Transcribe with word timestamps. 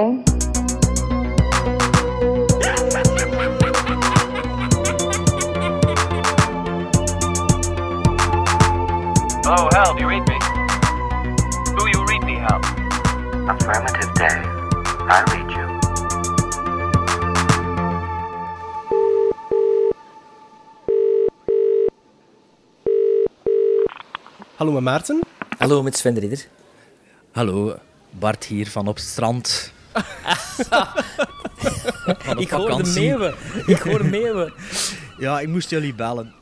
Game? 0.00 0.24
Hello, 9.44 9.68
Hal, 9.72 9.94
do 9.94 10.00
you 10.00 10.08
read 10.08 10.24
me? 10.26 10.38
Do 11.76 11.82
you 11.92 12.00
read 12.10 12.22
me, 12.24 12.36
Hal? 12.44 12.60
Affirmative 13.52 14.12
day. 14.14 14.38
I 15.14 15.18
read 15.32 15.48
you. 15.56 15.66
Hallo, 24.56 24.72
met 24.72 24.82
Maarten. 24.82 25.20
Hallo, 25.58 25.82
met 25.82 25.96
Sven 25.96 26.14
de 26.14 26.20
Ridder. 26.20 26.46
Hallo, 27.32 27.78
Bart 28.10 28.44
hier 28.44 28.70
van 28.70 28.88
op 28.88 28.96
het 28.96 29.04
strand. 29.04 29.72
Ik 32.36 32.50
hoor 32.50 32.66
de 32.66 32.72
vakantie. 32.72 33.00
meeuwen. 33.00 33.34
Ik 33.66 33.78
hoor 33.78 34.04
meeuwen. 34.04 34.52
Ja, 35.18 35.40
ik 35.40 35.48
moest 35.48 35.70
jullie 35.70 35.94
bellen. 35.94 36.32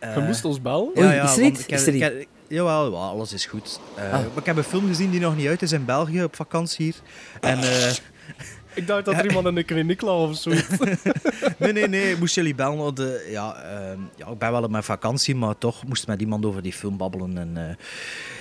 Je 0.00 0.20
moest 0.26 0.44
ons 0.44 0.62
bellen. 0.62 0.90
Ja, 0.94 1.12
ja, 1.12 1.24
is 1.24 1.36
er 1.36 1.42
iets? 1.44 1.66
Is 1.66 1.86
er 1.86 2.26
Jawel, 2.48 2.90
ja, 2.92 2.96
alles 2.98 3.32
is 3.32 3.46
goed. 3.46 3.80
Eh, 3.94 4.04
Ah. 4.04 4.12
Maar 4.12 4.20
ik 4.36 4.46
heb 4.46 4.56
een 4.56 4.62
film 4.64 4.86
gezien 4.86 5.10
die 5.10 5.20
nog 5.20 5.36
niet 5.36 5.46
uit 5.46 5.62
is 5.62 5.72
in 5.72 5.84
België 5.84 6.22
op 6.24 6.36
vakantie 6.36 6.84
hier. 6.84 6.94
En 7.40 7.58
eh, 7.58 7.92
Ik 8.74 8.86
dacht 8.86 9.04
dat 9.04 9.14
er 9.14 9.26
iemand 9.26 9.46
in 9.46 9.54
de 9.54 9.62
kliniek 9.62 10.00
lag 10.00 10.28
of 10.28 10.36
zoiets. 10.36 10.68
nee, 11.58 11.72
nee, 11.72 11.88
nee, 11.88 12.10
ik 12.10 12.18
moest 12.18 12.34
jullie 12.34 12.54
bellen. 12.54 12.94
Eh, 12.96 13.30
ja, 13.32 13.54
ehm, 13.54 13.98
ja, 14.16 14.26
ik 14.26 14.38
ben 14.38 14.52
wel 14.52 14.62
op 14.62 14.70
mijn 14.70 14.82
vakantie, 14.82 15.34
maar 15.34 15.58
toch 15.58 15.86
moest 15.86 16.06
met 16.06 16.20
iemand 16.20 16.44
over 16.44 16.62
die 16.62 16.72
film 16.72 16.96
babbelen. 16.96 17.38
En 17.38 17.68
eh, 17.68 17.74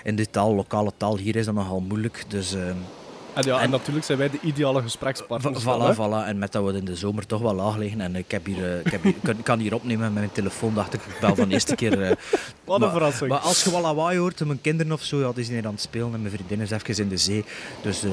in 0.04 0.16
de 0.16 0.30
taal, 0.30 0.54
lokale 0.56 0.92
taal, 0.98 1.18
hier 1.18 1.36
is 1.36 1.46
dat 1.46 1.54
nogal 1.56 1.80
moeilijk. 1.80 2.24
Dus 2.28 2.54
ehm, 2.54 2.76
En 3.34 3.44
ja, 3.46 3.58
en 3.58 3.64
En- 3.64 3.70
natuurlijk 3.70 4.06
zijn 4.06 4.18
wij 4.18 4.30
de 4.30 4.38
ideale 4.42 4.82
gesprekspartners. 4.82 5.64
Voilà, 5.64 5.66
hè. 5.66 5.94
voilà. 5.96 6.28
En 6.28 6.38
met 6.38 6.52
dat 6.52 6.66
we 6.66 6.74
in 6.78 6.86
de 6.86 6.96
zomer 6.96 7.26
toch 7.26 7.42
wel 7.42 7.54
laag 7.54 7.78
liggen. 7.78 8.02
En 8.02 8.16
ik, 8.16 8.32
heb 8.32 8.46
hier, 8.46 8.64
eh, 8.74 8.80
ik, 8.80 8.92
heb 8.92 9.04
hier, 9.04 9.14
kan- 9.44 9.60
hier 9.60 9.74
opnemen 9.74 10.04
met 10.06 10.14
mijn 10.14 10.32
telefoon. 10.32 10.74
Dacht 10.74 10.94
ik, 10.94 11.02
ik 11.02 11.20
bel 11.20 11.36
van 11.36 11.48
de 11.48 11.54
eerste 11.54 11.76
keer. 11.76 12.02
eh. 12.02 12.10
Wat 12.66 12.76
een 12.76 12.82
maar, 12.82 12.92
verrassing. 12.92 13.30
Maar 13.30 13.40
als 13.40 13.64
je 13.64 13.72
wel 13.72 13.82
lawaai 13.82 14.18
hoort, 14.18 14.42
en 14.42 14.48
mijn 14.48 14.62
kinderen 14.62 14.92
of 14.92 15.04
zo, 15.04 15.20
ja, 15.20 15.32
die 15.34 15.44
zijn 15.44 15.58
hier 15.58 15.66
aan 15.68 15.74
het 15.74 15.82
spelen. 15.82 16.14
En 16.14 16.22
mijn 16.22 16.34
vriendin 16.34 16.60
is 16.60 16.72
even 16.72 16.98
in 17.04 17.10
de 17.10 17.18
zee. 17.18 17.46
Dus 17.82 18.04
eh, 18.04 18.10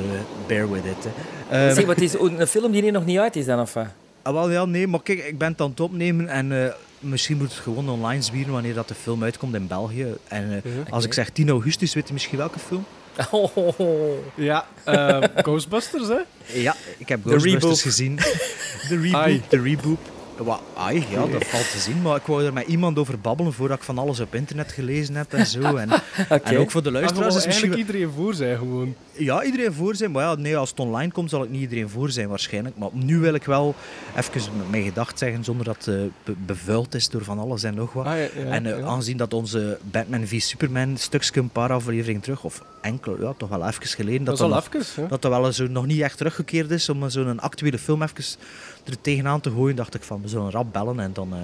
bear 0.46 0.70
with 0.70 0.84
it. 0.84 1.06
Ehm, 1.50 1.74
Zeg, 1.74 1.84
wat 1.84 2.00
is 2.00 2.12
een 2.18 2.46
film 2.46 2.72
die 2.72 2.82
hier 2.82 2.92
nog 2.92 3.04
niet 3.04 3.18
uit 3.18 3.36
is 3.36 3.44
dan? 3.46 3.60
Of, 3.60 3.72
wat? 3.74 3.86
ah, 4.22 4.32
wel, 4.32 4.50
ja, 4.50 4.64
nee, 4.64 4.86
maar 4.86 5.02
kijk, 5.02 5.18
ik 5.26 5.38
ben 5.38 5.48
het 5.52 5.60
aan 5.60 5.70
het 5.70 5.80
opnemen. 5.80 6.28
En 6.28 6.64
eh, 6.64 6.72
misschien 6.98 7.36
moet 7.36 7.48
het 7.50 7.58
gewoon 7.62 7.88
online 7.88 8.22
zwieren 8.22 8.52
wanneer 8.52 8.74
dat 8.74 8.88
de 8.88 8.94
film 8.94 9.22
uitkomt 9.22 9.54
in 9.54 9.66
België. 9.66 10.06
En 10.28 10.50
eh, 10.64 10.70
Mhm. 10.72 10.92
als 10.92 11.04
ik 11.04 11.12
zeg 11.12 11.30
10 11.30 11.48
augustus, 11.48 11.94
weet 11.94 12.06
je 12.06 12.12
misschien 12.12 12.38
welke 12.38 12.58
film? 12.58 12.84
Oh. 13.30 13.56
Ja, 14.34 14.66
eh, 14.84 15.18
Ghostbusters, 15.44 16.08
hè? 16.08 16.18
Ja, 16.60 16.76
ik 16.98 17.08
heb 17.08 17.20
Ghostbusters 17.24 17.82
gezien. 17.82 18.16
De 18.88 19.00
reboot. 19.00 19.50
De 19.50 19.62
reboot. 19.62 19.98
Wat, 20.44 20.60
ai, 20.76 21.04
ja, 21.10 21.26
dat 21.26 21.44
valt 21.46 21.70
te 21.70 21.78
zien. 21.78 22.02
Maar 22.02 22.16
ik 22.16 22.22
wou 22.26 22.44
er 22.44 22.52
met 22.52 22.66
iemand 22.66 22.98
over 22.98 23.18
babbelen 23.20 23.52
voordat 23.52 23.76
ik 23.78 23.82
van 23.84 23.98
alles 23.98 24.20
op 24.20 24.34
internet 24.34 24.72
gelezen 24.72 25.14
heb 25.14 25.32
en 25.32 25.46
zo. 25.46 25.76
En, 25.76 25.88
en 26.44 26.58
ook 26.58 26.70
voor 26.70 26.82
de 26.82 26.90
luisteraars 26.90 27.34
is 27.36 27.44
eigenlijk 27.44 27.76
misschien... 27.76 27.94
iedereen 27.96 28.10
voor 28.24 28.34
zijn 28.34 28.58
gewoon. 28.58 28.94
Ja, 29.12 29.42
iedereen 29.44 29.72
voor 29.72 29.94
zijn. 29.94 30.10
Maar 30.10 30.22
ja, 30.24 30.34
nee, 30.34 30.56
als 30.56 30.70
het 30.70 30.80
online 30.80 31.12
komt, 31.12 31.30
zal 31.30 31.42
ik 31.44 31.50
niet 31.50 31.60
iedereen 31.60 31.88
voor 31.88 32.10
zijn 32.10 32.28
waarschijnlijk. 32.28 32.76
Maar 32.78 32.88
nu 32.92 33.18
wil 33.18 33.34
ik 33.34 33.44
wel 33.44 33.74
even 34.16 34.40
mijn 34.70 34.82
gedacht 34.84 35.18
zeggen, 35.18 35.44
zonder 35.44 35.64
dat 35.66 35.84
het 35.84 35.94
eh, 35.94 36.00
be- 36.24 36.34
bevuild 36.46 36.94
is 36.94 37.08
door 37.08 37.24
van 37.24 37.38
alles 37.38 37.62
en 37.62 37.74
nog 37.74 37.92
wat. 37.92 38.06
Ah, 38.06 38.12
ja, 38.12 38.18
ja, 38.18 38.28
en 38.50 38.66
eh, 38.66 38.78
ja. 38.78 38.84
aangezien 38.86 39.16
dat 39.16 39.34
onze 39.34 39.78
Batman 39.90 40.26
v 40.26 40.40
Superman 40.40 40.96
stukje 40.96 41.40
een 41.40 41.48
paar 41.50 41.72
afleveringen 41.72 42.20
terug, 42.20 42.44
of 42.44 42.62
enkel, 42.80 43.20
ja, 43.20 43.32
toch 43.36 43.48
wel 43.48 43.66
even 43.66 43.86
geleden, 43.86 44.24
Dat 44.24 44.26
dat 44.26 44.34
is 44.48 44.54
al 44.54 44.60
nog- 44.62 44.74
even, 44.74 45.02
hè? 45.02 45.08
dat 45.08 45.22
dat 45.22 45.30
wel 45.30 45.52
zo 45.52 45.66
nog 45.66 45.86
niet 45.86 46.00
echt 46.00 46.16
teruggekeerd 46.16 46.70
is 46.70 46.88
om 46.88 47.10
zo'n 47.10 47.40
actuele 47.40 47.78
film 47.78 48.02
even 48.02 48.24
er 48.84 49.00
tegenaan 49.00 49.40
te 49.40 49.50
gooien, 49.50 49.76
dacht 49.76 49.94
ik 49.94 50.02
van 50.02 50.22
we 50.22 50.28
zullen 50.28 50.50
rap 50.50 50.72
bellen 50.72 51.00
en 51.00 51.12
dan, 51.12 51.32
eh 51.32 51.38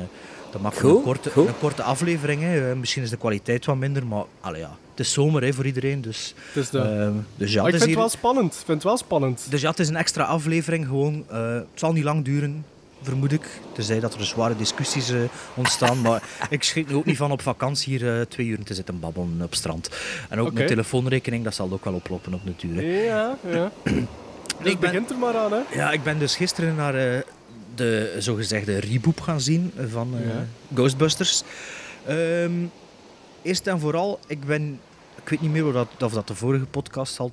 dan 0.57 0.65
maken 0.65 0.89
we 0.89 0.97
een 0.97 1.03
korte, 1.03 1.31
goed. 1.31 1.47
een 1.47 1.59
korte 1.59 1.83
aflevering. 1.83 2.43
Hè. 2.43 2.71
Eh, 2.71 2.77
misschien 2.77 3.03
is 3.03 3.11
de 3.11 3.17
kwaliteit 3.17 3.65
wat 3.65 3.77
minder, 3.77 4.07
maar 4.07 4.25
allee, 4.41 4.61
ja, 4.61 4.77
het 4.91 5.01
is 5.01 5.13
zomer 5.13 5.43
hè, 5.43 5.53
voor 5.53 5.67
iedereen. 5.67 6.01
Dus, 6.01 6.35
Dus 6.55 6.71
de... 6.71 6.79
ehm, 6.79 7.13
dus 7.37 7.53
ja, 7.53 7.61
maar 7.61 7.69
ik 7.69 7.75
is 7.75 7.81
vind 7.83 7.95
het 7.95 8.01
wel 8.01 8.09
spannend. 8.09 8.55
Vind 8.55 8.67
het 8.69 8.83
wel 8.83 8.97
spannend. 8.97 9.47
dus 9.51 9.61
ja, 9.61 9.71
het 9.71 9.79
is 9.79 9.89
een 9.89 9.97
extra 9.97 10.25
aflevering 10.25 10.87
gewoon. 10.87 11.25
Eh, 11.29 11.55
het 11.55 11.67
zal 11.75 11.93
niet 11.93 12.05
lang 12.05 12.25
duren, 12.25 12.65
vermoed 13.03 13.33
ik. 13.33 13.61
Tenzij 13.73 14.01
dat 14.01 14.15
er 14.15 14.25
zware 14.25 14.57
discussies 14.57 15.13
ontstaan. 15.55 16.01
maar 16.01 16.23
ik 16.51 16.63
schrik 16.63 16.91
er 16.91 16.97
ook 16.97 17.05
niet 17.05 17.17
van 17.17 17.31
op 17.31 17.43
vakantie 17.43 17.99
hier 17.99 18.19
eh, 18.19 18.27
twee 18.27 18.47
uur 18.47 18.63
te 18.63 18.75
zitten 18.75 19.01
babbelen 19.01 19.41
op 19.43 19.55
strand. 19.55 19.91
En 20.29 20.41
ook 20.41 20.53
mijn 20.53 20.67
telefoonrekening, 20.67 21.45
dat 21.45 21.55
zal 21.55 21.73
ook 21.73 21.85
wel 21.85 21.95
oplopen 21.95 22.35
op 22.35 22.41
hè. 22.61 22.81
Ja, 22.81 23.39
ja. 23.51 23.73
Dus 24.63 24.73
Ik 24.73 24.79
ben- 24.81 24.91
begint 24.91 25.11
er 25.11 25.17
maar 25.19 25.37
aan, 25.37 25.53
hè? 25.53 25.61
Ja, 25.73 25.93
ik 25.93 26.03
ben 26.03 26.19
dus 26.19 26.37
gisteren 26.37 26.75
naar 26.75 26.95
eh, 26.95 27.21
de 27.75 28.17
zogezegde 28.19 28.81
reboot 28.81 29.21
gaan 29.21 29.41
zien 29.41 29.73
van 29.91 30.15
eh, 30.19 30.27
Ja. 30.29 30.47
Ghostbusters. 30.75 31.43
Ehm, 32.07 32.53
eerst 33.43 33.67
en 33.67 33.81
vooral, 33.81 34.19
ik 34.27 34.45
ben... 34.45 34.81
Ik 35.23 35.29
weet 35.33 35.41
niet 35.41 35.51
meer 35.51 35.67
of 35.67 35.73
dat, 35.73 35.89
of 36.03 36.13
dat 36.13 36.27
de 36.27 36.35
vorige 36.35 36.65
podcast, 36.65 37.19
al 37.19 37.31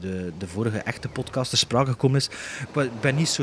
de, 0.00 0.32
de 0.38 0.46
vorige 0.46 0.78
echte 0.78 1.08
podcast, 1.08 1.48
ter 1.50 1.58
sprake 1.58 1.90
gekomen 1.90 2.16
is. 2.16 2.28
Ik 2.74 3.00
ben- 3.00 3.14
niet 3.14 3.28
zo 3.28 3.42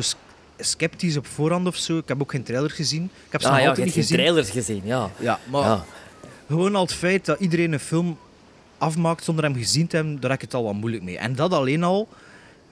sceptisch 0.60 1.18
op 1.18 1.28
voorhand 1.28 1.68
of 1.68 1.76
zo. 1.76 1.98
Ik 1.98 2.08
heb 2.08 2.22
ook 2.22 2.32
geen 2.32 2.44
trailer 2.44 2.70
gezien. 2.70 3.04
Ik 3.04 3.32
heb 3.32 3.42
ze 3.42 3.48
Ah 3.48 3.54
nog 3.54 3.62
ja, 3.62 3.66
je 3.66 3.70
altijd 3.70 3.86
hebt 3.96 3.98
niet 3.98 4.06
gezien. 4.08 4.24
trailers 4.26 4.50
gezien, 4.50 4.82
ja. 4.86 5.10
Ja, 5.20 5.40
maar 5.52 5.62
ja. 5.62 5.86
gewoon 6.48 6.76
al 6.76 6.82
het 6.82 6.94
feit 6.94 7.26
dat 7.26 7.40
iedereen 7.40 7.72
een 7.74 7.80
film 7.80 8.18
afmaakt 8.78 9.24
zonder 9.24 9.44
hem 9.44 9.56
gezien 9.56 9.88
te 9.88 9.96
hebben, 9.96 10.20
daar 10.20 10.30
heb 10.32 10.40
ik 10.42 10.46
het 10.46 10.54
al 10.54 10.64
wat 10.64 10.74
moeilijk 10.74 11.04
mee. 11.04 11.18
En 11.18 11.36
dat 11.36 11.52
alleen 11.54 11.84
al 11.84 12.08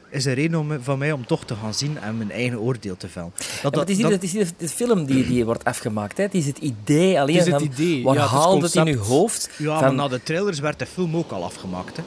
is 0.09 0.25
een 0.25 0.33
reden 0.33 0.59
om, 0.59 0.77
van 0.81 0.97
mij 0.97 1.11
om 1.11 1.25
toch 1.25 1.45
te 1.45 1.55
gaan 1.55 1.73
zien 1.73 1.97
en 2.01 2.17
mijn 2.17 2.31
eigen 2.31 2.59
oordeel 2.59 2.97
te 2.97 3.07
vellen. 3.07 3.31
Dat, 3.61 3.73
Ja, 3.73 3.79
het 3.79 3.89
is 3.89 3.95
niet, 3.95 4.03
dat- 4.05 4.13
het 4.13 4.23
is 4.23 4.33
niet 4.33 4.53
de 4.57 4.69
film 4.69 5.05
die, 5.05 5.27
die 5.27 5.45
wordt 5.45 5.63
afgemaakt. 5.63 6.17
Hè. 6.17 6.23
Het 6.23 6.33
is 6.33 6.45
het 6.45 6.57
idee 6.57 7.19
alleen 7.21 7.35
Het 7.37 7.45
is 7.47 7.51
het 7.53 7.61
van... 7.61 7.71
idee, 7.71 8.01
ja, 8.13 8.15
haalt 8.25 8.61
het 8.61 8.75
in 8.75 8.85
je 8.85 8.91
concept. 8.95 9.09
hoofd? 9.09 9.49
ja, 9.57 9.69
maar 9.73 9.79
van, 9.83 9.95
na 9.95 10.07
de 10.07 10.23
trailers 10.23 10.59
werd 10.59 10.79
de 10.79 10.85
film 10.85 11.15
ook 11.15 11.31
al 11.31 11.43
afgemaakt. 11.43 11.97
Hè. 11.97 12.03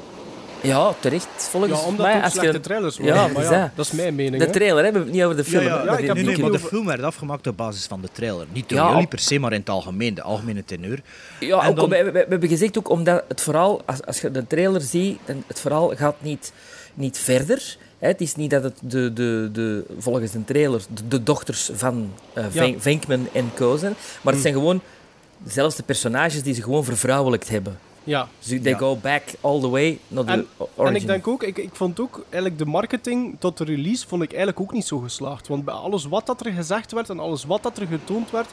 ja, 0.68 0.94
terecht. 1.00 1.28
Volgens 1.36 1.80
Ja, 1.80 1.86
omdat 1.86 2.06
mij, 2.06 2.08
het 2.14 2.18
ook 2.18 2.24
als 2.24 2.32
slechte 2.32 2.52
je... 2.56 2.60
trailers 2.62 2.96
Ja, 2.96 3.02
waren. 3.04 3.22
dat 3.22 3.32
maar 3.32 3.42
is 3.42 3.48
ja, 3.50 3.72
dat. 3.76 3.86
is 3.86 3.92
mijn 3.92 4.14
mening, 4.14 4.42
De 4.44 4.50
trailer, 4.50 4.76
hè? 4.76 4.78
we 4.78 4.84
hebben 4.84 5.02
het 5.02 5.12
niet 5.12 5.22
over 5.22 5.36
de 5.36 5.44
film. 5.44 5.62
Ja, 5.62 5.68
ja, 5.68 5.74
ja, 5.84 5.90
die- 5.90 6.00
ik 6.00 6.06
heb 6.06 6.14
nee, 6.16 6.24
die- 6.24 6.32
nee, 6.32 6.42
maar 6.50 6.60
de 6.60 6.66
film 6.66 6.86
werd 6.86 7.02
afgemaakt 7.02 7.46
op 7.46 7.56
basis 7.56 7.86
van 7.86 8.00
de 8.00 8.08
trailer. 8.12 8.46
Niet 8.52 8.68
door 8.68 8.78
Ja, 8.78 8.90
jullie 8.90 9.06
per 9.06 9.18
se, 9.18 9.38
maar 9.38 9.52
in 9.52 9.58
het 9.60 9.68
algemeen, 9.70 10.14
de 10.14 10.22
algemene 10.22 10.64
teneur. 10.64 11.00
Ja, 11.40 11.62
En 11.62 11.68
ook, 11.70 11.76
dan- 11.76 11.88
we, 11.88 12.02
we- 12.04 12.12
we 12.12 12.26
hebben 12.28 12.48
gezegd 12.48 12.78
ook 12.78 12.90
omdat 12.90 13.24
het 13.28 13.40
vooral, 13.40 13.82
als, 13.86 14.02
als 14.04 14.20
je 14.20 14.30
de 14.30 14.46
trailer 14.46 14.80
ziet, 14.80 15.18
dan 15.24 15.42
het 15.46 15.60
verhaal 15.60 15.92
gaat 15.96 16.16
niet, 16.18 16.52
niet 16.94 17.18
verder. 17.18 17.76
Het 18.00 18.20
is 18.20 18.34
niet 18.36 18.50
dat 18.50 18.62
het 18.62 18.78
de, 18.82 19.12
de, 19.12 19.48
de, 19.52 19.84
volgens 19.98 20.30
de 20.30 20.44
trailer 20.44 20.82
de, 20.94 21.08
de 21.08 21.22
dochters 21.22 21.70
van 21.72 22.12
eh 22.32 22.44
Ja. 22.54 22.72
Venkman 22.78 23.28
en 23.32 23.50
Co 23.54 23.76
zijn, 23.76 23.94
maar 24.22 24.32
het 24.32 24.42
zijn 24.42 24.54
gewoon 24.54 24.80
dezelfde 25.38 25.82
personages 25.82 26.42
die 26.42 26.54
ze 26.54 26.62
gewoon 26.62 26.84
vervrouwelijkt 26.84 27.48
hebben. 27.48 27.78
Ja. 28.04 28.28
Dus 28.38 28.48
they 28.62 28.72
Ja. 28.72 28.78
go 28.78 28.96
back 28.96 29.22
all 29.40 29.60
the 29.60 29.68
way 29.68 29.98
naar 30.08 30.24
de 30.24 30.32
En- 30.32 30.46
origin. 30.56 30.86
En 30.86 30.94
ik 30.94 31.06
denk 31.06 31.28
ook, 31.28 31.42
ik, 31.42 31.58
ik 31.58 31.70
vond 31.74 32.00
ook 32.00 32.16
eigenlijk 32.22 32.58
de 32.58 32.64
marketing 32.66 33.36
tot 33.38 33.56
de 33.58 33.64
release 33.64 34.06
vond 34.08 34.22
ik 34.22 34.28
eigenlijk 34.28 34.60
ook 34.60 34.72
niet 34.72 34.86
zo 34.86 34.98
geslaagd. 34.98 35.48
Want 35.48 35.64
bij 35.64 35.74
alles 35.74 36.04
wat 36.04 36.26
dat 36.26 36.46
er 36.46 36.52
gezegd 36.52 36.92
werd 36.92 37.10
en 37.10 37.20
alles 37.20 37.44
wat 37.44 37.62
dat 37.62 37.78
er 37.78 37.86
getoond 37.86 38.30
werd, 38.30 38.48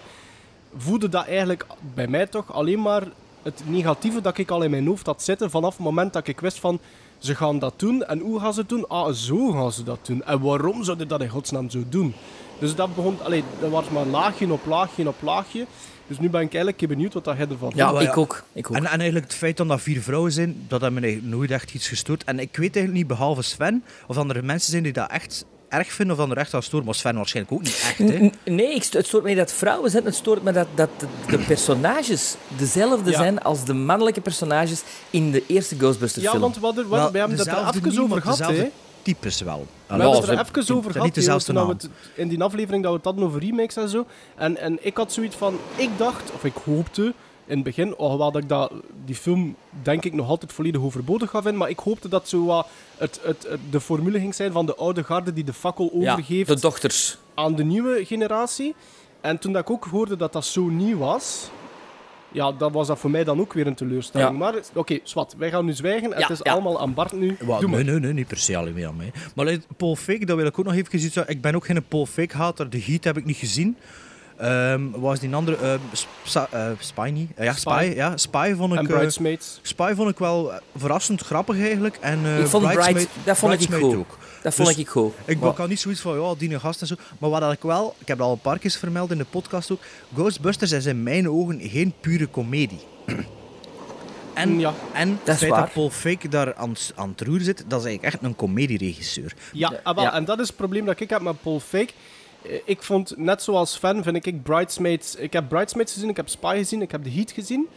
voelde 0.77 1.09
dat 1.09 1.25
eigenlijk 1.25 1.65
bij 1.93 2.07
mij 2.07 2.27
toch 2.27 2.53
alleen 2.53 2.81
maar 2.81 3.03
het 3.43 3.61
negatieve 3.65 4.21
dat 4.21 4.37
ik 4.37 4.51
al 4.51 4.61
in 4.63 4.69
mijn 4.71 4.87
hoofd 4.87 5.05
had 5.05 5.23
zitten 5.23 5.49
vanaf 5.49 5.73
het 5.75 5.85
moment 5.85 6.13
dat 6.13 6.27
ik 6.27 6.39
wist 6.39 6.59
van 6.59 6.79
ze 7.17 7.35
gaan 7.35 7.59
dat 7.59 7.73
doen 7.77 8.05
en 8.05 8.19
hoe 8.19 8.39
gaan 8.39 8.53
ze 8.53 8.59
het 8.59 8.69
doen? 8.69 8.87
Ah, 8.87 9.13
zo 9.13 9.51
gaan 9.51 9.71
ze 9.71 9.83
dat 9.83 9.99
doen. 10.01 10.23
En 10.23 10.41
waarom 10.41 10.83
zouden 10.83 11.07
dat 11.07 11.21
in 11.21 11.29
godsnaam 11.29 11.69
zo 11.69 11.83
doen? 11.89 12.13
Dus 12.59 12.75
dat 12.75 12.95
begon, 12.95 13.17
allee, 13.23 13.43
dat 13.59 13.69
was 13.69 13.89
maar 13.89 14.05
laagje 14.05 14.51
op 14.51 14.65
laagje 14.65 15.07
op 15.07 15.21
laagje. 15.21 15.65
Dus 16.07 16.19
nu 16.19 16.29
ben 16.29 16.41
ik 16.41 16.53
eigenlijk 16.53 16.87
benieuwd 16.87 17.13
wat 17.13 17.23
dat 17.23 17.37
ervan 17.37 17.71
ja, 17.75 17.91
wel, 17.91 18.01
ik 18.01 18.07
ja. 18.07 18.13
ook. 18.13 18.43
Ik 18.53 18.69
ook. 18.69 18.75
En, 18.75 18.85
en 18.85 18.99
eigenlijk 18.99 19.25
het 19.25 19.35
feit 19.35 19.57
dat 19.57 19.67
dat 19.67 19.81
vier 19.81 20.01
vrouwen 20.01 20.31
zijn, 20.31 20.65
dat 20.67 20.81
heeft 20.81 20.93
me 20.93 21.01
eigenlijk 21.01 21.35
nooit 21.35 21.51
echt 21.51 21.73
iets 21.73 21.87
gestoord. 21.87 22.23
En 22.23 22.39
ik 22.39 22.57
weet 22.57 22.75
eigenlijk 22.75 22.93
niet, 22.93 23.07
behalve 23.07 23.41
Sven, 23.41 23.83
of 24.07 24.17
er 24.17 24.45
mensen 24.45 24.71
zijn 24.71 24.83
die 24.83 24.93
dat 24.93 25.09
echt 25.09 25.45
erg 25.69 25.91
vinden 25.91 26.15
of 26.15 26.21
dat 26.21 26.31
er 26.31 26.37
echt 26.37 26.53
aan 26.53 26.63
storen. 26.63 26.85
Maar 26.85 26.95
Sven 26.95 27.15
waarschijnlijk 27.15 27.55
ook 27.55 27.61
niet 27.63 27.81
echt. 27.83 27.97
Hè. 27.97 28.51
Nee, 28.53 28.75
ik 28.75 28.83
het 28.91 29.05
stoort 29.07 29.23
mij 29.23 29.35
dat 29.35 29.51
vrouwen 29.53 29.91
zijn. 29.91 30.05
Het 30.05 30.15
stoort 30.15 30.43
me 30.43 30.51
dat, 30.51 30.67
dat 30.75 30.89
de, 30.97 31.05
de 31.29 31.37
personages 31.37 32.35
dezelfde 32.57 33.11
Ja. 33.11 33.17
zijn 33.17 33.41
als 33.41 33.65
de 33.65 33.73
mannelijke 33.73 34.21
personages 34.21 34.81
in 35.09 35.31
de 35.31 35.43
eerste 35.47 35.75
Ghostbusters 35.75 36.23
Ja, 36.23 36.29
film. 36.29 36.41
want 36.41 36.55
we, 36.59 36.65
hadden, 36.65 36.89
we, 36.89 36.95
hebben 36.97 37.37
het 37.37 37.47
er 37.47 37.53
even 37.75 38.01
over 38.03 38.21
gehad, 38.21 38.37
dezelfde 38.37 38.61
hè. 38.63 38.69
types 39.01 39.41
wel. 39.41 39.67
We 39.87 39.93
hebben 39.93 40.11
het 40.15 40.23
er 40.29 40.39
even 40.61 40.75
over 40.75 40.91
gehad, 40.91 41.05
niet 41.05 41.15
dezelfde 41.15 41.53
naam. 41.53 41.69
het- 41.69 41.89
in 42.15 42.27
die 42.27 42.43
aflevering 42.43 42.81
dat 42.83 42.91
we 42.91 42.97
het 42.97 43.05
hadden 43.05 43.23
over 43.25 43.39
remakes 43.39 43.75
en 43.75 43.89
zo. 43.89 44.05
En, 44.35 44.57
en 44.57 44.77
ik 44.81 44.97
had 44.97 45.13
zoiets 45.13 45.35
van, 45.35 45.57
ik 45.75 45.89
dacht, 45.97 46.31
of 46.33 46.43
ik 46.43 46.53
hoopte 46.65 47.13
in 47.47 47.55
het 47.55 47.63
begin, 47.63 47.95
alhoewel 47.97 48.31
dat 48.31 48.41
ik 48.43 48.49
dat, 48.49 48.71
die 49.05 49.15
film 49.15 49.55
denk 49.81 50.03
ik 50.05 50.13
nog 50.13 50.29
altijd 50.29 50.53
volledig 50.53 50.81
overbodig 50.81 51.29
ga 51.29 51.41
vinden, 51.41 51.59
maar 51.59 51.69
ik 51.69 51.79
hoopte 51.79 52.09
dat 52.09 52.29
zo 52.29 52.45
wat 52.45 52.67
het, 52.97 53.19
het, 53.23 53.45
het- 53.49 53.59
de 53.69 53.79
formule 53.81 54.19
ging 54.19 54.35
zijn 54.35 54.51
van 54.51 54.65
de 54.65 54.75
oude 54.75 55.03
garde 55.03 55.33
die 55.33 55.43
de 55.43 55.53
fakkel 55.53 55.89
ja, 55.93 56.11
overgeeft 56.11 56.47
de 56.49 56.59
dochters. 56.59 57.17
aan 57.35 57.55
de 57.55 57.63
nieuwe 57.63 58.05
generatie. 58.05 58.75
En 59.21 59.37
toen 59.39 59.53
dat 59.53 59.61
ik 59.61 59.69
ook 59.69 59.85
hoorde 59.85 60.15
dat 60.15 60.33
dat 60.33 60.45
zo 60.45 60.61
niet 60.67 60.97
was, 60.97 61.49
ja, 62.31 62.51
dat 62.51 62.71
was 62.71 62.87
dat 62.87 62.99
voor 62.99 63.09
mij 63.09 63.23
dan 63.23 63.39
ook 63.39 63.53
weer 63.53 63.67
een 63.67 63.75
teleurstelling. 63.75 64.29
Ja. 64.31 64.37
Maar 64.37 64.53
oké, 64.73 64.99
zwart, 65.03 65.35
wij 65.37 65.49
gaan 65.49 65.65
nu 65.65 65.73
zwijgen. 65.73 66.09
Ja, 66.09 66.15
het 66.15 66.29
is 66.29 66.39
ja. 66.43 66.51
allemaal 66.51 66.79
aan 66.79 66.93
Bart 66.93 67.11
nu. 67.11 67.35
Wel, 67.39 67.59
Doe 67.59 67.69
maar. 67.69 67.83
nee, 67.83 67.91
nee, 67.91 67.99
nee, 67.99 68.13
niet 68.13 68.27
per 68.27 68.37
se 68.37 68.57
alleen 68.57 68.73
meer 68.73 68.87
aan 68.87 68.95
mij. 68.95 69.11
Maar 69.35 69.57
Paul 69.77 69.95
Fake, 69.95 70.25
dat 70.25 70.37
wil 70.37 70.45
ik 70.45 70.59
ook 70.59 70.65
nog 70.65 70.73
even 70.73 70.95
iets 71.03 71.13
zeggen. 71.13 71.33
Ik 71.33 71.41
ben 71.41 71.55
ook 71.55 71.65
geen 71.65 71.83
Paul 71.87 72.05
Fake 72.05 72.37
hater. 72.37 72.69
De 72.69 72.81
Heat 72.81 73.03
heb 73.03 73.17
ik 73.17 73.25
niet 73.25 73.37
gezien. 73.37 73.77
Ehm 74.37 74.89
wat 74.91 74.99
was 75.01 75.19
die 75.19 75.35
andere? 75.35 75.57
eh 75.57 75.73
Sp- 75.91 76.47
eh, 76.51 76.67
Spy 76.79 77.09
niet? 77.13 77.31
Eh, 77.35 77.45
ja, 77.45 77.53
Spy. 77.53 77.69
Spy. 77.85 77.93
Ja, 77.95 78.17
Spy 78.17 78.53
vond 78.57 78.73
ik... 78.73 78.79
En 78.79 78.87
eh, 78.87 78.93
Bridesmaids. 78.95 79.59
Spy 79.61 79.93
vond 79.95 80.09
ik 80.09 80.17
wel 80.17 80.51
verrassend 80.75 81.21
grappig 81.21 81.59
eigenlijk. 81.59 81.97
En, 82.01 82.19
eh, 82.25 82.39
Ik 82.39 82.47
vond 82.47 82.63
Bridesmaid- 82.63 82.93
Brides- 82.95 83.23
dat 83.25 83.37
vond 83.37 83.61
ik 83.61 83.83
ook. 83.83 84.17
Dat 84.41 84.53
vond 84.53 84.67
Dus 84.67 84.77
ik 84.77 84.87
goed. 84.87 85.13
Ik 85.25 85.39
Maar- 85.39 85.53
had 85.55 85.67
niet 85.67 85.79
zoiets 85.79 86.01
van, 86.01 86.21
ja, 86.21 86.33
die 86.37 86.59
gast 86.59 86.81
en 86.81 86.87
zo. 86.87 86.95
Maar 87.19 87.29
wat 87.29 87.51
ik 87.51 87.61
wel, 87.61 87.95
ik 87.99 88.07
heb 88.07 88.17
dat 88.17 88.27
al 88.27 88.33
een 88.33 88.39
paar 88.39 88.59
keer 88.59 88.71
vermeld 88.71 89.11
in 89.11 89.17
de 89.17 89.25
podcast 89.25 89.71
ook. 89.71 89.79
Ghostbusters 90.15 90.71
is 90.71 90.85
in 90.85 91.03
mijn 91.03 91.29
ogen 91.29 91.59
geen 91.63 91.93
pure 92.01 92.27
komedie. 92.27 92.79
En, 94.33 94.59
Ja. 94.59 94.73
en 94.93 95.09
het 95.09 95.17
Dat 95.25 95.33
is 95.33 95.39
feit 95.39 95.51
waar. 95.51 95.61
dat 95.61 95.73
Paul 95.73 95.89
Fake 95.89 96.27
daar 96.29 96.55
aan, 96.55 96.69
het- 96.69 96.91
aan 96.95 97.09
het 97.09 97.21
roer 97.27 97.39
zit, 97.39 97.63
dat 97.67 97.79
is 97.79 97.85
eigenlijk 97.85 98.03
echt 98.15 98.23
een 98.23 98.35
comedieregisseur. 98.35 99.33
Ja, 99.53 99.69
Ja, 99.71 99.79
ah, 99.83 100.01
ja. 100.01 100.13
en 100.13 100.25
dat 100.25 100.39
is 100.39 100.47
het 100.47 100.55
probleem 100.57 100.85
dat 100.85 100.99
ik 100.99 101.09
heb 101.09 101.21
met 101.21 101.41
Paul 101.41 101.59
Fake. 101.59 101.93
Eh, 102.41 102.59
Ik 102.65 102.83
vond, 102.83 103.17
net 103.17 103.41
zoals 103.43 103.77
fan, 103.77 104.03
vind 104.03 104.25
ik 104.25 104.43
Bridesmaids... 104.43 105.15
Ik 105.15 105.33
heb 105.33 105.49
Bridesmaids 105.49 105.93
gezien, 105.93 106.09
ik 106.09 106.15
heb 106.15 106.29
Spy 106.29 106.55
gezien, 106.57 106.81
ik 106.81 106.91
heb 106.91 107.03
The 107.03 107.09
Heat 107.09 107.31
gezien. 107.31 107.67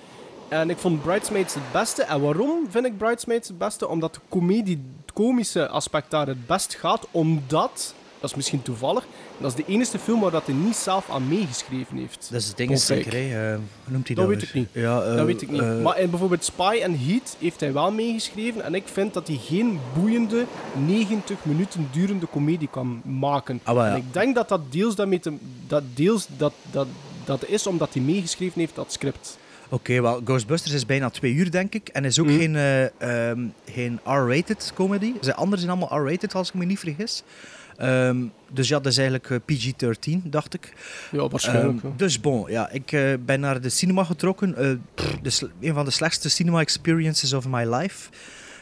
En 0.48 0.70
ik 0.70 0.78
vond 0.78 1.02
Bridesmaids 1.02 1.54
het 1.54 1.72
beste. 1.72 2.02
En 2.02 2.20
waarom 2.20 2.66
vind 2.70 2.86
ik 2.86 2.98
Bridesmaids 2.98 3.48
het 3.48 3.58
beste? 3.58 3.88
Omdat 3.88 4.14
de 4.14 4.20
comedie, 4.28 4.82
het 5.00 5.12
komische 5.12 5.68
aspect 5.68 6.10
daar 6.10 6.26
het 6.26 6.46
best 6.46 6.74
gaat. 6.74 7.06
Omdat, 7.10 7.94
dat 8.20 8.30
is 8.30 8.36
misschien 8.36 8.62
toevallig, 8.62 9.06
dat 9.38 9.50
is 9.58 9.64
de 9.64 9.72
enige 9.72 9.98
film 9.98 10.20
waar 10.20 10.30
dat 10.30 10.46
hij 10.46 10.54
niet 10.54 10.76
zelf 10.76 11.10
aan 11.10 11.28
meegeschreven 11.28 11.96
heeft. 11.96 12.28
Dat 12.30 12.40
is 12.40 12.48
het 12.48 12.56
ding 12.56 12.78
zeker, 12.78 13.12
hè. 13.12 13.50
Eh, 13.52 13.54
hoe 13.84 13.92
noemt 13.92 14.06
hij 14.06 14.16
Dat 14.16 14.26
dat? 14.28 14.34
weet 14.34 14.42
ik 14.42 14.54
niet. 14.54 14.68
Ja, 14.72 15.02
eh, 15.02 15.16
Dat 15.16 15.26
weet 15.26 15.42
ik 15.42 15.50
niet. 15.50 15.60
eh, 15.60 15.82
maar 15.82 15.98
in 16.00 16.10
bijvoorbeeld 16.10 16.44
Spy 16.44 16.78
en 16.82 16.98
Heat 16.98 17.36
heeft 17.38 17.60
hij 17.60 17.72
wel 17.72 17.90
meegeschreven. 17.92 18.64
En 18.64 18.74
ik 18.74 18.88
vind 18.92 19.14
dat 19.14 19.26
hij 19.26 19.36
geen 19.36 19.80
boeiende, 19.94 20.44
90 20.86 21.38
minuten 21.42 21.88
durende 21.92 22.26
komedie 22.26 22.68
kan 22.70 23.02
maken. 23.04 23.60
Ah, 23.62 23.76
ja. 23.76 23.90
En 23.90 23.96
ik 23.96 24.12
denk 24.12 24.34
dat 24.34 24.48
dat 24.48 24.72
deels, 24.72 24.94
daarmee 24.94 25.20
te, 25.20 25.32
dat, 25.66 25.82
deels 25.94 26.26
dat, 26.36 26.52
dat, 26.70 26.86
dat 27.24 27.44
is 27.48 27.66
omdat 27.66 27.88
hij 27.94 28.02
meegeschreven 28.02 28.60
heeft, 28.60 28.74
dat 28.74 28.92
script. 28.92 29.38
Oké, 29.72 30.00
wel, 30.02 30.20
Ghostbusters 30.24 30.74
is 30.74 30.86
bijna 30.86 31.10
twee 31.10 31.32
uur, 31.32 31.50
denk 31.50 31.74
ik. 31.74 31.88
En 31.88 32.04
is 32.04 32.18
ook 32.18 32.26
Mhm. 32.26 32.38
geen, 32.38 32.56
eh, 32.56 33.28
ehm, 33.30 33.40
geen 33.70 34.00
R-rated 34.04 34.72
comedy. 34.74 35.12
Ze 35.20 35.34
anderen 35.34 35.64
zijn 35.64 35.78
allemaal 35.78 35.98
R-rated, 36.06 36.34
als 36.34 36.48
ik 36.48 36.54
me 36.54 36.64
niet 36.64 36.78
vergis. 36.78 37.22
Ehm, 37.80 38.16
dus 38.52 38.68
ja, 38.68 38.76
dat 38.80 38.92
is 38.92 38.98
eigenlijk 38.98 39.30
eh, 39.30 39.36
PG-13, 39.44 40.22
dacht 40.24 40.54
ik. 40.54 40.72
Ja, 41.10 41.28
waarschijnlijk. 41.28 41.82
Ehm, 41.82 41.96
dus 41.96 42.20
bon, 42.20 42.44
ja, 42.50 42.70
ik 42.70 42.92
eh, 42.92 43.02
ben 43.24 43.40
naar 43.40 43.60
de 43.60 43.68
cinema 43.68 44.04
getrokken. 44.04 44.56
Eh, 44.56 44.70
pff, 44.94 45.16
de 45.22 45.50
een 45.60 45.74
van 45.74 45.84
de 45.84 45.90
slechtste 45.90 46.28
cinema 46.28 46.60
experiences 46.60 47.32
of 47.32 47.46
my 47.48 47.74
life. 47.74 48.08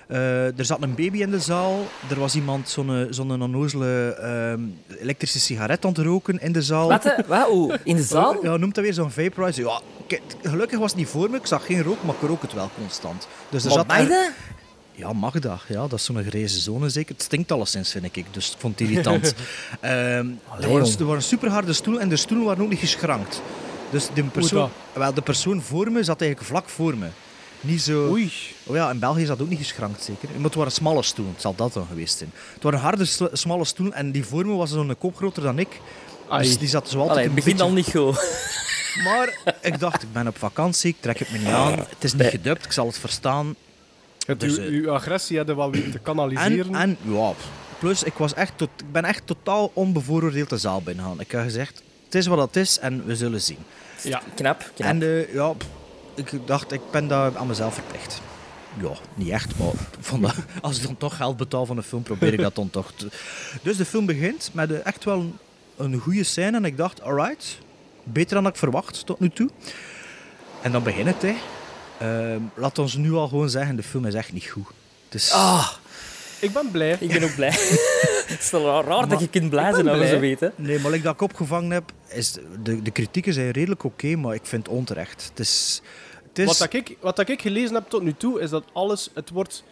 Eh, 0.08 0.58
er 0.58 0.64
zat 0.64 0.82
een 0.82 0.94
baby 0.94 1.18
in 1.20 1.30
de 1.30 1.40
zaal. 1.40 1.86
Er 2.10 2.18
was 2.18 2.34
iemand 2.34 2.68
zo'n 2.68 3.06
zo'n 3.10 3.42
onnozele 3.42 4.14
ehm, 4.20 4.60
elektrische 5.00 5.40
sigaret 5.40 5.84
aan 5.84 5.92
het 5.92 6.00
roken 6.00 6.38
in 6.38 6.52
de 6.52 6.62
zaal. 6.62 6.88
Wat? 6.88 7.48
Oeh, 7.50 7.74
in 7.82 7.96
de 7.96 8.02
zaal? 8.14 8.44
Ja, 8.44 8.56
noemt 8.56 8.74
dat 8.74 8.84
weer 8.84 8.94
zo'n 8.94 9.10
vaporizer. 9.10 9.64
Ja, 9.64 9.80
gelukkig 10.42 10.78
was 10.78 10.90
het 10.90 10.98
niet 11.00 11.08
voor 11.08 11.30
me. 11.30 11.36
Ik 11.36 11.46
zag 11.46 11.66
geen 11.66 11.82
rook, 11.82 12.02
maar 12.04 12.14
ik 12.14 12.28
rook 12.28 12.42
het 12.42 12.52
wel 12.52 12.70
constant. 12.78 13.28
Dus 13.50 13.64
er 13.64 13.70
Maar 13.70 13.78
zat 13.78 14.10
er-? 14.10 14.32
Ja, 14.98 15.12
mag 15.12 15.38
dat. 15.38 15.60
Ja, 15.68 15.80
dat 15.80 15.92
is 15.92 16.04
zo'n 16.04 16.24
grijze 16.24 16.60
zone 16.60 16.88
zeker. 16.88 17.14
Het 17.14 17.22
stinkt 17.22 17.52
alleszins, 17.52 17.90
vind 17.90 18.04
ik. 18.16 18.24
Dus 18.30 18.50
ik 18.50 18.58
vond 18.58 18.78
het 18.78 18.88
irritant. 18.88 19.34
Ehm, 19.80 20.26
er, 20.60 20.70
waren, 20.70 20.98
er 20.98 21.04
waren 21.04 21.22
superharde 21.22 21.72
stoelen 21.72 22.02
en 22.02 22.08
de 22.08 22.16
stoelen 22.16 22.46
waren 22.46 22.62
ook 22.62 22.70
niet 22.70 22.78
geschrankt. 22.78 23.42
Dus 23.90 24.08
de 24.14 24.24
persoon, 24.24 24.70
wel, 24.92 25.14
de 25.14 25.22
persoon 25.22 25.62
voor 25.62 25.90
me 25.90 26.02
zat 26.04 26.20
eigenlijk 26.20 26.50
vlak 26.50 26.68
voor 26.68 26.96
me. 26.96 27.06
Niet 27.60 27.82
zo... 27.82 28.10
Oei. 28.10 28.32
Oh 28.66 28.76
ja, 28.76 28.90
in 28.90 28.98
België 28.98 29.22
is 29.22 29.28
dat 29.28 29.42
ook 29.42 29.48
niet 29.48 29.58
geschrankt, 29.58 30.02
zeker. 30.02 30.28
Maar 30.34 30.44
het 30.44 30.54
waren 30.54 30.72
smalle 30.72 31.02
stoelen. 31.02 31.32
Het 31.32 31.42
zal 31.42 31.54
dat 31.54 31.72
dan 31.72 31.86
geweest 31.86 32.18
zijn. 32.18 32.30
Het 32.54 32.62
waren 32.62 32.78
harde, 32.78 33.06
smalle 33.32 33.64
stoelen 33.64 33.94
en 33.94 34.12
die 34.12 34.24
voor 34.24 34.46
me 34.46 34.54
was 34.54 34.70
zo'n 34.70 34.98
kop 34.98 35.16
groter 35.16 35.42
dan 35.42 35.58
ik. 35.58 35.80
Ai. 36.28 36.42
Dus 36.42 36.58
die 36.58 36.68
zat 36.68 36.88
zo 36.88 36.98
altijd 36.98 37.10
Allee, 37.10 37.24
een 37.24 37.34
het 37.34 37.44
begint 37.44 37.56
beetje... 37.56 37.70
al 37.70 37.76
niet 37.76 38.16
goed. 38.16 38.26
Maar 39.04 39.56
ik 39.60 39.78
dacht, 39.78 40.02
ik 40.02 40.12
ben 40.12 40.26
op 40.26 40.38
vakantie, 40.38 40.90
ik 40.90 40.96
trek 41.00 41.18
het 41.18 41.32
me 41.32 41.38
niet 41.38 41.48
aan. 41.48 41.72
Het 41.72 42.04
is 42.04 42.14
niet 42.14 42.26
gedubt, 42.26 42.64
ik 42.64 42.72
zal 42.72 42.86
het 42.86 42.98
verstaan. 42.98 43.54
Het, 44.28 44.40
Dus, 44.40 44.58
uw, 44.58 44.64
eh, 44.64 44.70
uw 44.70 44.90
agressie 44.90 45.36
hadden 45.36 45.56
wel 45.56 45.70
weten 45.70 45.90
te 45.90 45.98
kanaliseren. 45.98 46.74
En, 46.74 46.74
en 46.74 46.96
ja, 47.14 47.32
plus 47.78 48.02
ik, 48.02 48.12
was 48.14 48.34
echt 48.34 48.52
tot, 48.56 48.68
ik 48.76 48.92
ben 48.92 49.04
echt 49.04 49.26
totaal 49.26 49.70
onbevooroordeeld 49.72 50.48
de 50.48 50.58
zaal 50.58 50.82
binnengegaan. 50.82 51.20
Ik 51.20 51.30
heb 51.30 51.42
gezegd, 51.42 51.82
het 52.04 52.14
is 52.14 52.26
wat 52.26 52.38
het 52.38 52.56
is 52.56 52.78
en 52.78 53.06
we 53.06 53.16
zullen 53.16 53.40
zien. 53.40 53.58
ja. 54.02 54.22
Knap, 54.34 54.70
knap. 54.74 54.88
En 54.88 55.02
eh, 55.02 55.34
ja, 55.34 55.54
ik 56.14 56.30
dacht, 56.44 56.72
ik 56.72 56.80
ben 56.90 57.08
daar 57.08 57.36
aan 57.36 57.46
mezelf 57.46 57.74
verplicht. 57.74 58.20
Ja, 58.80 58.90
niet 59.14 59.28
echt, 59.28 59.58
maar 59.58 60.20
dat, 60.20 60.34
als 60.62 60.76
ik 60.78 60.82
dan 60.82 60.96
toch 60.96 61.16
geld 61.16 61.36
betaal 61.36 61.66
van 61.66 61.76
een 61.76 61.82
film, 61.82 62.02
probeer 62.02 62.32
ik 62.32 62.40
dat 62.40 62.54
dan 62.54 62.70
toch 62.70 62.92
te... 62.96 63.08
Dus 63.62 63.76
de 63.76 63.84
film 63.84 64.06
begint 64.06 64.50
met 64.52 64.72
eh, 64.72 64.86
echt 64.86 65.04
wel 65.04 65.18
een, 65.18 65.38
een 65.76 65.98
goede 65.98 66.24
scène 66.24 66.56
en 66.56 66.64
ik 66.64 66.76
dacht, 66.76 67.02
alright, 67.02 67.58
beter 68.02 68.34
dan 68.34 68.46
ik 68.46 68.56
verwacht 68.56 69.06
tot 69.06 69.20
nu 69.20 69.30
toe. 69.30 69.50
En 70.62 70.72
dan 70.72 70.82
begint 70.82 71.06
het, 71.06 71.22
hè. 71.22 71.34
Ehm, 71.98 72.40
laat 72.54 72.78
ons 72.78 72.94
nu 72.94 73.12
al 73.12 73.28
gewoon 73.28 73.50
zeggen, 73.50 73.76
de 73.76 73.82
film 73.82 74.04
is 74.06 74.14
echt 74.14 74.32
niet 74.32 74.46
goed. 74.46 74.66
Ah, 75.30 75.72
Ik 76.40 76.52
ben 76.52 76.70
blij. 76.70 76.96
ik 77.00 77.08
ben 77.12 77.22
ook 77.22 77.34
blij. 77.34 77.50
het 78.26 78.38
is 78.40 78.50
wel 78.50 78.82
raar 78.84 79.08
dat 79.08 79.20
je 79.20 79.28
kunt 79.28 79.50
blij 79.50 79.68
ik 79.68 79.74
zijn 79.74 79.88
als 79.88 80.08
zo 80.08 80.18
weet. 80.20 80.40
Hè. 80.40 80.48
Nee, 80.56 80.78
maar 80.78 80.90
like 80.90 81.02
dat 81.02 81.14
ik 81.14 81.20
opgevangen 81.20 81.70
heb, 81.70 81.92
is 82.08 82.36
de, 82.62 82.82
de 82.82 82.90
kritieken 82.90 83.32
zijn 83.32 83.50
redelijk 83.50 83.84
oké, 83.84 84.16
maar 84.16 84.34
ik 84.34 84.46
vind 84.46 84.66
het 84.66 84.76
onterecht. 84.76 85.26
Het 85.28 85.38
is... 85.40 85.82
Het 86.28 86.38
is 86.38 86.46
Wat, 86.46 86.58
dat 86.58 86.72
ik, 86.72 86.96
wat 87.00 87.16
dat 87.16 87.28
ik 87.28 87.40
gelezen 87.40 87.74
heb 87.74 87.88
tot 87.88 88.02
nu 88.02 88.14
toe, 88.16 88.40
is 88.40 88.50
dat 88.50 88.64
alles... 88.72 89.10
Het 89.14 89.30
wordt 89.30 89.64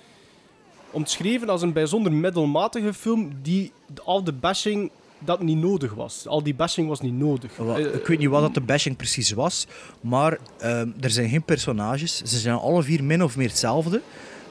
omschreven 0.90 1.48
als 1.48 1.62
een 1.62 1.72
bijzonder 1.72 2.12
middelmatige 2.12 2.94
film 2.94 3.32
die 3.42 3.72
al 4.04 4.24
de 4.24 4.32
bashing 4.32 4.90
dat 5.18 5.42
niet 5.42 5.58
nodig 5.58 5.94
was. 5.94 6.26
Al 6.26 6.42
die 6.42 6.54
bashing 6.54 6.88
was 6.88 7.00
niet 7.00 7.14
nodig. 7.18 7.56
Wel, 7.56 7.76
Eh, 7.76 7.94
ik 7.94 8.06
weet 8.06 8.18
niet 8.18 8.28
wat 8.28 8.40
dat 8.42 8.54
de 8.54 8.60
bashing 8.60 8.96
precies 8.96 9.30
was, 9.30 9.66
maar 10.00 10.38
ehm, 10.58 10.88
er 11.00 11.10
zijn 11.10 11.28
geen 11.28 11.42
personages. 11.42 12.16
Ze 12.22 12.38
zijn 12.38 12.56
alle 12.56 12.82
vier 12.82 13.04
min 13.04 13.22
of 13.22 13.36
meer 13.36 13.48
hetzelfde. 13.48 14.02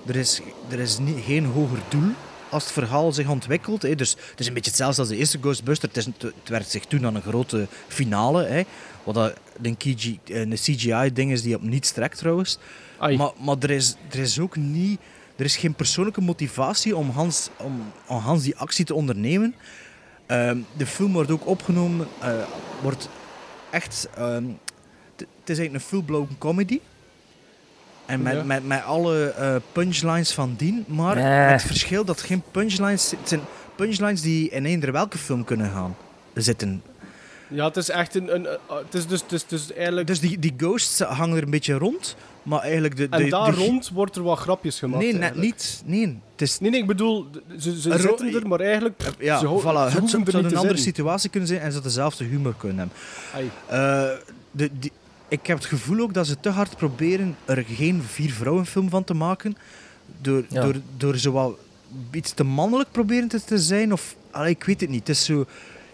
Er 0.06 0.16
is, 0.16 0.42
er 0.70 0.80
is 0.80 0.98
niet, 0.98 1.18
geen 1.26 1.46
hoger 1.46 1.80
doel 1.90 2.12
als 2.50 2.64
het 2.64 2.72
verhaal 2.74 3.12
zich 3.12 3.28
ontwikkelt. 3.30 3.82
Hè. 3.82 3.96
Dus 3.96 4.16
het 4.30 4.40
is 4.40 4.48
een 4.48 4.54
beetje 4.54 4.70
hetzelfde 4.70 5.02
als 5.02 5.10
de 5.10 5.18
eerste 5.18 5.38
Ghostbuster. 5.42 5.88
Het, 5.88 5.98
is, 5.98 6.06
het 6.06 6.50
werkt 6.50 6.70
zich 6.72 6.86
toen 6.86 7.06
aan 7.06 7.16
een 7.16 7.22
grote 7.22 7.68
finale. 7.88 8.44
Hè. 8.46 8.62
Wat 9.04 9.14
dat 9.16 9.34
een, 9.62 9.78
een 10.26 10.54
CGI-ding 10.54 11.32
is 11.32 11.42
die 11.42 11.56
op 11.56 11.62
niets 11.62 11.92
trekt 11.92 12.18
trouwens. 12.18 12.58
ai. 12.98 13.18
Maar, 13.18 13.32
maar 13.40 13.56
er, 13.60 13.70
is, 13.70 13.96
er 14.12 14.20
is 14.20 14.40
ook 14.40 14.56
niet... 14.56 15.00
Er 15.36 15.46
is 15.46 15.58
geen 15.58 15.74
persoonlijke 15.74 16.22
motivatie 16.22 16.96
om 16.96 17.10
Hans, 17.10 17.50
om, 17.58 17.82
om 18.08 18.18
Hans 18.18 18.44
die 18.44 18.56
actie 18.58 18.86
te 18.86 18.94
ondernemen. 18.94 19.56
Ehm, 20.26 20.58
de 20.78 20.86
film 20.86 21.14
wordt 21.14 21.32
ook 21.32 21.48
opgenomen... 21.48 22.08
eh, 22.22 22.34
wordt 22.82 23.10
echt... 23.70 24.08
ehm, 24.16 24.44
het 25.18 25.28
is 25.54 25.58
eigenlijk 25.58 25.74
een 25.74 25.90
full-blown 25.90 26.36
comedy. 26.38 26.80
En 28.06 28.22
met, 28.22 28.34
Ja. 28.34 28.44
met, 28.44 28.68
met 28.68 28.84
alle 28.84 29.30
eh, 29.30 29.56
punchlines 29.72 30.32
van 30.34 30.54
dien. 30.58 30.84
Maar 30.88 31.16
Nee. 31.16 31.26
het 31.26 31.62
verschil 31.62 32.06
dat 32.06 32.22
geen 32.22 32.44
punchlines... 32.52 33.12
Het 33.12 33.30
zijn 33.30 33.42
punchlines 33.76 34.22
die 34.22 34.50
in 34.50 34.66
eender 34.66 34.92
welke 34.92 35.18
film 35.18 35.44
kunnen 35.44 35.72
gaan 35.72 35.96
zitten. 36.34 36.82
Ja, 37.48 37.66
het 37.66 37.78
is 37.78 37.90
echt 37.90 38.16
een... 38.16 38.36
een, 38.36 38.46
eh, 38.48 38.54
het 38.68 38.94
is 38.94 39.08
dus, 39.08 39.24
is 39.30 39.46
dus 39.48 39.74
eigenlijk... 39.74 40.08
Dus 40.08 40.20
die, 40.20 40.40
die 40.40 40.54
ghosts 40.58 41.00
hangen 41.00 41.38
er 41.38 41.44
een 41.44 41.50
beetje 41.50 41.74
rond. 41.74 42.16
Maar 42.44 42.60
eigenlijk 42.62 42.96
de... 42.96 43.10
de 43.10 43.16
en 43.18 43.30
daar 43.30 43.52
de- 43.52 43.58
rond 43.66 43.90
wordt 43.90 44.16
er 44.16 44.24
wat 44.24 44.38
grapjes 44.40 44.80
gemaakt. 44.80 45.04
Nee, 45.04 45.14
net 45.14 45.36
niet. 45.36 45.82
Nee, 45.86 46.20
het 46.32 46.42
is 46.42 46.60
Nee, 46.60 46.70
nee, 46.72 46.80
ik 46.80 46.88
bedoel, 46.88 47.28
ze, 47.60 47.80
ze 47.82 47.98
zitten 48.00 48.34
er, 48.34 48.48
maar 48.48 48.60
eigenlijk... 48.60 49.04
Ja, 49.20 49.40
ze, 49.40 49.46
voilà. 49.62 49.92
ze 49.92 50.00
Het 50.00 50.10
zou 50.10 50.24
een 50.26 50.56
andere 50.58 50.78
situatie 50.78 51.30
kunnen 51.30 51.50
zijn 51.50 51.62
en 51.62 51.72
ze 51.72 51.82
dezelfde 51.82 52.24
humor 52.24 52.56
kunnen 52.58 52.78
hebben. 52.78 53.52
Eh, 53.68 54.18
de, 54.52 54.70
die, 54.80 54.92
ik 55.28 55.48
heb 55.48 55.58
het 55.58 55.66
gevoel 55.66 56.00
ook 56.00 56.14
dat 56.14 56.28
ze 56.28 56.40
te 56.40 56.50
hard 56.50 56.78
proberen 56.78 57.38
er 57.46 57.66
geen 57.68 58.04
vier 58.04 58.32
vrouwenfilm 58.32 58.90
van 58.90 59.04
te 59.04 59.14
maken. 59.14 59.58
Door, 60.22 60.46
Ja. 60.50 60.62
door, 60.62 60.76
door 60.98 61.18
zo 61.18 61.32
wat 61.32 61.54
iets 62.12 62.32
te 62.32 62.44
mannelijk 62.44 62.92
proberen 62.92 63.28
te, 63.28 63.44
te 63.44 63.60
zijn. 63.60 63.94
Of, 63.94 64.16
allee, 64.32 64.50
ik 64.50 64.64
weet 64.64 64.82
het 64.82 64.90
niet. 64.90 65.08
Het 65.08 65.10
is 65.18 65.26
zo... 65.26 65.46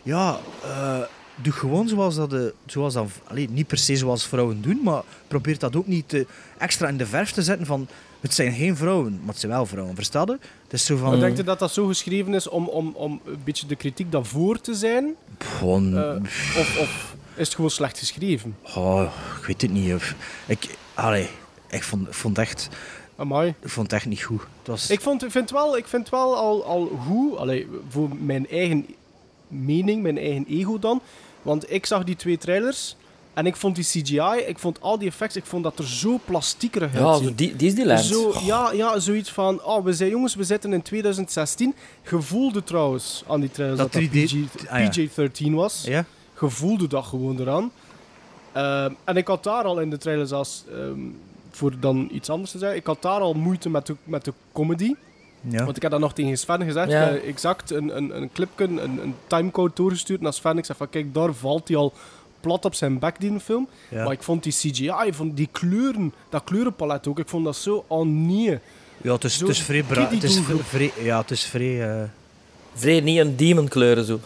Ja, 0.03 0.39
eh, 0.63 0.98
doe 1.36 1.54
gewoon 1.54 1.88
zoals 1.88 2.16
dat... 2.16 2.30
De, 2.30 2.54
zoals 2.66 2.94
dat 2.94 3.08
allee, 3.28 3.50
niet 3.50 3.68
per 3.68 3.78
se 3.78 3.96
zoals 3.96 4.28
vrouwen 4.28 4.62
doen, 4.62 4.80
maar 4.84 5.02
probeer 5.28 5.60
dat 5.60 5.76
ook 5.76 5.88
niet 5.88 6.10
te, 6.10 6.26
extra 6.58 6.88
in 6.88 6.98
de 6.98 7.06
verf 7.06 7.32
te 7.32 7.42
zetten 7.44 7.66
van... 7.66 7.88
Het 8.20 8.34
zijn 8.34 8.54
geen 8.54 8.76
vrouwen, 8.78 9.12
maar 9.20 9.28
het 9.30 9.40
zijn 9.40 9.52
wel 9.52 9.66
vrouwen. 9.66 9.96
Versta 9.96 10.24
je? 10.26 10.32
Het 10.64 10.74
is 10.74 10.86
zo 10.86 10.98
van... 10.98 11.20
Denk 11.20 11.38
je 11.38 11.44
dat 11.44 11.60
dat 11.60 11.74
zo 11.74 11.86
geschreven 11.88 12.34
is 12.34 12.50
om, 12.50 12.68
om, 12.68 12.92
om 12.96 13.22
een 13.26 13.40
beetje 13.44 13.68
de 13.68 13.76
kritiek 13.76 14.12
daarvoor 14.12 14.62
te 14.62 14.74
zijn? 14.74 15.16
Gewoon... 15.40 15.98
Eh, 15.98 16.16
of, 16.58 16.78
of 16.80 17.16
is 17.36 17.46
het 17.46 17.56
gewoon 17.56 17.70
slecht 17.70 17.98
geschreven? 18.00 18.56
Oh, 18.76 19.04
ik 19.40 19.46
weet 19.46 19.62
het 19.62 19.72
niet. 19.72 19.94
of- 19.94 20.16
Ik, 20.46 20.68
allee, 20.94 21.28
ik 21.70 21.84
vond, 21.84 22.08
vond, 22.10 22.38
echt, 22.38 22.70
Amai. 23.16 23.54
ik 23.62 23.70
vond 23.70 23.86
het 23.92 23.96
echt 23.96 24.06
niet 24.10 24.24
goed. 24.24 24.42
Het 24.42 24.68
was, 24.68 24.90
Ik, 24.90 25.02
vond, 25.02 25.26
vind 25.28 25.52
wel, 25.52 25.78
ik 25.78 25.88
vind 25.88 26.10
wel 26.10 26.36
al, 26.36 26.64
al 26.66 26.92
goed, 27.08 27.38
allee, 27.38 27.68
voor 27.90 28.10
mijn 28.20 28.50
eigen 28.50 28.86
mening, 29.51 30.01
mijn 30.01 30.17
eigen 30.17 30.46
ego 30.50 30.79
dan. 30.79 31.01
Want 31.41 31.72
ik 31.72 31.86
zag 31.86 32.03
die 32.03 32.15
twee 32.15 32.38
trailers 32.38 32.96
En 33.34 33.46
ik 33.46 33.55
vond 33.55 33.75
die 33.75 33.84
CGI, 33.84 34.43
ik 34.48 34.60
vond 34.60 34.81
al 34.81 34.98
die 34.98 35.08
effects, 35.08 35.36
ik 35.36 35.46
vond 35.46 35.63
dat 35.63 35.79
er 35.79 35.88
zo 35.88 36.20
plastiekerig 36.25 36.93
Ja, 36.93 37.05
uitzien. 37.05 37.27
zo 37.27 37.36
die, 37.36 37.55
Disneyland. 37.55 38.00
Zo, 38.05 38.34
ja, 38.43 38.72
ja, 38.72 39.00
zoiets 39.00 39.31
van, 39.31 39.63
oh, 39.63 39.84
we 39.84 39.93
zijn 39.93 40.10
jongens, 40.10 40.36
we 40.36 40.43
zitten 40.43 40.74
in 40.74 40.81
2016. 40.81 41.74
Gevoelde 42.03 42.63
trouwens 42.63 43.24
aan 43.27 43.39
die 43.39 43.51
trailers 43.51 43.79
dat 43.79 43.91
Dat 43.93 44.01
dat, 44.01 44.12
3D 44.12 44.24
PG, 44.25 44.67
ah, 44.70 44.79
ja. 44.79 44.89
PG-13 44.89 45.53
was. 45.53 45.84
Ja? 45.86 46.05
Gevoelde 46.34 46.88
dat 46.88 47.05
gewoon 47.05 47.39
eraan. 47.39 47.72
Ehm, 48.51 48.91
en 49.03 49.17
ik 49.17 49.27
had 49.27 49.43
daar 49.43 49.63
al 49.63 49.79
in 49.79 49.89
de 49.89 49.98
trailer 49.98 50.27
zelfs, 50.27 50.63
ehm, 50.72 51.00
voor 51.51 51.74
dan 51.79 52.10
iets 52.12 52.29
anders 52.29 52.51
te 52.51 52.58
zeggen, 52.58 52.77
ik 52.77 52.86
had 52.86 53.01
daar 53.01 53.20
al 53.20 53.34
moeite 53.34 53.70
met 53.70 53.86
de, 53.86 53.96
met 54.03 54.25
de 54.25 54.34
comedy. 54.51 54.93
Ja. 55.41 55.63
Want 55.65 55.75
ik 55.75 55.81
heb 55.81 55.91
dat 55.91 56.00
nog 56.00 56.13
tegen 56.13 56.38
Sven 56.38 56.63
gezegd. 56.63 56.89
Ja. 56.91 57.07
Ik 57.07 57.13
heb 57.13 57.24
exact 57.24 57.71
een, 57.71 57.98
een, 57.98 58.15
een 58.21 58.29
clipje, 58.33 58.63
een, 58.65 58.77
een 59.03 59.15
timecode 59.27 59.71
doorgestuurd 59.75 60.21
naar 60.21 60.33
Sven. 60.33 60.57
Ik 60.57 60.65
zei 60.65 60.77
van, 60.77 60.89
kijk, 60.89 61.13
daar 61.13 61.33
valt 61.33 61.67
hij 61.67 61.77
al 61.77 61.93
plat 62.41 62.65
op 62.65 62.74
zijn 62.75 63.00
bek, 63.00 63.15
die 63.19 63.39
film. 63.39 63.67
Ja. 63.89 64.03
Maar 64.03 64.13
ik 64.13 64.24
vond 64.24 64.43
die 64.43 64.51
CGI, 64.53 64.91
ik 65.05 65.13
vond 65.13 65.38
die 65.38 65.50
kleuren, 65.51 66.13
dat 66.29 66.43
kleurenpalet 66.43 67.07
ook, 67.07 67.19
ik 67.19 67.27
vond 67.29 67.45
dat 67.45 67.55
zo 67.55 67.86
nee. 68.03 68.60
Ja, 69.01 69.13
het 69.13 69.24
is, 69.24 69.38
Zo 69.38 69.45
het 69.48 69.55
is 69.55 69.62
vrij 69.62 69.83
bra- 69.83 70.10
het 70.10 70.24
is 70.24 70.39
vrij, 70.63 70.91
Ja, 71.01 71.19
het 71.21 71.31
is 71.31 71.43
vrij... 71.43 71.89
eh, 71.89 72.03
Vrij 72.74 73.00
niet 73.00 73.19
een 73.19 73.36
demon 73.36 73.67
kleuren 73.67 74.05
zo. 74.05 74.19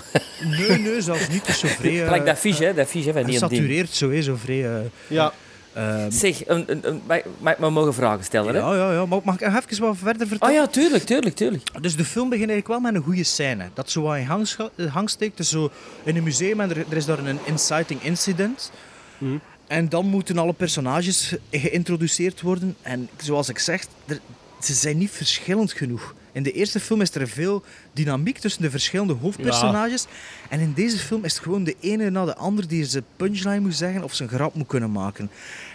Nee, 0.43 0.77
nee, 0.79 1.01
zelfs 1.01 1.27
niet. 1.29 1.39
Het 1.39 1.48
is 1.50 1.60
zo 1.60 1.67
vrij... 1.79 1.91
Gelijk 2.03 2.25
dat 2.25 2.38
fiche, 2.38 2.63
hè. 2.63 2.74
Dat 2.74 2.88
fiche 2.88 3.07
hè, 3.07 3.13
van 3.13 3.25
niet 3.25 3.41
een 3.41 3.48
demon. 3.50 3.65
Gesatureerd 3.65 3.89
zo, 3.89 4.10
hè, 4.12 4.22
zo 4.22 4.36
vrij... 4.36 4.81
Ja, 5.07 5.34
ehm, 5.75 6.12
Zeg, 6.12 6.48
een, 6.48 6.63
een, 6.72 6.88
een, 6.88 7.01
mag, 7.08 7.20
mag 7.39 7.53
ik 7.53 7.60
me 7.60 7.70
mogen 7.70 7.94
vragen 7.94 8.24
stellen, 8.24 8.53
hè? 8.55 8.60
ja, 8.60 8.75
ja, 8.75 8.91
ja. 8.91 9.05
Maar 9.05 9.20
mag 9.24 9.36
ik 9.36 9.41
even 9.41 9.79
wat 9.86 9.98
verder 9.98 10.22
Oh 10.24 10.27
vertellen? 10.27 10.53
ja, 10.53 10.67
tuurlijk, 10.67 11.03
tuurlijk, 11.03 11.36
tuurlijk. 11.36 11.82
Dus 11.84 11.96
de 11.96 12.05
film 12.05 12.29
begint 12.29 12.50
eigenlijk 12.50 12.82
wel 12.82 12.91
met 12.91 13.01
een 13.01 13.08
goede 13.08 13.24
scène. 13.24 13.70
Dat 13.74 13.89
zo 13.89 14.01
wat 14.01 14.17
in 14.17 14.25
hang, 14.25 14.48
eh, 14.75 14.94
hang 14.94 15.10
steekt. 15.10 15.38
Dus 15.38 15.50
zo 15.50 15.70
in 16.03 16.15
een 16.15 16.24
museum 16.24 16.60
en 16.60 16.70
er, 16.70 16.77
er 16.89 16.98
is 16.98 17.05
daar 17.05 17.20
een 17.20 17.39
inciting 17.46 18.03
incident. 18.03 18.72
Mhm. 19.17 19.38
En 19.67 19.89
dan 19.89 20.05
moeten 20.05 20.38
alle 20.38 20.53
personages 20.53 21.34
geïntroduceerd 21.51 22.41
worden. 22.41 22.75
En 22.82 23.10
zoals 23.17 23.50
ik 23.50 23.60
zeg, 23.60 23.86
er- 24.05 24.20
ze 24.62 24.74
zijn 24.74 24.98
niet 24.98 25.12
verschillend 25.12 25.72
genoeg. 25.74 26.13
In 26.36 26.44
de 26.44 26.51
eerste 26.51 26.80
film 26.80 27.01
is 27.01 27.15
er 27.15 27.27
veel 27.27 27.63
dynamiek 27.94 28.38
tussen 28.38 28.62
de 28.62 28.70
verschillende 28.70 29.13
hoofdpersonages. 29.13 30.06
En 30.50 30.60
in 30.60 30.74
deze 30.74 30.98
film 30.98 31.24
is 31.24 31.34
het 31.34 31.44
gewoon 31.44 31.63
de 31.63 31.75
ene 31.80 32.10
na 32.10 32.25
de 32.25 32.36
ander 32.36 32.68
die 32.68 32.86
zijn 32.86 33.04
punchline 33.15 33.60
moet 33.60 33.75
zeggen 33.75 34.04
of 34.04 34.13
zijn 34.13 34.30
grap 34.30 34.54
moet 34.56 34.68
kunnen 34.68 34.92
maken. 34.92 35.30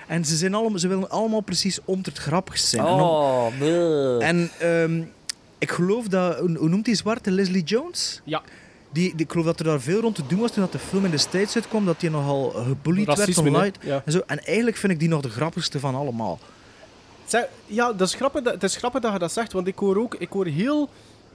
En 0.07 0.25
ze, 0.25 0.37
zijn 0.37 0.55
allemaal, 0.55 0.79
ze 0.79 0.89
willen 0.89 1.11
allemaal 1.11 1.41
precies 1.41 1.79
om 1.85 2.01
het 2.03 2.19
grappig 2.19 2.59
zijn. 2.59 2.87
En 2.87 2.93
om- 2.93 3.01
Oh, 3.01 3.47
bleh. 3.59 4.29
en 4.29 4.51
ehm, 4.59 5.03
ik 5.59 5.71
geloof 5.71 6.07
dat, 6.09 6.39
hoe 6.39 6.69
noemt 6.69 6.85
die 6.85 6.95
zwarte 6.95 7.31
Leslie 7.31 7.63
Jones? 7.65 8.21
ja. 8.25 8.43
Die, 8.93 9.11
die, 9.17 9.25
ik 9.27 9.31
geloof 9.31 9.47
dat 9.47 9.59
er 9.59 9.65
daar 9.65 9.81
veel 9.81 10.01
rond 10.01 10.15
te 10.15 10.23
doen 10.27 10.39
was 10.39 10.51
toen 10.53 10.63
dat 10.63 10.73
de 10.73 10.79
film 10.79 11.05
in 11.05 11.11
de 11.11 11.19
States 11.19 11.55
uitkwam, 11.55 11.85
dat 11.87 12.01
die 12.01 12.11
nogal 12.11 12.51
gebullied 12.51 13.07
werd 13.07 13.39
online. 13.39 13.73
Ja. 13.81 14.03
En, 14.05 14.13
zo. 14.13 14.21
en 14.27 14.39
eigenlijk 14.45 14.77
vind 14.77 14.93
ik 14.93 14.99
die 14.99 15.09
nog 15.09 15.21
de 15.23 15.29
grappigste 15.31 15.81
van 15.81 15.95
allemaal. 15.95 16.39
Zeg, 17.31 17.49
ja, 17.67 17.93
dat 17.93 18.09
is, 18.09 18.15
grappig 18.15 18.43
dat, 18.43 18.53
het 18.53 18.63
is 18.63 18.77
grappig 18.77 19.01
dat 19.01 19.13
je 19.13 19.19
dat 19.19 19.33
zegt, 19.33 19.53
want 19.53 19.67
ik 19.67 19.79
hoor 19.79 19.97
ook 19.99 20.15
ik 20.19 20.29
hoor 20.33 20.47
heel 20.47 20.89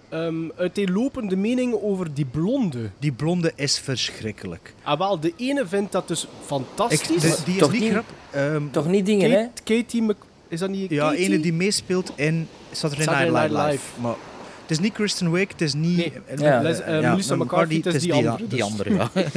ehm 0.10 0.34
uiteenlopende 0.58 1.36
meningen 1.36 1.84
over 1.84 2.14
die 2.14 2.26
blonde. 2.26 2.90
Die 3.00 3.12
blonde 3.12 3.52
is 3.56 3.80
verschrikkelijk. 3.80 4.74
Ah, 4.84 4.98
wel, 5.00 5.20
de 5.20 5.34
ene 5.38 5.68
vindt 5.68 5.92
dat 5.92 6.08
dus 6.08 6.24
Ik, 6.24 6.30
fantastisch. 6.46 7.02
de- 7.22 7.38
die 7.46 7.54
is 7.54 7.60
Toch 7.60 7.72
niet 7.72 7.82
niet- 7.82 7.92
grappig. 7.92 8.14
Ehm, 8.32 8.64
Toch 8.72 8.88
niet 8.88 9.06
dingen, 9.06 9.32
hè? 9.32 9.46
Katie 9.64 10.02
Mc... 10.02 10.16
Is 10.48 10.60
dat 10.60 10.70
niet 10.70 10.90
ja, 10.90 11.10
Katie? 11.10 11.26
ene 11.26 11.40
die 11.40 11.54
meespeelt 11.54 12.12
in 12.16 12.48
Saturday, 12.72 13.06
Saturday 13.06 13.30
Night 13.30 13.52
Night 13.52 13.66
Live. 13.72 13.72
Live. 13.72 14.02
Maar 14.02 14.16
het 14.62 14.72
is 14.72 14.80
niet 14.80 14.94
Kristen 14.94 15.32
Wiig, 15.32 15.48
het 15.52 15.62
is 15.62 15.74
niet... 15.74 15.98
Nee, 15.98 16.14
eh, 16.26 16.38
Ja. 16.38 16.58
eh, 16.58 16.62
Les- 16.64 16.78
ja, 16.78 17.10
Melissa 17.10 17.36
McCarthy, 17.36 17.82
het 17.84 17.94
is 17.94 18.02
die 18.02 18.14
andere, 18.14 18.38
Die 18.38 18.48
dus. 18.48 18.62
andere, 18.62 18.94
ja. 18.94 19.10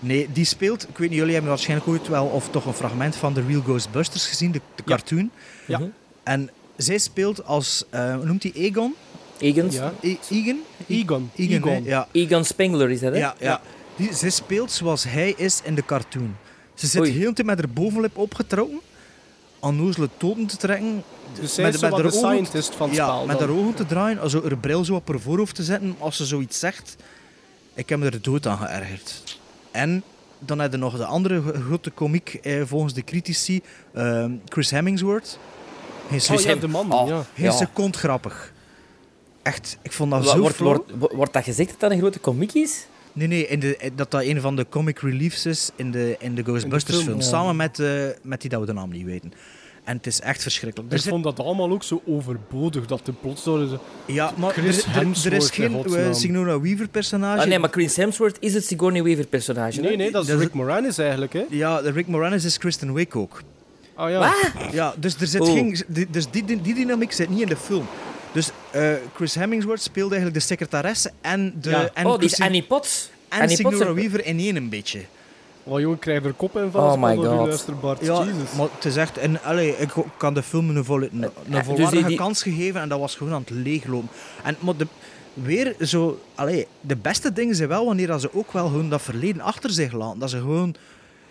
nee, 0.00 0.28
die 0.32 0.44
speelt... 0.44 0.88
Ik 0.88 0.98
weet 0.98 1.08
niet, 1.08 1.18
jullie 1.18 1.32
hebben 1.32 1.50
waarschijnlijk 1.50 1.88
ooit 1.88 2.08
wel... 2.08 2.26
Of 2.26 2.48
toch 2.50 2.64
een 2.66 2.72
fragment 2.72 3.16
van 3.16 3.32
The 3.34 3.42
Real 3.48 3.60
Ghostbusters 3.60 4.26
gezien, 4.26 4.52
de, 4.52 4.60
de 4.74 4.82
Ja. 4.86 4.94
Ja. 5.70 5.78
Mhm. 5.78 5.88
En 6.22 6.50
zij 6.76 6.98
speelt 6.98 7.44
als... 7.44 7.84
eh, 7.90 8.14
hoe 8.14 8.24
noemt 8.24 8.42
hij? 8.42 8.52
Egon? 8.54 8.94
Egan, 9.38 9.70
Ja. 9.70 9.92
E- 10.00 10.16
Egan? 10.30 10.58
Egon. 10.86 11.30
Egon, 11.36 11.56
Egon. 11.56 11.72
hè? 11.72 11.88
Ja. 11.90 12.08
Egan 12.12 12.44
Spengler 12.44 12.90
is 12.90 13.00
dat, 13.00 13.12
hè? 13.12 13.18
Ja, 13.18 13.34
ja. 13.38 13.60
Die, 13.96 14.14
zij 14.14 14.30
speelt 14.30 14.72
zoals 14.72 15.04
hij 15.04 15.34
is 15.36 15.60
in 15.64 15.74
de 15.74 15.84
cartoon. 15.84 16.36
Ze 16.74 16.86
zit 16.86 17.00
Oei. 17.00 17.10
heel 17.10 17.28
de 17.28 17.34
tijd 17.34 17.46
met 17.46 17.58
haar 17.58 17.68
bovenlip 17.68 18.18
opgetrokken, 18.18 18.80
onnozele 19.58 20.08
toten 20.16 20.46
te 20.46 20.56
trekken. 20.56 21.02
Dus 21.40 21.54
zij 21.54 21.64
Met- 21.64 21.74
is 21.74 21.80
met 21.80 21.90
haar 21.92 22.02
de 22.02 22.06
ogen- 22.08 22.18
scientist 22.28 22.74
van 22.74 22.88
het 22.88 22.96
ja, 22.96 23.06
spel. 23.06 23.26
met 23.26 23.38
dan. 23.38 23.48
haar 23.48 23.56
ogen 23.58 23.74
te 23.74 23.86
draaien, 23.86 24.18
also 24.20 24.42
haar 24.42 24.56
bril 24.58 24.84
zo 24.84 24.94
op 24.94 25.08
haar 25.08 25.20
voorhoofd 25.20 25.54
te 25.54 25.62
zetten 25.62 25.96
als 25.98 26.16
ze 26.16 26.26
zoiets 26.26 26.58
zegt. 26.58 26.96
Ik 27.74 27.88
heb 27.88 27.98
me 27.98 28.06
er 28.10 28.22
dood 28.22 28.46
aan 28.46 28.58
geërgerd. 28.58 29.38
En 29.70 30.02
dan 30.38 30.58
heb 30.58 30.72
je 30.72 30.78
nog 30.78 30.96
de 30.96 31.04
andere 31.04 31.40
gro- 31.42 31.60
grote 31.60 31.90
komiek 31.90 32.34
eh, 32.42 32.62
volgens 32.64 32.94
de 32.94 33.04
critici, 33.04 33.60
ehm, 33.94 34.32
Chris 34.48 34.70
Hemmingsworth. 34.70 35.38
Geen, 36.10 36.36
Oh 36.36 36.42
se- 36.42 36.48
ja, 36.48 36.54
de 36.54 36.68
man, 36.68 36.92
Oh. 36.92 37.08
ja. 37.08 37.24
geen 37.34 37.44
Ja. 37.44 37.50
seconde 37.50 37.98
grappig. 37.98 38.52
Echt, 39.42 39.78
ik 39.82 39.92
vond 39.92 40.10
dat 40.10 40.24
Wa- 40.24 40.30
zo 40.32 40.38
wordt, 40.38 40.58
wordt, 40.58 40.90
wordt 41.12 41.32
dat 41.32 41.44
gezegd 41.44 41.70
dat 41.70 41.80
dat 41.80 41.90
een 41.90 41.98
grote 41.98 42.18
komiek 42.18 42.52
is? 42.52 42.86
Nee, 43.12 43.26
nee, 43.28 43.46
in 43.46 43.60
de, 43.60 43.90
dat 43.94 44.10
dat 44.10 44.22
een 44.22 44.40
van 44.40 44.56
de 44.56 44.66
comic 44.68 44.98
reliefs 44.98 45.46
is 45.46 45.70
in 45.76 45.90
de, 45.90 46.16
in 46.18 46.34
de 46.34 46.42
Ghostbusters 46.42 46.96
film, 46.96 47.06
film. 47.08 47.18
ja. 47.20 47.26
Samen 47.26 47.56
met, 47.56 47.78
eh, 47.78 47.88
met 48.22 48.40
die 48.40 48.50
dat 48.50 48.60
we 48.60 48.66
de 48.66 48.72
naam 48.72 48.90
niet 48.90 49.04
weten. 49.04 49.32
En 49.84 49.96
het 49.96 50.06
is 50.06 50.20
echt 50.20 50.42
verschrikkelijk. 50.42 50.90
Er 50.90 50.96
Ik 50.96 51.02
zit- 51.02 51.10
vond 51.12 51.24
dat 51.24 51.40
allemaal 51.40 51.70
ook 51.70 51.82
zo 51.82 52.02
overbodig, 52.06 52.86
dat 52.86 53.00
de 53.06 53.12
plots 53.12 53.44
door 53.44 53.62
is. 53.62 53.68
ja, 54.06 54.32
maar 54.36 54.48
er, 54.56 54.62
Chris 54.62 54.78
er- 54.78 54.84
er 54.84 54.88
is 54.90 54.94
Hemsworth, 54.94 55.50
geen 55.50 55.66
eh, 55.74 55.74
godsnaam. 55.82 56.14
Sigourney 56.14 56.60
Weaver 56.60 56.88
personage. 56.88 57.40
Ah, 57.42 57.46
nee, 57.48 57.58
maar 57.58 57.70
Chris 57.70 57.96
Hemsworth 57.96 58.36
is 58.40 58.54
het 58.54 58.64
Sigourney 58.64 59.02
Weaver 59.02 59.26
personage. 59.26 59.80
Nee, 59.80 59.96
nee, 59.96 60.10
dat 60.10 60.22
is 60.22 60.28
Dat 60.28 60.38
is- 60.38 60.44
Rick 60.44 60.54
Moranis 60.54 60.98
eigenlijk, 60.98 61.32
hè? 61.32 61.44
Ja, 61.50 61.82
de 61.82 61.90
Rick 61.90 62.06
Moranis 62.06 62.44
is 62.44 62.58
Kristen 62.58 62.92
Wiig 62.92 63.14
ook. 63.16 63.42
Ah 64.00 64.10
ja. 64.10 64.18
Wat? 64.18 64.72
Ja, 64.72 64.94
dus, 64.98 65.14
er 65.20 65.26
zit 65.26 65.40
Oh. 65.40 65.52
geen, 65.52 65.82
die- 65.86 66.06
dus 66.10 66.30
die, 66.30 66.44
die, 66.44 66.60
die 66.60 66.74
dynamiek 66.74 67.12
zit 67.12 67.28
niet 67.28 67.40
in 67.40 67.48
de 67.48 67.56
film. 67.56 67.86
Dus 68.32 68.50
eh, 68.70 68.92
Chris 69.14 69.34
Hemmingsworth 69.34 69.82
speelde 69.82 70.14
eigenlijk 70.14 70.40
de 70.42 70.46
secretaresse 70.46 71.10
en 71.20 71.54
de... 71.60 71.70
Ja. 71.70 71.90
En 71.94 72.06
oh, 72.06 72.18
die 72.18 72.28
is 72.28 72.40
Annie 72.40 72.62
Potts. 72.62 73.10
en 73.28 73.40
Annie 73.40 73.62
Potts- 73.62 73.78
Weaver 73.78 74.24
in 74.24 74.38
één 74.38 74.56
een 74.56 74.68
beetje. 74.68 75.00
Oh 75.64 75.80
jongen, 75.80 75.94
ik 75.94 76.00
krijg 76.00 76.24
er 76.24 76.32
kop 76.32 76.56
in 76.56 76.70
van 76.70 76.82
Oh 76.92 77.02
my 77.02 77.14
God. 77.14 77.24
luister, 77.24 77.76
Bart. 77.76 78.04
Ja, 78.04 78.24
Jesus. 78.24 78.52
maar 78.56 78.66
het 78.74 78.84
is 78.84 78.96
echt... 78.96 79.18
En, 79.18 79.42
allee, 79.42 79.76
ik 79.78 79.90
kan 80.16 80.34
de 80.34 80.42
film 80.42 80.76
een, 80.76 80.84
volle, 80.84 81.08
een, 81.12 81.22
een 81.22 81.30
dus 81.46 81.64
volwaardige 81.64 81.96
die- 81.96 82.04
die- 82.06 82.16
kans 82.16 82.42
gegeven 82.42 82.80
en 82.80 82.88
dat 82.88 82.98
was 83.00 83.16
gewoon 83.16 83.32
aan 83.32 83.40
het 83.46 83.50
leeglopen. 83.50 84.08
En, 84.42 84.56
maar 84.60 84.76
de, 84.76 84.86
weer 85.34 85.74
zo... 85.80 86.20
Allee, 86.34 86.66
de 86.80 86.96
beste 86.96 87.32
dingen 87.32 87.54
zijn 87.54 87.68
wel 87.68 87.84
wanneer 87.86 88.06
dat 88.06 88.20
ze 88.20 88.34
ook 88.34 88.52
wel 88.52 88.66
gewoon 88.66 88.88
dat 88.90 89.02
verleden 89.02 89.40
achter 89.42 89.70
zich 89.70 89.92
laten. 89.92 90.18
Dat 90.18 90.30
ze 90.30 90.36
gewoon... 90.38 90.74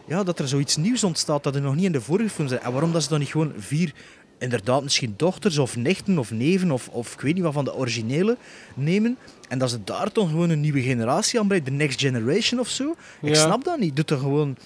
Ja, 0.10 0.24
dat 0.24 0.40
er 0.40 0.48
zoiets 0.48 0.76
nieuws 0.76 1.04
ontstaat 1.04 1.44
dat 1.44 1.56
er 1.56 1.62
nog 1.62 1.76
niet 1.76 1.86
in 1.86 1.92
de 1.92 2.02
vorige 2.02 2.30
film 2.30 2.48
zijn. 2.48 2.62
En 2.62 2.72
waarom 2.72 2.92
dat 2.92 3.04
ze 3.04 3.10
dan 3.10 3.20
niet 3.20 3.30
gewoon 3.30 3.54
vier... 3.58 3.94
Inderdaad, 4.40 4.84
misschien 4.84 5.14
dochters 5.18 5.58
of 5.58 5.76
nichten 5.76 6.18
of 6.20 6.32
neven 6.32 6.72
of, 6.72 6.88
of 6.88 7.14
ik 7.14 7.20
weet 7.22 7.34
niet 7.34 7.44
wat 7.44 7.54
van 7.54 7.64
de 7.66 7.76
originele 7.76 8.38
nemen. 8.76 9.18
En 9.48 9.58
dat 9.60 9.70
ze 9.70 9.84
daar 9.84 10.10
dan 10.14 10.28
gewoon 10.28 10.50
een 10.50 10.62
nieuwe 10.62 10.82
generatie 10.82 11.40
aan 11.40 11.48
brengen. 11.48 11.66
De 11.66 11.72
next 11.72 12.00
generation 12.00 12.60
of 12.60 12.68
zo. 12.70 12.96
Ik 13.22 13.30
Ja. 13.36 13.42
snap 13.42 13.64
dat 13.64 13.80
niet. 13.80 13.96
Doe 13.96 14.06
toch 14.06 14.20
gewoon 14.20 14.58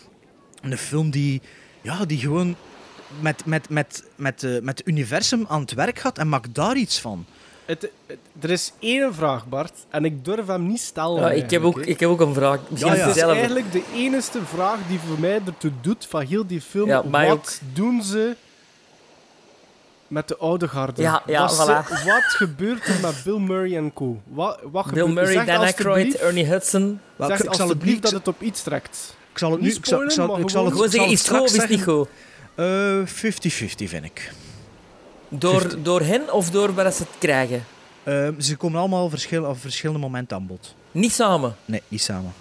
een 0.61 0.77
film 0.77 1.09
die, 1.09 1.41
ja, 1.81 2.05
die 2.05 2.17
gewoon 2.19 2.55
met, 3.21 3.45
met, 3.45 3.69
met, 3.69 4.03
met, 4.15 4.43
eh, 4.43 4.51
met 4.61 4.77
het 4.77 4.87
universum 4.87 5.45
aan 5.47 5.61
het 5.61 5.73
werk 5.73 5.99
gaat 5.99 6.17
en 6.17 6.29
maak 6.29 6.53
daar 6.53 6.77
iets 6.77 6.99
van. 6.99 7.25
Het, 7.65 7.89
het- 8.05 8.17
er 8.39 8.49
is 8.49 8.73
één 8.79 9.13
vraag, 9.13 9.47
Bart, 9.47 9.71
en 9.89 10.05
ik 10.05 10.25
durf 10.25 10.47
hem 10.47 10.67
niet 10.67 10.79
stellen. 10.81 11.21
Ja, 11.21 11.31
ik, 11.31 11.49
heb 11.49 11.63
ook, 11.63 11.79
ik 11.79 11.99
heb 11.99 12.09
ook 12.09 12.19
een 12.21 12.33
vraag. 12.33 12.59
Misschien 12.69 12.91
Ja, 12.93 12.97
ja. 12.99 13.07
Het 13.07 13.15
is 13.15 13.21
eigenlijk 13.21 13.71
de 13.71 13.83
enige 13.95 14.39
vraag 14.45 14.77
die 14.87 14.99
voor 15.07 15.19
mij 15.19 15.41
ertoe 15.45 15.71
doet 15.81 16.05
van 16.09 16.21
heel 16.25 16.47
die 16.47 16.61
film. 16.61 16.87
Ja, 16.87 17.03
wat 17.09 17.61
doen 17.73 18.03
ze 18.03 18.35
met 20.07 20.27
de 20.27 20.37
oude 20.37 20.67
garde? 20.67 21.01
Ja, 21.01 21.23
ja, 21.25 21.41
wat, 21.41 21.53
voilà. 21.53 21.87
ze- 21.87 22.05
wat 22.05 22.23
gebeurt 22.23 22.85
er 22.87 22.99
met 23.01 23.21
Bill 23.23 23.37
Murray 23.39 23.75
en 23.77 23.93
co? 23.93 24.21
Wat, 24.27 24.59
wat 24.63 24.71
Bill 24.71 24.83
gebeurt- 25.05 25.13
Murray, 25.13 25.33
zeg 25.33 25.45
Dan 25.45 25.65
Aykroyd, 25.65 26.15
Ernie 26.15 26.45
Hudson. 26.45 26.99
Zeg 27.17 27.39
ik, 27.39 27.45
ik 27.45 27.53
zal 27.53 27.67
dat 27.67 28.11
het 28.11 28.27
op 28.27 28.41
iets 28.41 28.63
trekt. 28.63 29.15
ik 29.31 29.37
zal 29.37 29.51
het 29.51 29.59
niet 29.61 29.69
nu, 29.69 29.75
ik 29.77 29.85
zal, 29.85 30.03
ik 30.03 30.11
zal, 30.11 30.37
ik 30.39 30.49
zal 30.49 30.65
het, 30.65 30.73
ik 30.73 30.79
zal 30.79 30.89
zeggen, 30.89 31.01
het 31.01 31.11
is 31.11 31.19
het 31.27 31.29
goed 31.29 31.39
of 31.39 31.45
is 31.53 31.61
het 31.61 31.69
niet 31.69 31.83
goed? 31.83 32.07
zeggen. 32.55 33.01
Eh, 33.01 33.05
50-50 33.05 33.89
vind 33.89 34.05
ik. 34.05 34.31
Door, 35.39 35.83
door 35.83 36.01
hen 36.01 36.33
of 36.33 36.49
door 36.49 36.73
waar 36.73 36.91
ze 36.91 37.01
het 37.03 37.11
krijgen? 37.19 37.63
Ehm, 38.03 38.39
ze 38.39 38.55
komen 38.55 38.79
allemaal 38.79 39.09
verschil, 39.09 39.43
op 39.45 39.59
verschillende 39.59 39.99
momenten 40.01 40.37
aan 40.37 40.47
bod. 40.47 40.75
Niet 40.91 41.11
samen. 41.13 41.55
Nee, 41.65 41.81
niet 41.87 42.01
samen. 42.01 42.33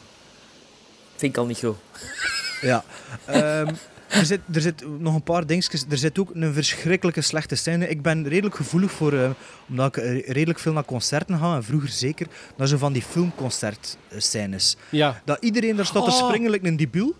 Vind 1.17 1.33
ik 1.33 1.39
al 1.39 1.47
niet 1.47 1.59
goed. 1.59 1.77
Ja. 2.61 2.85
Ehm, 3.25 3.75
er, 4.09 4.25
zit, 4.25 4.41
er 4.53 4.61
zit 4.61 4.85
nog 4.99 5.15
een 5.15 5.23
paar 5.23 5.47
dingetjes. 5.47 5.85
Er 5.91 5.99
zit 5.99 6.19
ook 6.19 6.31
een 6.35 6.53
verschrikkelijke 6.53 7.21
slechte 7.21 7.55
scène. 7.55 7.89
Ik 7.89 8.03
ben 8.03 8.29
redelijk 8.29 8.55
gevoelig 8.55 8.91
voor, 8.93 9.13
eh, 9.13 9.31
omdat 9.69 9.97
ik 9.97 10.03
eh, 10.03 10.29
redelijk 10.29 10.59
veel 10.59 10.73
naar 10.73 10.85
concerten 10.85 11.39
ga, 11.39 11.55
en 11.55 11.65
vroeger 11.65 11.89
zeker, 11.89 12.27
naar 12.57 12.67
zo 12.67 12.77
van 12.77 12.93
die 12.93 13.03
filmconcertscènes. 13.03 14.77
Ja. 14.91 15.21
Dat 15.25 15.39
iedereen 15.41 15.77
daar 15.77 15.87
staat 15.87 16.05
te 16.05 16.11
Oh. 16.11 16.27
springen 16.27 16.51
like 16.51 16.67
een 16.67 16.77
debiel. 16.77 17.15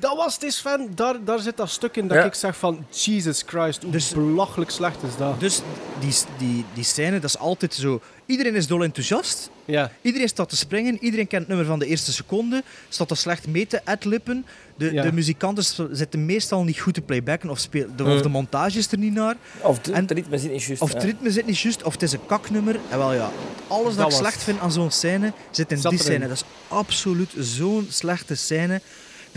Dat 0.00 0.16
was 0.16 0.36
het 0.40 0.52
Sven. 0.52 0.88
Daar, 0.94 1.24
daar 1.24 1.38
zit 1.38 1.56
dat 1.56 1.70
stuk 1.70 1.96
in 1.96 2.08
dat 2.08 2.16
Ja. 2.16 2.24
ik 2.24 2.34
zeg 2.34 2.56
van... 2.56 2.86
Jesus 2.90 3.42
Christ, 3.46 3.82
hoe 3.82 3.90
Dus- 3.92 4.12
belachelijk 4.12 4.70
slecht 4.70 5.02
is 5.02 5.16
dat. 5.16 5.40
Dus 5.40 5.60
die, 6.00 6.12
die, 6.38 6.64
die 6.74 6.84
scène, 6.84 7.12
dat 7.20 7.24
is 7.30 7.38
altijd 7.38 7.74
zo... 7.74 8.00
Iedereen 8.26 8.54
is 8.54 8.66
dol 8.66 8.82
enthousiast. 8.82 9.50
Ja. 9.64 9.90
Iedereen 10.02 10.28
staat 10.28 10.48
te 10.48 10.56
springen. 10.56 10.98
Iedereen 11.00 11.26
kent 11.26 11.40
het 11.40 11.48
nummer 11.48 11.66
van 11.66 11.78
de 11.78 11.86
eerste 11.86 12.12
seconde. 12.12 12.62
Staat 12.88 13.10
er 13.10 13.16
slecht 13.16 13.46
mee 13.46 13.66
te 13.66 13.80
adlippen. 13.84 14.46
De, 14.76 14.92
Ja. 14.92 15.02
de 15.02 15.12
muzikanten 15.12 15.64
zitten 15.96 16.26
meestal 16.26 16.64
niet 16.64 16.78
goed 16.80 16.94
te 16.94 17.00
playbacken. 17.00 17.50
Of, 17.50 17.58
speel, 17.58 17.86
de, 17.96 18.04
of 18.04 18.20
de 18.22 18.28
montage 18.28 18.78
is 18.78 18.92
er 18.92 18.98
niet 18.98 19.12
naar. 19.14 19.36
Of 19.60 19.78
de, 19.78 19.92
En- 19.92 20.00
het 20.02 20.10
ritme 20.10 20.38
zit 20.38 20.52
niet 20.52 20.62
juist. 20.62 20.82
Of 20.82 20.88
ja. 20.88 20.94
het 20.94 21.04
ritme 21.04 21.30
zit 21.30 21.46
niet 21.46 21.58
juist. 21.58 21.82
Of 21.82 21.92
het 21.92 22.02
is 22.02 22.12
een 22.12 22.26
kaknummer. 22.26 22.76
En 22.90 22.98
wel 22.98 23.12
ja, 23.12 23.30
alles 23.66 23.94
dat, 23.94 23.96
Dat 24.04 24.12
ik 24.12 24.18
slecht 24.18 24.42
vind 24.42 24.60
aan 24.60 24.72
zo'n 24.72 24.90
scène, 24.90 25.32
zit 25.50 25.70
in 25.72 25.78
Zat 25.78 25.90
die 25.90 26.00
erin. 26.00 26.12
scène. 26.12 26.28
Dat 26.28 26.36
is 26.36 26.44
absoluut 26.68 27.30
zo'n 27.38 27.86
slechte 27.90 28.34
scène. 28.34 28.80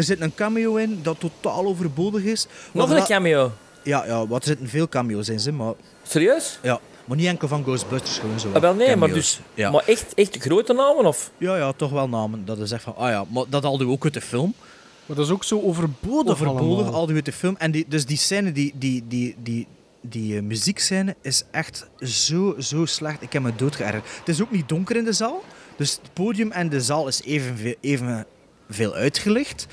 Er 0.02 0.08
zit 0.08 0.22
een 0.22 0.36
cameo 0.36 0.76
in 0.76 1.00
dat 1.02 1.20
totaal 1.20 1.66
overbodig 1.66 2.24
is. 2.24 2.48
Nog 2.72 2.90
een 2.90 3.04
cameo. 3.04 3.52
Ja, 3.84 4.06
ja, 4.06 4.28
wat 4.28 4.42
er 4.42 4.48
zitten 4.48 4.70
veel 4.70 4.90
cameo's 4.90 5.30
in, 5.30 5.40
ze, 5.40 5.52
maar... 5.52 5.74
Serieus? 6.04 6.60
Ja, 6.62 6.80
maar 7.06 7.18
niet 7.18 7.28
enkel 7.28 7.48
van 7.48 7.64
Ghostbusters, 7.64 8.18
gewoon 8.18 8.40
zo. 8.40 8.52
Ah, 8.54 8.62
wel 8.62 8.74
nee, 8.74 8.96
maar, 8.96 9.14
dus, 9.14 9.40
Ja. 9.54 9.72
maar 9.72 9.84
echt, 9.86 10.14
echt 10.14 10.38
grote 10.38 10.74
namen? 10.74 11.06
Of? 11.06 11.32
ja, 11.38 11.58
ja, 11.58 11.72
toch 11.72 11.92
wel 11.92 12.10
namen. 12.10 12.46
Dat 12.46 12.58
is 12.58 12.72
echt 12.72 12.84
van, 12.84 12.96
ah 12.96 13.10
ja, 13.10 13.26
maar 13.30 13.44
dat 13.50 13.64
hadden 13.64 13.88
we 13.88 13.94
ook 13.94 14.04
uit 14.04 14.14
de 14.14 14.22
film. 14.22 14.54
Maar 15.06 15.16
dat 15.16 15.26
is 15.26 15.32
ook 15.32 15.44
zo 15.44 15.62
overbodig 15.62 16.34
Overbodig, 16.34 16.86
hadden 16.86 17.08
we 17.08 17.14
uit 17.14 17.26
de 17.26 17.32
film. 17.32 17.56
En 17.58 17.72
die, 17.72 17.86
dus 17.88 18.06
die 18.06 18.18
scène, 18.18 18.52
die, 18.52 18.74
die, 18.76 19.04
die, 19.08 19.36
die, 19.44 19.68
die 20.02 20.36
eh, 20.36 20.42
muziekscène 20.42 21.16
is 21.22 21.44
echt 21.52 21.88
zo, 22.00 22.56
zo 22.60 22.86
slecht. 22.86 23.22
Ik 23.22 23.34
heb 23.34 23.42
me 23.42 23.56
doodgeërgerd. 23.56 24.04
Het 24.20 24.30
is 24.30 24.42
ook 24.42 24.52
niet 24.52 24.70
donker 24.70 24.96
in 24.96 25.04
de 25.04 25.14
zaal. 25.14 25.44
Dus 25.76 25.92
het 25.92 26.14
podium 26.14 26.52
en 26.52 26.70
de 26.70 26.82
zaal 26.82 27.08
is 27.08 27.22
evenveel, 27.24 27.76
evenveel 28.72 28.94
uitgelicht. 28.94 29.68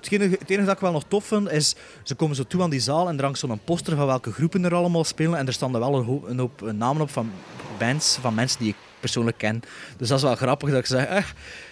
Het 0.00 0.12
enige, 0.12 0.36
het 0.38 0.50
enige 0.50 0.66
dat 0.66 0.74
ik 0.74 0.80
wel 0.80 0.92
nog 0.92 1.04
tof 1.08 1.24
vind, 1.24 1.50
is... 1.50 1.74
Ze 2.02 2.14
komen 2.14 2.36
zo 2.36 2.44
toe 2.44 2.62
aan 2.62 2.70
die 2.70 2.80
zaal 2.80 3.08
en 3.08 3.16
er 3.16 3.24
hangt 3.24 3.38
zo'n 3.38 3.60
poster 3.64 3.96
van 3.96 4.06
welke 4.06 4.32
groepen 4.32 4.64
er 4.64 4.74
allemaal 4.74 5.04
spelen. 5.04 5.38
En 5.38 5.46
er 5.46 5.52
staan 5.52 5.74
er 5.74 5.80
wel 5.80 5.94
een 5.94 6.04
hoop, 6.04 6.28
een 6.28 6.38
hoop 6.38 6.72
namen 6.72 7.02
op 7.02 7.10
van 7.10 7.30
bands, 7.78 8.18
van 8.20 8.34
mensen 8.34 8.58
die 8.58 8.68
ik 8.68 8.76
persoonlijk 9.00 9.38
ken. 9.38 9.62
Dus 9.96 10.08
dat 10.08 10.18
is 10.18 10.24
wel 10.24 10.34
grappig 10.34 10.70
dat 10.70 10.78
ik 10.78 10.86
zeg... 10.86 11.06
Eh. 11.06 11.24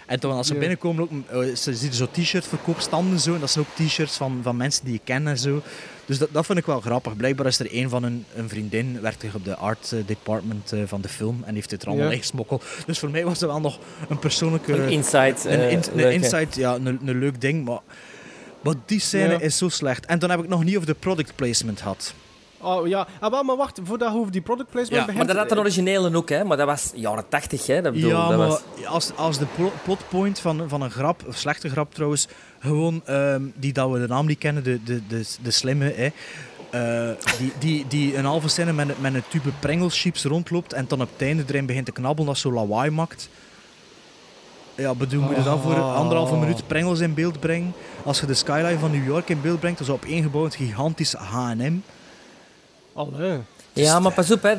En 0.05 0.19
toen 0.19 0.31
als 0.31 0.47
ze 0.47 0.55
binnenkomen, 0.55 1.03
ook, 1.03 1.11
eh, 1.43 1.55
ze 1.55 1.75
zien 1.75 1.93
zo 1.93 2.07
t-shirt 2.11 2.47
verkoopstanden 2.47 3.19
zo. 3.19 3.33
En 3.33 3.39
dat 3.39 3.51
zijn 3.51 3.65
ook 3.65 3.87
t-shirts 3.87 4.17
van, 4.17 4.39
van 4.43 4.57
mensen 4.57 4.85
die 4.85 4.93
ik 4.93 5.01
ken 5.03 5.27
en 5.27 5.37
zo. 5.37 5.61
Dus 6.05 6.17
dat, 6.17 6.29
dat 6.31 6.45
vind 6.45 6.57
ik 6.57 6.65
wel 6.65 6.79
grappig. 6.81 7.15
Blijkbaar 7.17 7.45
is 7.45 7.59
er 7.59 7.67
een 7.71 7.89
van 7.89 8.03
hun 8.03 8.25
een 8.35 8.49
vriendin, 8.49 9.01
werkte 9.01 9.27
op 9.35 9.43
de 9.45 9.55
art 9.55 9.91
eh, 9.91 9.99
department 10.05 10.71
eh, 10.71 10.79
van 10.85 11.01
de 11.01 11.09
film. 11.09 11.43
En 11.45 11.55
heeft 11.55 11.71
het 11.71 11.81
er 11.81 11.87
allemaal 11.87 12.05
Ja. 12.07 12.13
ingesmokkeld. 12.13 12.63
Dus 12.85 12.99
voor 12.99 13.09
mij 13.09 13.23
was 13.25 13.39
het 13.39 13.49
wel 13.49 13.59
nog 13.59 13.79
een 14.09 14.19
persoonlijke... 14.19 14.73
Een 14.73 14.89
insight. 14.89 15.45
Een, 15.45 15.51
eh, 15.59 15.71
in- 15.71 15.77
een 15.77 15.83
leuk, 15.95 16.05
hè. 16.05 16.11
insight, 16.11 16.55
ja, 16.55 16.75
een, 16.75 16.85
een 17.05 17.19
leuk 17.19 17.41
ding, 17.41 17.65
maar, 17.65 17.79
maar 18.61 18.73
die 18.85 18.99
scène 18.99 19.31
Ja. 19.33 19.39
is 19.39 19.57
zo 19.57 19.69
slecht. 19.69 20.05
En 20.05 20.19
dan 20.19 20.29
heb 20.29 20.39
ik 20.39 20.47
nog 20.47 20.63
niet 20.63 20.75
over 20.75 20.87
de 20.87 20.93
product 20.93 21.35
placement 21.35 21.81
gehad. 21.81 22.13
Oh 22.65 22.87
ja, 22.87 23.07
ah, 23.19 23.31
wel, 23.31 23.43
maar 23.43 23.55
wacht, 23.55 23.79
voordat 23.83 24.11
je 24.11 24.17
over 24.19 24.31
die 24.31 24.41
product 24.41 24.69
placement 24.69 24.99
Ja, 25.01 25.05
begint... 25.05 25.25
Maar 25.25 25.35
dat 25.35 25.43
had 25.43 25.51
een 25.51 25.63
originele 25.63 26.15
ook, 26.15 26.29
hè? 26.29 26.43
Maar 26.43 26.57
dat 26.57 26.65
was 26.67 26.91
jaren 26.95 27.29
80, 27.29 27.65
hè? 27.67 27.81
Dat 27.81 27.93
bedoel, 27.93 28.09
ja, 28.09 28.27
dat 28.27 28.37
maar 28.37 28.47
was... 28.47 28.61
als, 28.85 29.11
als 29.15 29.37
de 29.37 29.45
plo- 29.55 29.71
plotpoint 29.83 30.39
van, 30.39 30.69
van 30.69 30.81
een 30.81 30.91
grap, 30.91 31.23
een 31.27 31.33
slechte 31.33 31.69
grap 31.69 31.93
trouwens, 31.93 32.27
gewoon 32.63 33.01
ehm, 33.05 33.41
die 33.55 33.73
dat 33.73 33.91
we 33.91 33.99
de 33.99 34.07
naam 34.07 34.25
niet 34.25 34.37
kennen, 34.37 34.63
de, 34.63 34.83
de, 34.83 35.01
de, 35.07 35.25
de 35.41 35.51
slimme, 35.51 35.93
hè, 35.95 36.09
eh, 36.69 37.15
die, 37.37 37.51
die, 37.59 37.85
die 37.87 38.17
een 38.17 38.25
halve 38.25 38.47
scène 38.47 38.73
met, 38.73 38.89
een- 38.89 38.95
met 38.99 39.13
een 39.13 39.23
tube 39.27 39.49
Pringles 39.59 40.01
chips 40.01 40.23
rondloopt 40.23 40.73
en 40.73 40.85
dan 40.87 41.01
op 41.01 41.09
het 41.13 41.21
einde 41.27 41.43
erin 41.47 41.65
begint 41.65 41.85
te 41.85 41.91
knabbelen 41.91 42.25
dat 42.33 42.37
zo 42.37 42.51
lawaai 42.53 42.89
maakt. 42.91 43.29
Ja, 44.75 44.93
bedoel, 44.95 45.21
moet 45.21 45.35
je 45.35 45.43
dan 45.43 45.61
voor 45.61 45.73
Oh. 45.73 45.95
anderhalve 45.95 46.35
minuut 46.35 46.67
Pringles 46.67 46.99
in 46.99 47.13
beeld 47.13 47.39
brengen? 47.39 47.73
Als 48.05 48.19
je 48.19 48.25
de 48.25 48.33
skyline 48.33 48.79
van 48.79 48.91
New 48.91 49.05
York 49.05 49.29
in 49.29 49.41
beeld 49.41 49.59
brengt, 49.59 49.77
dan 49.77 49.87
is 49.87 49.93
op 49.93 50.05
één 50.05 50.23
gebouw 50.23 50.45
een 50.45 50.51
gigantisch 50.51 51.13
H&M. 51.13 51.75
Allee. 52.93 53.37
Ja, 53.73 53.99
maar 53.99 54.11
pas 54.13 54.31
op, 54.31 54.41
hè. 54.41 54.53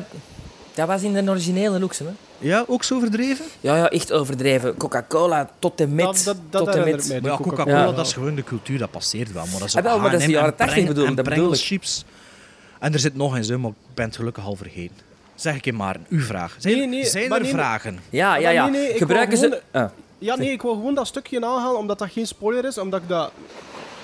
Dat 0.75 0.87
was 0.87 1.01
in 1.03 1.13
de 1.13 1.29
originele 1.31 1.83
ook, 1.83 1.95
hè? 1.95 2.05
Ja, 2.37 2.63
ook 2.67 2.83
zo 2.83 2.99
verdreven? 2.99 3.45
Ja, 3.61 3.75
ja, 3.77 3.89
echt 3.89 4.11
overdreven. 4.11 4.77
Coca-Cola 4.77 5.49
tot 5.59 5.81
en 5.81 5.95
met. 5.95 6.05
Dat, 6.05 6.23
dat, 6.25 6.35
dat 6.49 6.65
tot 6.65 6.75
en 6.75 6.83
met. 6.91 7.07
mij, 7.07 7.21
Maar 7.21 7.31
ja, 7.31 7.37
Coca-Cola, 7.37 7.77
Ja. 7.85 7.91
dat 7.91 8.05
is 8.05 8.13
gewoon 8.13 8.35
de 8.35 8.43
cultuur, 8.43 8.77
dat 8.77 8.91
passeert 8.91 9.31
wel. 9.31 9.43
Maar 9.45 9.59
dat 9.59 9.67
is 9.67 9.75
Ah, 9.75 9.83
wel, 9.83 9.99
maar 9.99 10.11
dat 10.11 10.19
is 10.21 10.25
de 10.25 10.31
H&M 10.31 10.35
en 10.37 10.41
jaren 10.41 10.55
80 10.55 10.75
Preng- 10.75 10.87
bedoel 10.87 11.05
en 11.05 11.15
dat 11.15 11.23
bedoel 11.25 11.37
Pringles 11.39 11.59
ik. 11.61 11.65
chips. 11.67 12.05
En 12.79 12.93
er 12.93 12.99
zit 12.99 13.15
nog 13.15 13.35
in, 13.37 13.43
zo, 13.43 13.57
maar 13.59 13.69
ik 13.71 13.75
ben 13.93 14.05
het 14.05 14.15
gelukkig 14.15 14.45
al 14.45 14.55
vergeten. 14.55 14.95
Zeg 15.35 15.55
ik 15.55 15.65
in 15.65 15.75
maar, 15.75 15.95
uw 16.09 16.21
vraag. 16.21 16.55
Zijn, 16.59 16.77
Nee, 16.77 16.87
nee, 16.87 17.05
zijn 17.05 17.29
maar 17.29 17.37
er 17.37 17.43
nee, 17.43 17.53
vragen? 17.53 17.99
Ja, 18.09 18.35
ja, 18.35 18.43
Maar 18.43 18.53
ja. 18.53 18.67
nee, 18.67 18.81
nee, 18.81 18.89
ik 18.89 18.97
Gebruiken 18.97 19.37
ze... 19.37 19.61
Ah. 19.71 19.85
Ja, 20.17 20.35
nee, 20.35 20.51
ik 20.51 20.61
wil 20.61 20.73
gewoon 20.73 20.95
dat 20.95 21.07
stukje 21.07 21.45
aanhalen, 21.45 21.79
omdat 21.79 21.99
dat 21.99 22.11
geen 22.11 22.27
spoiler 22.27 22.65
is, 22.65 22.77
omdat 22.77 23.01
ik 23.01 23.07
dat 23.09 23.31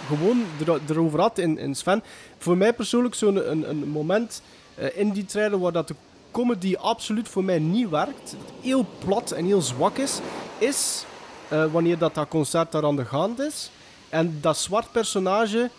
gewoon 0.08 0.44
er, 0.68 0.80
erover 0.90 1.20
had 1.20 1.38
in, 1.38 1.58
in 1.58 1.76
Sven. 1.76 2.04
Voor 2.38 2.58
mij 2.58 2.74
persoonlijk 2.74 3.16
zo'n 3.16 3.52
een, 3.52 3.70
een 3.70 3.88
moment 3.90 4.42
eh, 4.76 4.88
in 4.94 5.12
die 5.12 5.26
trailer 5.26 5.60
waar 5.60 5.72
dat 5.72 5.88
de 5.88 5.96
comedy 6.32 6.76
absoluut 6.80 7.28
voor 7.30 7.44
mij 7.44 7.60
niet 7.60 7.90
werkt, 7.90 8.36
heel 8.62 8.86
plat 9.06 9.32
en 9.32 9.46
heel 9.46 9.62
zwak 9.62 9.98
is, 9.98 10.20
is 10.58 11.06
eh, 11.48 11.64
wanneer 11.72 11.98
dat, 11.98 12.16
dat 12.16 12.28
concert 12.28 12.72
daar 12.72 12.86
aan 12.86 12.96
de 12.96 13.06
hand 13.10 13.40
is. 13.40 13.72
En 14.10 14.38
dat 14.42 14.58
zwart 14.58 14.92
personage, 14.92 15.70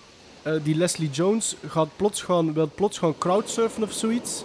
eh, 0.43 0.53
die 0.63 0.77
Leslie 0.77 1.11
Jones, 1.11 1.57
gaat 1.67 1.89
plots 1.97 2.23
gaan, 2.23 2.53
wil 2.53 2.71
plots 2.75 2.99
gaan 2.99 3.19
crowdsurfen 3.19 3.83
of 3.83 3.93
zoiets. 3.93 4.45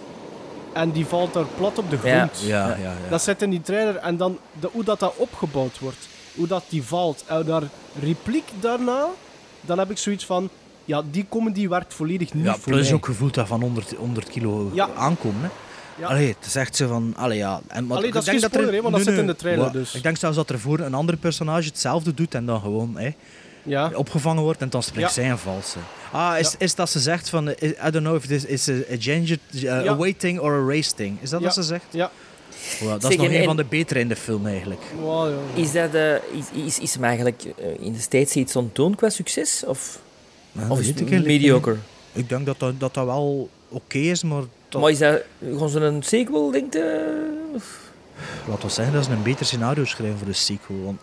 En 0.72 0.90
die 0.90 1.06
valt 1.06 1.32
daar 1.32 1.44
plat 1.56 1.78
op 1.78 1.90
de 1.90 1.98
grond. 1.98 2.40
Ja, 2.40 2.68
ja, 2.68 2.76
ja. 2.76 2.94
Dat 3.10 3.22
zit 3.22 3.42
in 3.42 3.50
die 3.50 3.60
trailer. 3.60 3.96
En 3.96 4.16
dan 4.16 4.38
de, 4.60 4.68
hoe 4.72 4.84
dat, 4.84 5.00
dat 5.00 5.12
opgebouwd 5.16 5.78
wordt. 5.78 6.08
Hoe 6.34 6.46
dat 6.46 6.62
die 6.68 6.82
valt. 6.82 7.24
En 7.26 7.44
daar 7.44 7.62
repliek 8.00 8.44
daarna. 8.60 9.06
Dan 9.60 9.78
heb 9.78 9.90
ik 9.90 9.98
zoiets 9.98 10.24
van... 10.26 10.48
Ja, 10.84 11.02
die 11.10 11.26
comedy 11.28 11.68
werkt 11.68 11.94
volledig 11.94 12.34
niet 12.34 12.44
ja, 12.44 12.52
voor 12.54 12.72
plus 12.72 12.84
mij. 12.86 12.94
ook 12.94 13.06
gevoeld 13.06 13.34
dat 13.34 13.46
van 13.46 13.60
100, 13.60 13.92
100 13.96 14.28
kilo 14.28 14.70
Ja. 14.74 14.88
aankomen. 14.96 15.42
Hè. 15.42 15.48
Ja. 15.98 16.06
Allee, 16.06 16.28
het 16.38 16.46
is 16.46 16.54
echt 16.54 16.76
zo 16.76 16.88
van... 16.88 17.14
Allee, 17.16 17.38
ja. 17.38 17.60
En, 17.66 17.86
maar 17.86 17.96
Allee, 17.96 18.08
ik 18.08 18.14
dat 18.14 18.22
is 18.26 18.40
denk 18.40 18.54
geen 18.54 18.74
er- 18.74 18.82
want 18.82 18.94
dat 18.94 19.04
nee, 19.04 19.14
zit 19.14 19.18
in 19.18 19.26
de 19.26 19.36
trailer, 19.36 19.62
Maar 19.64 19.72
dus. 19.72 19.94
Ik 19.94 20.02
denk 20.02 20.16
zelfs 20.16 20.36
dat 20.36 20.50
er 20.50 20.58
voor 20.58 20.78
een 20.78 20.94
ander 20.94 21.16
personage 21.16 21.68
hetzelfde 21.68 22.14
doet 22.14 22.34
en 22.34 22.46
dan 22.46 22.60
gewoon 22.60 22.96
hè, 22.98 23.10
Ja. 23.62 23.90
opgevangen 23.94 24.42
wordt 24.42 24.60
en 24.60 24.68
dan 24.70 24.82
springt 24.82 25.14
Ja. 25.14 25.22
zij 25.22 25.30
een 25.30 25.38
valse. 25.38 25.78
Ah, 26.12 26.38
is, 26.38 26.50
Ja. 26.50 26.56
is 26.58 26.74
dat 26.74 26.90
ze 26.90 27.00
zegt 27.00 27.28
van... 27.28 27.48
eh, 27.48 27.68
I 27.68 27.90
don't 27.90 28.04
know 28.04 28.14
if 28.16 28.26
this 28.26 28.44
is 28.44 28.68
a, 28.68 28.72
a 28.72 28.96
ginger, 28.98 29.38
uh, 29.54 29.60
Ja. 29.62 29.86
a 29.88 29.96
waiting 29.96 30.38
or 30.40 30.52
a 30.52 30.66
race 30.74 30.94
thing. 30.94 31.18
Is 31.20 31.30
dat 31.30 31.40
Ja. 31.40 31.46
wat 31.46 31.54
ze 31.54 31.62
zegt? 31.62 31.84
Ja. 31.90 32.10
Wow, 32.80 32.90
dat 32.90 33.02
Zeg, 33.02 33.10
is 33.10 33.16
nog 33.16 33.26
en- 33.26 33.32
een 33.32 33.38
en- 33.38 33.44
van 33.44 33.56
de 33.56 33.64
betere 33.64 34.00
in 34.00 34.08
de 34.08 34.16
film 34.16 34.46
eigenlijk. 34.46 34.80
Wow, 35.00 35.28
ja. 35.54 35.62
Is, 35.62 35.72
dat, 35.72 35.94
eh, 35.94 36.12
is, 36.14 36.64
is, 36.66 36.78
is 36.78 36.94
hem 36.94 37.04
eigenlijk 37.04 37.44
eh, 37.44 37.66
in 37.80 37.92
de 37.92 38.00
States 38.00 38.34
iets 38.34 38.56
onttoond 38.56 38.96
qua 38.96 39.08
succes? 39.10 39.62
Of, 39.66 39.98
Nou, 40.52 40.70
of 40.70 40.76
dat 40.76 40.86
is 40.86 40.86
het 41.00 41.00
ik 41.00 41.24
mediocre? 41.24 41.76
Ik 42.12 42.28
denk 42.28 42.46
dat 42.46 42.58
dat, 42.58 42.80
dat, 42.80 42.94
dat 42.94 43.04
wel 43.04 43.48
oké 43.68 43.98
is, 43.98 44.22
maar... 44.22 44.42
Dat, 44.68 44.80
Maar 44.80 44.90
is 44.90 44.98
dat... 44.98 45.22
Gaan 45.58 45.68
ze 45.68 45.80
een 45.80 46.02
sequel, 46.02 46.50
denkt 46.50 46.74
je? 46.74 47.16
Laat 48.48 48.64
ons 48.64 48.74
zeggen 48.74 48.94
dat 48.94 49.04
ze 49.04 49.10
een 49.10 49.22
beter 49.22 49.46
scenario 49.46 49.84
schrijven 49.84 50.18
voor 50.18 50.26
de 50.26 50.32
sequel. 50.32 50.82
Want, 50.84 51.00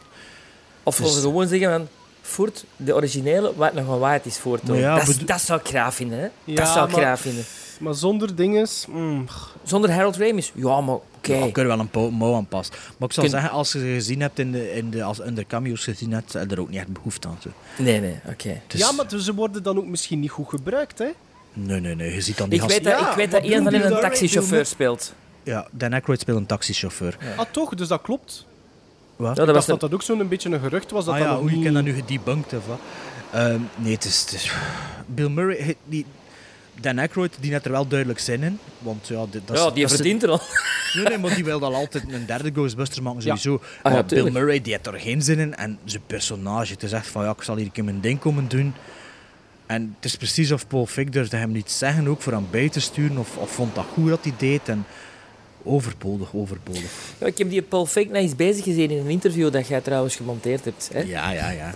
Of 0.84 0.96
gaan 0.96 1.06
Dus- 1.06 1.14
ze 1.16 1.22
gewoon 1.22 1.48
zeggen 1.48 1.70
van... 1.72 1.88
Voort, 2.22 2.66
de 2.76 2.96
originele, 2.96 3.56
wat 3.56 3.74
nog 3.74 3.88
een 3.88 4.00
waard 4.00 4.26
is 4.26 4.38
voor 4.38 4.60
Maar 4.68 4.78
ja, 4.78 4.96
dat, 4.96 5.06
bedo- 5.06 5.26
dat 5.26 5.42
zou 5.42 5.60
ik 5.60 5.68
graag 5.68 5.94
vinden, 5.94 6.20
hè? 6.20 6.28
Ja, 6.44 6.56
dat 6.56 6.68
zou 6.68 6.86
ik 6.88 6.92
maar- 6.92 7.02
graag 7.02 7.20
vinden. 7.20 7.44
Maar 7.80 7.94
zonder 7.94 8.36
dinges... 8.36 8.86
mm, 8.90 9.26
Zonder 9.64 9.92
Harold 9.92 10.16
Ramis? 10.18 10.52
Ja, 10.56 10.82
maar 10.82 10.96
oké. 10.96 11.34
ja, 11.36 11.52
kunnen 11.52 11.68
wel 11.72 11.80
een 11.80 11.90
po- 11.90 12.12
mouw 12.12 12.34
aanpassen. 12.36 12.76
Maar 12.98 13.08
ik 13.08 13.14
zou 13.14 13.28
Kun- 13.28 13.36
zeggen, 13.40 13.58
als 13.58 13.72
je 13.72 13.80
ze 13.80 13.86
gezien 13.86 14.22
hebt 14.22 14.40
in 14.40 14.52
de, 14.52 14.74
in 14.74 14.90
de, 14.90 15.04
als 15.04 15.20
in 15.20 15.36
de 15.36 15.46
cameo's 15.48 15.84
gezien 15.84 16.12
hebt, 16.12 16.34
heb 16.34 16.50
je 16.50 16.56
er 16.56 16.62
ook 16.62 16.70
niet 16.70 16.80
echt 16.80 16.94
behoefte 16.94 17.28
aan. 17.28 17.38
Zo. 17.42 17.50
Nee, 17.78 18.00
nee, 18.00 18.20
oké. 18.30 18.62
Dus- 18.68 18.80
Ja, 18.80 18.92
maar 18.92 19.06
ze 19.20 19.34
worden 19.34 19.64
dan 19.64 19.78
ook 19.78 19.86
misschien 19.86 20.20
niet 20.20 20.32
goed 20.32 20.50
gebruikt, 20.50 20.98
hè? 21.00 21.10
Nee, 21.56 21.80
nee, 21.80 21.96
nee. 21.96 22.14
Je 22.14 22.22
ziet 22.22 22.38
dan 22.38 22.50
die 22.50 22.58
Ik 22.62 22.64
gast- 22.66 22.74
weet 22.76 22.84
dat, 22.84 23.00
Ja, 23.00 23.10
ik 23.10 23.16
weet 23.16 23.32
dat 23.32 23.44
een 23.44 23.64
van 23.64 23.74
hen 23.74 23.86
een 23.94 24.00
taxichauffeur 24.00 24.66
speelt. 24.66 25.14
Ja, 25.44 25.68
Dan 25.72 25.94
Aykroyd 25.94 26.20
speelt 26.20 26.38
een 26.38 26.46
taxichauffeur. 26.46 27.18
Ah, 27.38 27.46
toch? 27.52 27.74
Dus 27.76 27.88
dat 27.88 28.02
klopt. 28.02 28.46
Wat? 29.16 29.26
Ja, 29.26 29.30
Ik 29.32 29.36
dat 29.36 29.46
dacht 29.46 29.58
was 29.58 29.66
dat 29.66 29.80
dat 29.80 29.94
ook 29.94 30.02
zo'n 30.02 30.28
beetje 30.28 30.50
een 30.50 30.60
gerucht 30.60 30.92
was. 30.92 31.06
Dat 31.06 31.14
ah 31.14 31.20
dat 31.20 31.30
ja, 31.30 31.38
hoe 31.38 31.60
je 31.60 31.72
dat 31.72 31.84
nu 31.84 31.94
gedebunked 31.94 32.54
of 32.54 32.68
wat? 32.68 32.80
Ehm, 33.32 33.60
nee, 33.76 33.94
het 33.94 34.06
is, 34.06 34.22
het 34.22 34.32
is... 34.34 34.52
Bill 35.06 35.28
Murray, 35.30 35.76
die... 35.86 36.06
Dan 36.82 37.00
Aykroyd, 37.00 37.38
die 37.40 37.52
net 37.52 37.66
er 37.66 37.72
wel 37.72 37.88
duidelijk 37.88 38.20
zin 38.20 38.44
in. 38.44 38.60
Want 38.80 39.08
ja, 39.08 39.26
dit, 39.30 39.42
dat 39.48 39.58
ja, 39.58 39.70
die 39.72 39.88
verdient 39.88 40.24
er 40.24 40.30
al. 40.30 40.42
Nee, 40.94 41.04
nee, 41.06 41.18
maar 41.18 41.36
die 41.36 41.44
wil 41.44 41.60
dan 41.60 41.74
altijd 41.74 42.04
een 42.14 42.26
derde 42.26 42.52
Ghostbusters 42.52 43.00
maken, 43.00 43.22
sowieso. 43.22 43.60
ja, 43.84 43.90
maar 43.90 44.06
Bill. 44.06 44.32
Murray, 44.32 44.62
die 44.62 44.72
heeft 44.74 44.88
er 44.88 45.00
geen 45.00 45.22
zin 45.22 45.40
in. 45.40 45.56
En 45.56 45.80
zijn 45.86 46.02
personage, 46.08 46.74
het 46.74 46.84
is 46.84 46.92
echt 46.92 47.08
van, 47.08 47.24
ja, 47.24 47.30
ik 47.32 47.42
zal 47.42 47.56
hier 47.56 47.66
een 47.66 47.72
keer 47.72 47.84
mijn 47.84 48.02
ding 48.02 48.20
komen 48.20 48.48
doen. 48.48 48.74
En 49.66 49.96
het 49.96 50.06
is 50.06 50.16
precies 50.16 50.52
of 50.52 50.68
Paul 50.68 50.86
Fick 50.86 51.14
durfde 51.14 51.38
hem 51.38 51.52
niet 51.52 51.72
zeggen, 51.72 52.08
ook 52.08 52.22
voor 52.22 52.34
hem 52.34 52.48
bij 52.52 52.70
te 52.70 52.80
sturen. 52.80 53.18
Of, 53.18 53.38
of 53.38 53.52
vond 53.52 53.76
dat 53.76 53.86
goed 53.94 54.10
dat 54.10 54.24
hij 54.24 54.34
deed. 54.38 54.70
En 54.70 54.86
overbodig, 55.66 56.34
overbodig. 56.34 56.92
Ja, 57.20 57.26
ik 57.26 57.38
heb 57.38 57.50
die 57.50 57.62
Paul 57.62 57.86
Fake 57.86 58.08
nog 58.08 58.16
eens 58.16 58.36
bezig 58.36 58.64
gezien 58.64 58.92
in 58.92 58.98
een 58.98 59.10
interview 59.10 59.52
dat 59.52 59.68
jij 59.68 59.82
trouwens 59.82 60.16
gemonteerd 60.16 60.66
hebt. 60.66 60.90
Hè? 60.94 61.00
Ja, 61.00 61.32
ja, 61.32 61.50
ja. 61.50 61.76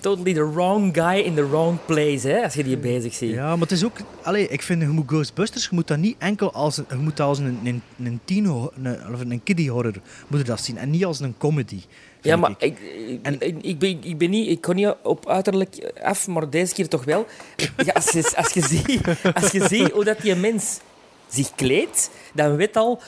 totally 0.00 0.34
the 0.34 0.52
wrong 0.52 0.94
guy 0.94 1.18
in 1.18 1.34
the 1.34 1.48
wrong 1.48 1.78
place, 1.86 2.28
hè, 2.28 2.42
als 2.42 2.54
je 2.54 2.64
die 2.64 2.76
bezig 2.76 3.14
ziet. 3.14 3.30
Ja, 3.30 3.50
maar 3.50 3.60
het 3.60 3.72
is 3.72 3.84
ook... 3.84 3.96
Allee, 4.22 4.48
ik 4.48 4.62
vind, 4.62 4.82
je 4.82 4.88
moet 4.88 5.08
Ghostbusters, 5.08 5.64
je 5.64 5.70
moet 5.72 5.88
dat 5.88 5.98
niet 5.98 6.16
enkel 6.18 6.52
als 6.52 6.76
een, 6.76 6.84
je 6.88 6.96
moet 6.96 7.16
dat 7.16 7.26
als 7.26 7.38
een, 7.38 7.58
een, 7.64 7.82
een 8.04 8.20
teen 8.24 8.44
een, 8.44 9.12
of 9.12 9.20
een 9.20 9.42
kiddie 9.42 9.70
horror 9.70 9.94
moet 10.26 10.46
dat 10.46 10.64
zien. 10.64 10.78
En 10.78 10.90
niet 10.90 11.04
als 11.04 11.20
een 11.20 11.34
comedy. 11.38 11.80
Ja, 12.22 12.36
maar 12.36 12.50
ik. 12.50 12.60
ik, 12.60 12.78
ik, 13.08 13.18
En- 13.22 13.40
ik, 13.40 13.56
ik 13.62 13.78
ben, 13.78 13.98
ik 14.04 14.18
ben 14.18 14.30
niet... 14.30 14.48
Ik 14.48 14.60
kon 14.60 14.74
niet 14.74 14.94
op 15.02 15.28
uiterlijk 15.28 15.92
af, 16.02 16.26
maar 16.28 16.50
deze 16.50 16.74
keer 16.74 16.88
toch 16.88 17.04
wel. 17.04 17.26
Ja, 17.56 17.92
als, 17.92 18.10
je, 18.10 18.32
als, 18.36 18.52
je 18.52 18.62
ziet, 18.66 19.00
als 19.34 19.50
je 19.50 19.66
ziet 19.68 19.90
hoe 19.90 20.04
dat 20.04 20.20
die 20.20 20.34
mens 20.34 20.80
zich 21.28 21.54
kleedt, 21.54 22.10
dan 22.34 22.56
weet 22.56 22.76
al... 22.76 23.00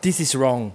This 0.00 0.20
is 0.20 0.32
wrong. 0.34 0.70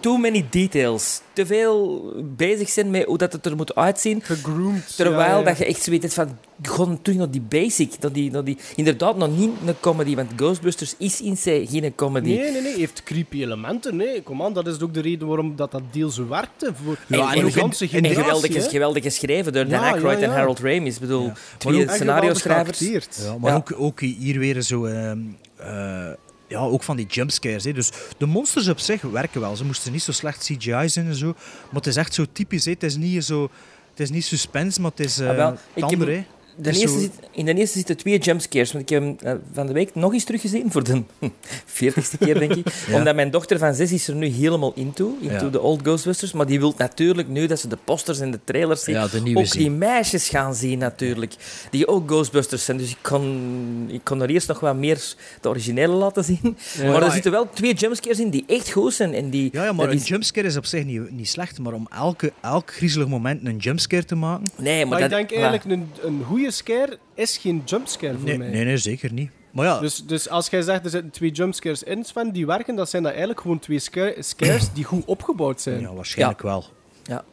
Too 0.00 0.16
many 0.16 0.46
details. 0.50 1.20
Te 1.32 1.46
veel 1.46 2.02
bezig 2.36 2.68
zijn 2.68 2.90
met 2.90 3.04
hoe 3.04 3.18
dat 3.18 3.32
het 3.32 3.46
er 3.46 3.56
moet 3.56 3.74
uitzien. 3.74 4.22
Gegroomd. 4.22 4.96
Terwijl 4.96 5.30
ja, 5.30 5.38
ja. 5.38 5.42
dat 5.44 5.58
je 5.58 5.64
echt 5.64 5.86
weet 5.86 6.02
hebt 6.02 6.14
van... 6.14 6.38
Gewoon 6.62 7.02
terug 7.02 7.18
naar 7.18 7.30
die 7.30 7.40
basic. 7.40 7.92
Naar 8.00 8.12
die, 8.12 8.30
naar 8.30 8.44
die, 8.44 8.58
inderdaad, 8.76 9.16
nog 9.16 9.36
niet 9.36 9.50
een 9.66 9.74
comedy. 9.80 10.14
Want 10.14 10.30
Ghostbusters 10.36 10.94
is 10.98 11.20
in 11.20 11.36
zich 11.36 11.70
geen 11.70 11.94
comedy. 11.94 12.28
Nee, 12.28 12.50
nee, 12.50 12.62
nee. 12.62 12.76
heeft 12.76 13.02
creepy 13.02 13.42
elementen. 13.42 13.96
Nee, 13.96 14.22
kom 14.22 14.42
aan. 14.42 14.52
Dat 14.52 14.66
is 14.66 14.80
ook 14.80 14.94
de 14.94 15.00
reden 15.00 15.28
waarom 15.28 15.56
dat, 15.56 15.70
dat 15.70 15.82
deel 15.90 16.10
zo 16.10 16.28
werkte. 16.28 16.72
Voor 16.84 16.96
En, 17.08 17.16
voor 17.18 17.26
en, 17.28 18.04
en, 18.04 18.14
geweldig, 18.14 18.70
geweldig 18.70 19.02
geschreven 19.02 19.52
door 19.52 19.62
Dan 19.68 19.80
Ja, 19.80 19.90
Aykroyd 19.92 20.18
ja, 20.18 20.24
en 20.24 20.30
ja. 20.30 20.36
Harold 20.36 20.58
Ramis. 20.58 20.94
Ik 20.94 21.00
bedoel, 21.00 21.24
Ja. 21.24 21.34
twee 21.58 21.74
Maar 21.74 21.82
ook- 21.82 21.88
En 21.88 21.94
scenario-schrijvers. 21.94 22.78
Ja, 22.80 23.38
maar 23.38 23.50
Ja. 23.50 23.56
Ook, 23.56 23.72
ook 23.76 24.00
hier 24.00 24.38
weer 24.38 24.62
zo... 24.62 24.84
ehm, 24.84 25.18
eh, 25.56 26.10
ja, 26.54 26.60
ook 26.60 26.82
van 26.82 26.96
die 26.96 27.06
jumpscares. 27.06 27.64
Hè. 27.64 27.72
Dus 27.72 27.90
de 28.18 28.26
monsters 28.26 28.68
op 28.68 28.78
zich 28.78 29.02
werken 29.02 29.40
wel. 29.40 29.56
Ze 29.56 29.64
moesten 29.64 29.92
niet 29.92 30.02
zo 30.02 30.12
slecht 30.12 30.38
CGI 30.44 30.88
zijn 30.88 31.06
en 31.06 31.14
zo. 31.14 31.26
Maar 31.26 31.74
het 31.74 31.86
is 31.86 31.96
echt 31.96 32.14
zo 32.14 32.24
typisch. 32.32 32.64
Hè. 32.64 32.70
Het 32.70 32.82
is 32.82 32.96
niet 32.96 33.24
zo... 33.24 33.50
Het 33.90 34.00
is 34.02 34.10
niet 34.10 34.24
suspense, 34.24 34.80
maar 34.80 34.90
het 34.90 35.00
is 35.00 35.20
uh, 35.20 35.28
Ah, 35.28 35.36
wel, 35.36 35.52
ik 35.52 35.58
heb- 35.74 35.88
tander, 35.88 36.08
hè. 36.08 36.24
De 36.56 36.70
is 36.70 36.80
eerste 36.80 36.96
zo- 36.96 37.02
zit, 37.02 37.12
in 37.30 37.44
de 37.44 37.54
eerste 37.54 37.76
zitten 37.78 37.96
twee 37.96 38.18
jumpscares. 38.18 38.72
Want 38.72 38.84
ik 38.84 38.88
heb 38.90 39.02
hem 39.02 39.16
eh, 39.22 39.32
van 39.52 39.66
de 39.66 39.72
week 39.72 39.94
nog 39.94 40.12
eens 40.12 40.24
teruggezien. 40.24 40.70
Voor 40.72 40.84
de 40.84 41.02
veertigste 41.64 42.18
keer, 42.18 42.38
denk 42.38 42.54
ik. 42.54 42.66
Ja. 42.88 42.96
Omdat 42.96 43.14
mijn 43.14 43.30
dochter 43.30 43.58
van 43.58 43.74
zes 43.74 43.92
is 43.92 44.08
er 44.08 44.14
nu 44.14 44.26
helemaal 44.26 44.72
into. 44.74 45.16
Into 45.20 45.44
Ja. 45.44 45.50
de 45.50 45.60
old 45.60 45.80
Ghostbusters. 45.82 46.32
Maar 46.32 46.46
die 46.46 46.58
wil 46.60 46.74
natuurlijk 46.76 47.28
nu 47.28 47.46
dat 47.46 47.60
ze 47.60 47.68
de 47.68 47.78
posters 47.84 48.20
en 48.20 48.30
de 48.30 48.40
trailers 48.44 48.82
zien. 48.84 48.94
Ja, 48.94 49.06
de 49.08 49.36
ook 49.36 49.46
zien. 49.46 49.60
die 49.62 49.70
meisjes 49.70 50.28
gaan 50.28 50.54
zien 50.54 50.78
natuurlijk. 50.78 51.34
Die 51.70 51.88
ook 51.88 52.08
Ghostbusters 52.10 52.64
zijn. 52.64 52.76
Dus 52.76 52.90
ik 52.90 52.98
kon, 53.02 53.84
ik 53.88 54.00
kon 54.04 54.22
er 54.22 54.28
eerst 54.30 54.48
nog 54.48 54.60
wat 54.60 54.76
meer 54.76 55.14
de 55.40 55.48
originele 55.48 55.92
laten 55.94 56.24
zien. 56.24 56.56
maar 56.86 57.02
er 57.02 57.10
zitten 57.10 57.30
wel 57.32 57.48
twee 57.54 57.74
jumpscares 57.74 58.18
in 58.20 58.30
die 58.30 58.44
echt 58.46 58.70
goed 58.70 58.94
zijn. 58.94 59.14
En 59.14 59.30
die, 59.30 59.48
Ja, 59.52 59.64
ja, 59.64 59.72
maar 59.72 59.88
een 59.88 59.94
is- 59.94 60.08
jumpscare 60.08 60.46
is 60.46 60.56
op 60.56 60.66
zich 60.66 60.84
niet, 60.84 61.10
niet 61.10 61.28
slecht. 61.28 61.58
Maar 61.58 61.72
om 61.72 61.86
elke, 61.92 62.32
elk 62.40 62.72
griezelig 62.74 63.08
moment 63.08 63.46
een 63.46 63.56
jumpscare 63.56 64.04
te 64.04 64.14
maken... 64.14 64.46
Nee, 64.56 64.86
maar, 64.86 65.00
Maar 65.00 65.08
dat, 65.08 65.18
ik 65.18 65.28
denk 65.28 65.42
eigenlijk, 65.42 65.64
een, 65.80 65.90
een 66.08 66.22
goede 66.26 66.43
scare 66.50 66.98
is 67.14 67.36
geen 67.36 67.62
jumpscare 67.64 68.14
voor 68.18 68.28
Nee, 68.28 68.38
mij. 68.38 68.48
nee, 68.48 68.64
nee, 68.64 68.76
zeker 68.76 69.12
niet. 69.12 69.30
Maar 69.50 69.66
ja, 69.66 69.78
Dus, 69.80 70.04
dus 70.06 70.28
als 70.28 70.48
jij 70.48 70.62
zegt, 70.62 70.84
er 70.84 70.90
zitten 70.90 71.10
twee 71.10 71.30
jumpscares 71.30 71.82
in, 71.82 72.04
Sven, 72.04 72.32
die 72.32 72.46
werken, 72.46 72.74
dat 72.74 72.90
zijn 72.90 73.02
dat 73.02 73.10
eigenlijk 73.10 73.40
gewoon 73.40 73.58
twee 73.58 73.78
sca- 73.78 74.12
scares 74.22 74.72
die 74.72 74.84
goed 74.84 75.04
opgebouwd 75.04 75.60
zijn. 75.60 75.80
ja 75.80 75.92
waarschijnlijk 75.94 76.42
wel. 76.42 76.64
Ja. 77.02 77.24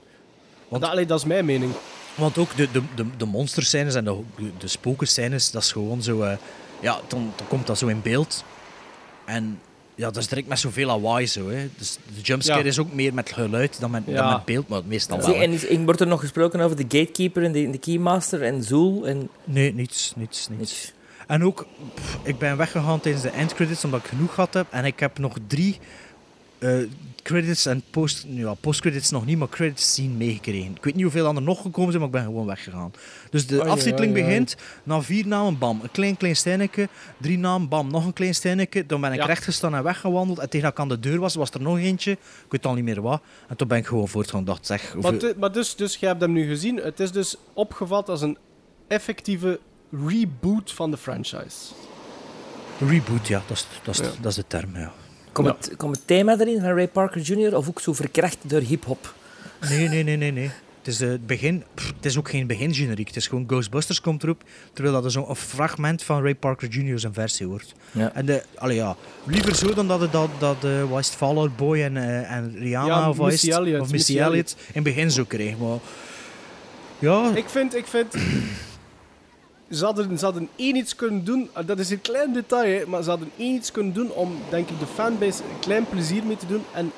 dat, 0.70 0.84
allee, 0.84 1.06
dat 1.06 1.20
is 1.20 1.26
mijn 1.26 1.46
mening. 1.46 1.72
Want 2.16 2.38
ook 2.38 2.56
de, 2.58 2.72
de, 2.72 2.82
de, 2.96 3.06
de 3.18 3.26
monsterscènes 3.26 3.96
en 3.96 4.04
de, 4.04 4.22
de 4.58 4.68
spokenscènes, 4.68 5.52
dat 5.52 5.62
is 5.62 5.72
gewoon 5.72 6.04
zo... 6.04 6.22
eh, 6.22 6.38
ja, 6.80 7.00
dan, 7.08 7.34
dan 7.36 7.48
komt 7.48 7.68
dat 7.68 7.78
zo 7.78 7.88
in 7.88 8.02
beeld. 8.02 8.44
En 9.26 9.60
ja, 10.02 10.08
dat 10.12 10.18
is 10.18 10.28
direct 10.28 10.48
met 10.48 10.60
zoveel 10.60 10.88
lawaai 10.88 11.28
zo. 11.28 11.50
Hè. 11.50 11.70
Dus 11.78 11.98
de 12.16 12.22
jumpscare 12.22 12.60
Ja. 12.60 12.66
is 12.66 12.80
ook 12.80 12.94
meer 12.94 13.14
met 13.14 13.32
geluid 13.34 13.80
dan 13.80 13.92
met, 13.92 14.04
dan 14.06 14.30
met 14.34 14.46
beeld, 14.46 14.68
maar 14.68 14.82
meestal 14.86 15.18
wel. 15.18 15.28
hè. 15.28 15.34
en 15.42 15.52
is, 15.52 15.68
en 15.68 15.86
wordt 15.86 16.00
er 16.00 16.08
nog 16.08 16.20
gesproken 16.20 16.60
over 16.60 16.76
de 16.78 16.84
Gatekeeper 16.98 17.44
en 17.44 17.52
de, 17.52 17.70
de 17.70 17.78
Keymaster 17.78 18.42
en 18.44 18.64
Zool 18.64 19.08
en 19.08 19.30
Nee, 19.44 19.74
niets, 19.74 20.14
niets, 20.16 20.48
niets. 20.58 20.92
En 21.28 21.44
ook, 21.46 21.66
pff, 21.94 22.18
ik 22.24 22.38
ben 22.38 22.58
weggegaan 22.58 23.00
tijdens 23.00 23.24
de 23.24 23.30
endcredits 23.30 23.84
omdat 23.86 24.00
ik 24.00 24.06
genoeg 24.08 24.34
gehad 24.34 24.54
heb. 24.54 24.66
En 24.70 24.86
ik 24.86 25.00
heb 25.00 25.18
nog 25.20 25.38
drie 25.48 25.80
eh, 26.62 26.78
credits 27.24 27.66
en 27.66 27.84
post, 27.90 28.26
ja, 28.30 28.54
postcredits 28.54 29.10
nog 29.10 29.26
niet, 29.26 29.38
maar 29.38 29.50
credits 29.50 29.94
zien 29.94 30.18
meegekregen. 30.18 30.72
Ik 30.76 30.84
weet 30.84 30.94
niet 30.94 31.04
hoeveel 31.04 31.36
er 31.36 31.42
nog 31.42 31.62
gekomen 31.62 31.92
zijn, 31.92 31.98
maar 32.04 32.08
ik 32.08 32.12
ben 32.12 32.24
gewoon 32.32 32.46
weggegaan. 32.46 32.92
Dus 33.30 33.48
de 33.48 33.64
aftiteling 33.64 34.14
oei. 34.14 34.24
begint, 34.24 34.56
na 34.84 35.02
vier 35.02 35.28
namen, 35.28 35.58
bam, 35.58 35.80
een 35.84 35.92
klein 35.92 36.18
klein 36.18 36.36
steinetje, 36.36 36.90
drie 37.18 37.38
namen, 37.38 37.68
bam, 37.68 37.92
nog 37.92 38.06
een 38.06 38.14
klein 38.14 38.36
steinetje. 38.36 38.86
Dan 38.86 39.02
ben 39.02 39.14
ik 39.14 39.24
rechtgestaan 39.24 39.76
en 39.76 39.84
weggewandeld. 39.84 40.40
En 40.40 40.50
tegen 40.50 40.62
dat 40.66 40.72
ik 40.72 40.80
aan 40.80 40.90
de 40.90 41.00
deur 41.00 41.20
was, 41.20 41.36
was 41.36 41.50
er 41.52 41.62
nog 41.62 41.78
eentje. 41.78 42.12
Ik 42.12 42.20
weet 42.50 42.66
al 42.66 42.74
niet 42.74 42.84
meer 42.84 43.02
wat. 43.02 43.22
En 43.48 43.56
toen 43.56 43.68
ben 43.68 43.78
ik 43.78 43.86
gewoon 43.88 44.08
voortgaan. 44.08 44.44
dacht, 44.46 44.66
zeg, 44.66 44.96
Maar, 44.96 45.12
hoeveel- 45.12 45.34
maar 45.40 45.52
dus, 45.52 45.76
dus 45.76 45.96
je 45.96 46.06
hebt 46.06 46.22
hem 46.22 46.32
nu 46.32 46.48
gezien. 46.48 46.78
Het 46.78 47.00
is 47.00 47.12
dus 47.12 47.36
opgevat 47.54 48.10
als 48.10 48.22
een 48.22 48.38
effectieve 48.88 49.60
reboot 50.08 50.72
van 50.72 50.92
de 50.92 50.98
franchise. 50.98 51.58
reboot, 52.80 53.28
ja, 53.28 53.42
dat 53.48 53.58
is, 53.58 53.68
dat, 53.84 54.00
is, 54.00 54.06
Ja. 54.06 54.12
dat 54.22 54.32
is 54.32 54.36
de 54.36 54.44
term, 54.48 54.78
ja. 54.78 54.92
Komt, 55.32 55.48
Ja. 55.48 55.56
het, 55.58 55.76
komt 55.78 55.96
het 55.96 56.08
thema 56.08 56.40
erin 56.40 56.60
van 56.62 56.74
Ray 56.74 56.88
Parker 56.88 57.22
Jr. 57.22 57.56
of 57.56 57.68
ook 57.68 57.80
zo 57.80 57.94
verkracht 57.94 58.38
door 58.42 58.62
hip-hop? 58.62 59.14
Nee, 59.70 59.88
nee, 59.88 60.04
nee, 60.04 60.18
nee. 60.18 60.32
nee. 60.32 60.52
Het 60.78 60.94
is, 60.94 61.02
eh, 61.02 61.10
het, 61.10 61.28
begin, 61.28 61.64
pff, 61.74 61.88
het 61.96 62.06
is 62.06 62.18
ook 62.18 62.30
geen 62.30 62.48
begingeneriek. 62.48 63.08
Het 63.08 63.16
is 63.16 63.28
gewoon 63.28 63.44
Ghostbusters 63.48 64.02
komt 64.02 64.24
erop, 64.24 64.44
terwijl 64.74 64.96
dat 64.96 65.06
er 65.06 65.12
zo'n 65.12 65.30
een 65.30 65.36
fragment 65.36 66.04
van 66.04 66.22
Ray 66.22 66.36
Parker 66.36 66.68
Jr. 66.68 67.00
zijn 67.00 67.14
versie 67.14 67.48
wordt. 67.48 67.74
Ja. 67.92 68.14
En 68.14 68.26
de, 68.26 68.44
allee, 68.56 68.76
ja, 68.76 68.96
liever 69.26 69.56
zo 69.56 69.74
dan 69.74 69.88
dat 69.88 70.00
het 70.02 70.12
dat, 70.12 70.30
dat 70.40 70.64
uh, 70.66 70.84
was 70.90 71.08
het 71.08 71.16
Fall 71.16 71.36
Out 71.36 71.56
Boy 71.58 71.82
en, 71.82 71.98
eh, 71.98 72.32
en 72.32 72.56
Rihanna 72.58 72.96
Ja, 72.96 73.10
of, 73.10 73.18
Missy 73.18 73.52
Elliott 74.20 74.56
in 74.68 74.74
het 74.74 74.84
begin 74.84 75.12
zo 75.12 75.24
kreeg. 75.24 75.58
Maar 75.58 75.78
ja, 77.00 77.32
Ik 77.36 77.50
vind, 77.50 77.76
ik 77.76 77.86
vind... 77.88 78.16
Ze 79.72 79.86
hadden, 79.86 80.18
ze 80.18 80.26
hadden 80.26 80.50
één 80.56 80.76
iets 80.76 80.96
kunnen 80.96 81.24
doen, 81.24 81.50
eh, 81.54 81.66
dat 81.66 81.80
is 81.80 81.90
een 81.90 82.02
klein 82.02 82.34
detail, 82.34 82.80
hè, 82.80 82.86
maar 82.86 83.04
ze 83.04 83.10
hadden 83.10 83.32
één 83.38 83.56
iets 83.56 83.72
kunnen 83.72 83.94
doen 83.94 84.12
om, 84.12 84.32
denk 84.50 84.70
ik, 84.70 84.80
de 84.80 84.86
fanbase 84.86 85.44
een 85.44 85.60
klein 85.60 85.86
plezier 85.90 86.24
mee 86.24 86.38
te 86.38 86.46
doen 86.48 86.64
en 86.74 86.92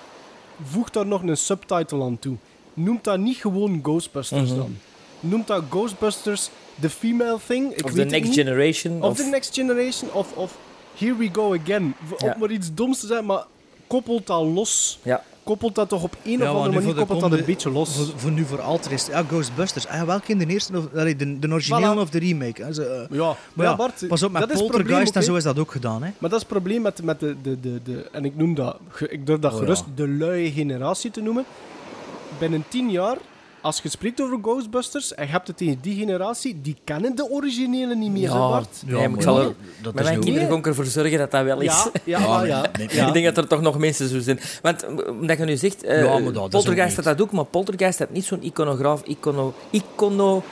voeg 0.64 0.90
daar 0.90 1.06
nog 1.06 1.22
een 1.22 1.38
subtitle 1.38 2.04
aan 2.04 2.20
toe. 2.20 2.36
Noemt 2.74 3.04
dat 3.04 3.18
niet 3.20 3.38
gewoon 3.38 3.80
Ghostbusters 3.84 4.50
Mhm. 4.50 4.58
dan. 4.58 4.78
Noemt 5.20 5.48
dat 5.48 5.64
Ghostbusters 5.70 6.50
The 6.80 6.90
Female 6.90 7.38
Thing. 7.48 7.74
Ik 7.76 7.86
Of 7.86 7.92
weet 7.92 8.10
The 8.10 8.16
Next 8.16 8.28
niet. 8.30 8.34
Generation? 8.40 9.02
Of 9.04 9.10
Of, 9.10 9.18
The 9.18 9.24
Next 9.30 9.54
Generation, 9.54 10.12
of, 10.14 10.34
of 10.34 10.58
Here 10.98 11.16
We 11.16 11.30
Go 11.34 11.54
Again. 11.62 11.96
Ja. 12.20 12.32
Om 12.34 12.40
maar 12.40 12.52
iets 12.52 12.74
doms 12.74 13.00
te 13.00 13.08
zijn, 13.08 13.26
maar 13.26 13.44
koppelt 13.88 14.28
dat 14.28 14.42
los. 14.44 15.00
ja. 15.04 15.24
Koppelt 15.44 15.76
dat 15.76 15.90
toch 15.90 16.04
op 16.04 16.16
een 16.24 16.32
Ja, 16.40 16.52
of 16.52 16.58
andere 16.58 16.76
manier 16.80 16.96
koppelt 16.96 17.20
dat 17.20 17.32
een 17.32 17.46
beetje 17.46 17.70
los. 17.70 17.96
voor, 17.96 18.06
voor 18.16 18.32
nu 18.32 18.46
voor 18.46 18.62
altijd 18.62 18.92
is 18.94 19.06
ja, 19.06 19.24
Ghostbusters. 19.24 19.88
Ah, 19.88 19.96
ja, 19.96 20.06
welke 20.06 20.32
in 20.32 20.38
de 20.38 20.46
eerste, 20.46 20.78
of, 20.78 20.86
allee, 20.96 21.16
de, 21.16 21.40
de 21.40 21.48
originele 21.48 21.96
Voilà. 21.96 22.00
of 22.00 22.10
de 22.10 22.20
remake? 22.20 22.64
hè. 22.64 22.74
Ze, 22.74 22.86
eh, 22.86 23.18
Ja, 23.18 23.36
maar 23.54 23.66
ja, 23.66 23.76
Bart, 23.76 24.08
pas 24.08 24.24
op, 24.24 24.32
met 24.32 24.42
dat 24.42 24.52
probleem 24.52 24.72
Poltergeist 24.72 25.10
ook, 25.10 25.16
en 25.16 25.24
zo 25.24 25.36
is 25.36 25.44
dat 25.44 25.60
ook 25.60 25.72
gedaan. 25.72 26.04
Hè. 26.04 26.10
Maar 26.18 26.30
dat 26.30 26.32
is 26.32 26.38
het 26.40 26.48
probleem 26.48 26.82
met, 26.82 27.04
met 27.04 27.20
de, 27.20 27.36
de, 27.42 27.60
de, 27.60 27.80
de... 27.84 28.10
En 28.12 28.26
ik 28.26 28.36
noem 28.36 28.56
dat... 28.56 28.78
Ik 29.10 29.26
durf 29.26 29.40
dat 29.40 29.52
Oh, 29.54 29.58
gerust 29.60 29.84
ja. 29.86 29.92
de 29.96 30.08
luie 30.08 30.52
generatie 30.52 31.12
te 31.12 31.22
noemen. 31.22 31.46
Binnen 32.40 32.64
tien 32.68 32.90
jaar, 32.90 33.18
als 33.64 33.80
je 33.84 33.90
spreekt 33.90 34.22
over 34.22 34.38
Ghostbusters 34.42 35.14
en 35.14 35.26
je 35.26 35.32
hebt 35.32 35.48
het 35.48 35.58
tegen 35.58 35.78
die 35.82 35.96
generatie, 36.00 36.62
die 36.62 36.76
kennen 36.84 37.16
de 37.16 37.30
originele 37.30 37.96
niet 37.96 38.12
meer, 38.12 38.22
Ja, 38.22 38.50
Bart? 38.50 38.82
nee, 38.86 39.08
maar 39.08 39.18
ik 39.18 39.22
zal 39.24 39.40
er, 39.40 39.54
dat 39.82 39.94
mijn 39.94 40.20
kinderen 40.20 40.64
ervoor 40.64 40.86
zorgen 40.86 41.18
dat 41.18 41.32
dat 41.32 41.44
wel 41.44 41.62
is. 41.62 41.66
Ja, 41.66 41.92
ja, 42.04 42.20
Ja, 42.20 42.44
ja. 42.44 42.46
ja, 42.64 42.72
nee, 42.78 42.88
ja. 42.92 43.08
Ik 43.08 43.14
denk 43.14 43.26
dat 43.26 43.38
er 43.38 43.48
toch 43.48 43.62
nog 43.62 43.78
mensen 43.78 44.10
zo 44.10 44.20
zijn. 44.20 44.40
Want 44.62 44.86
omdat 45.10 45.38
je 45.38 45.44
nu 45.46 45.58
zegt, 45.58 45.84
eh, 45.84 46.04
Ja, 46.04 46.18
maar 46.20 46.34
dat- 46.34 46.50
Poltergeist 46.50 46.96
had 46.96 47.06
dat 47.06 47.22
ook, 47.22 47.32
maar 47.32 47.46
Poltergeist 47.46 48.00
had 48.00 48.10
niet 48.10 48.26
zo'n 48.26 48.44
iconograaf, 48.44 49.02
icono, 49.06 49.54
icono, 49.70 50.44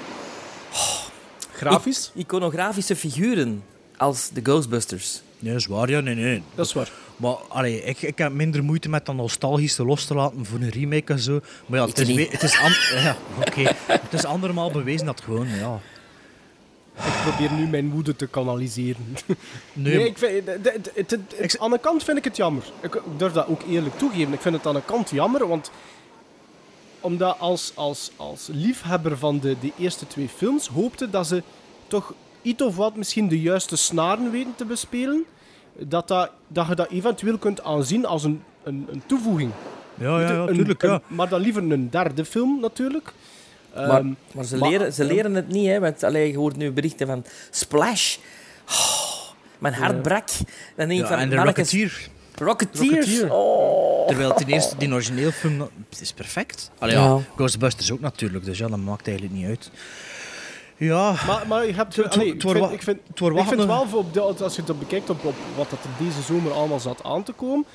Grafisch, 1.53 2.11
iconografische 2.15 2.95
figuren 2.95 3.63
als 3.97 4.29
de 4.33 4.39
Ghostbusters. 4.43 5.21
Nee, 5.41 5.51
dat 5.51 5.61
is 5.61 5.67
waar, 5.67 5.89
ja, 5.89 5.99
nee, 5.99 6.15
nee. 6.15 6.43
dat 6.55 6.65
is 6.65 6.73
waar. 6.73 6.91
Maar 7.17 7.33
allee, 7.47 7.83
ik, 7.83 8.01
ik 8.01 8.17
heb 8.17 8.31
minder 8.31 8.63
moeite 8.63 8.89
met 8.89 9.05
dat 9.05 9.15
nostalgische 9.15 9.85
los 9.85 10.05
te 10.05 10.13
laten 10.15 10.45
voor 10.45 10.59
een 10.59 10.69
remake 10.69 11.13
en 11.13 11.19
zo. 11.19 11.39
Maar 11.65 11.79
ja, 11.79 11.85
het 11.85 11.99
Ik 11.99 12.07
is, 12.07 12.15
we- 12.15 12.27
het 12.31 12.43
is, 12.43 12.53
ja, 13.03 13.17
oké. 13.47 13.61
het 13.87 14.13
is 14.13 14.25
andermaal 14.25 14.71
bewezen 14.71 15.05
dat 15.05 15.21
gewoon, 15.21 15.47
ja. 15.47 15.79
Ik 16.95 17.21
probeer 17.23 17.51
nu 17.51 17.67
mijn 17.67 17.89
woede 17.91 18.15
te 18.15 18.27
kanaliseren. 18.27 19.15
Nee, 19.73 19.95
Nee, 19.95 20.05
ik 20.05 20.17
vind, 20.17 20.47
het- 20.95 21.59
aan 21.59 21.71
de 21.71 21.79
kant 21.79 22.03
vind 22.03 22.17
ik 22.17 22.23
het 22.23 22.37
jammer. 22.37 22.63
Ik 22.81 22.95
ik 22.95 23.01
durf 23.17 23.33
dat 23.33 23.47
ook 23.47 23.61
eerlijk 23.69 23.97
toegeven. 23.97 24.33
Ik 24.33 24.41
vind 24.41 24.55
het 24.55 24.65
aan 24.65 24.73
de 24.75 24.81
kant 24.85 25.09
jammer, 25.09 25.47
want 25.47 25.71
omdat 26.99 27.39
als, 27.39 27.71
als, 27.75 28.11
als 28.15 28.47
liefhebber 28.51 29.17
van 29.17 29.39
de, 29.39 29.55
de 29.59 29.71
eerste 29.77 30.07
twee 30.07 30.29
films 30.29 30.67
hoopte 30.67 31.09
dat 31.09 31.27
ze 31.27 31.43
toch 31.87 32.13
iets 32.41 32.63
of 32.63 32.75
wat 32.75 32.95
misschien 32.95 33.27
de 33.27 33.41
juiste 33.41 33.75
snaren 33.75 34.31
weten 34.31 34.55
te 34.55 34.65
bespelen, 34.65 35.23
dat, 35.79 36.07
dat, 36.07 36.31
dat 36.47 36.67
je 36.67 36.75
dat 36.75 36.89
eventueel 36.89 37.37
kunt 37.37 37.63
aanzien 37.63 38.05
als 38.05 38.23
een, 38.23 38.43
een, 38.63 38.87
een 38.91 39.03
toevoeging. 39.05 39.51
ja, 39.97 40.19
ja, 40.21 40.31
ja, 40.31 40.47
Een- 40.47 40.55
tuurlijk, 40.55 40.83
een- 40.83 40.89
ja. 40.89 41.01
maar 41.07 41.29
dan 41.29 41.41
liever 41.41 41.63
een 41.71 41.89
derde 41.89 42.25
film 42.25 42.59
natuurlijk. 42.61 43.13
Maar, 43.75 43.89
Ehm, 43.89 44.07
maar 44.33 44.45
ze, 44.45 44.57
maar- 44.57 44.69
leren, 44.69 44.93
ze 44.93 45.03
leren 45.03 45.33
het 45.35 45.47
niet, 45.47 45.67
hè, 45.67 45.79
want 45.79 46.03
allee, 46.03 46.31
je 46.31 46.37
hoort 46.37 46.55
nu 46.57 46.71
berichten 46.71 47.07
van 47.07 47.23
Splash. 47.49 48.17
Oh, 48.69 49.11
mijn 49.59 49.73
hart 49.73 49.91
Ja. 49.95 49.97
brak. 50.01 50.27
Dan 50.75 50.87
denk 50.87 50.99
ik 51.01 51.05
van, 51.05 51.17
en 51.17 51.29
de 51.29 51.35
mannetjes, 51.35 51.71
Rocketeer. 51.71 52.09
Rocketeers. 52.35 52.89
Rocketeer. 53.07 53.33
Oh, 53.33 54.07
Terwijl 54.07 54.33
ten 54.33 54.47
eerste, 54.47 54.77
die 54.77 54.91
origineel 54.93 55.31
film 55.31 55.69
is 55.99 56.13
perfect. 56.13 56.71
Allee, 56.79 56.95
ja. 56.95 57.03
Ja. 57.03 57.19
Ghostbusters 57.35 57.91
ook 57.91 57.99
natuurlijk, 57.99 58.45
dus 58.45 58.57
ja, 58.57 58.67
dat 58.67 58.77
maakt 58.79 59.07
eigenlijk 59.07 59.37
niet 59.37 59.47
uit. 59.47 59.71
Ja, 60.85 61.15
Maar, 61.27 61.47
maar 61.47 61.65
je 61.67 61.73
hebt... 61.73 61.95
Het- 61.95 62.13
allee, 62.13 62.27
ik 62.33 62.41
vind, 62.41 62.71
ik 62.71 62.81
vind, 62.81 62.99
ik 63.09 63.47
vind 63.47 63.63
wel, 63.65 63.87
op 63.93 64.13
de- 64.13 64.21
als 64.43 64.55
je 64.55 64.63
dat 64.63 64.79
bekijkt 64.79 65.09
op, 65.09 65.25
op 65.25 65.35
wat 65.55 65.69
dat 65.69 65.79
er 65.83 66.05
deze 66.05 66.21
zomer 66.21 66.51
allemaal 66.51 66.79
zat 66.79 67.03
aan 67.03 67.23
te 67.23 67.31
komen, 67.31 67.65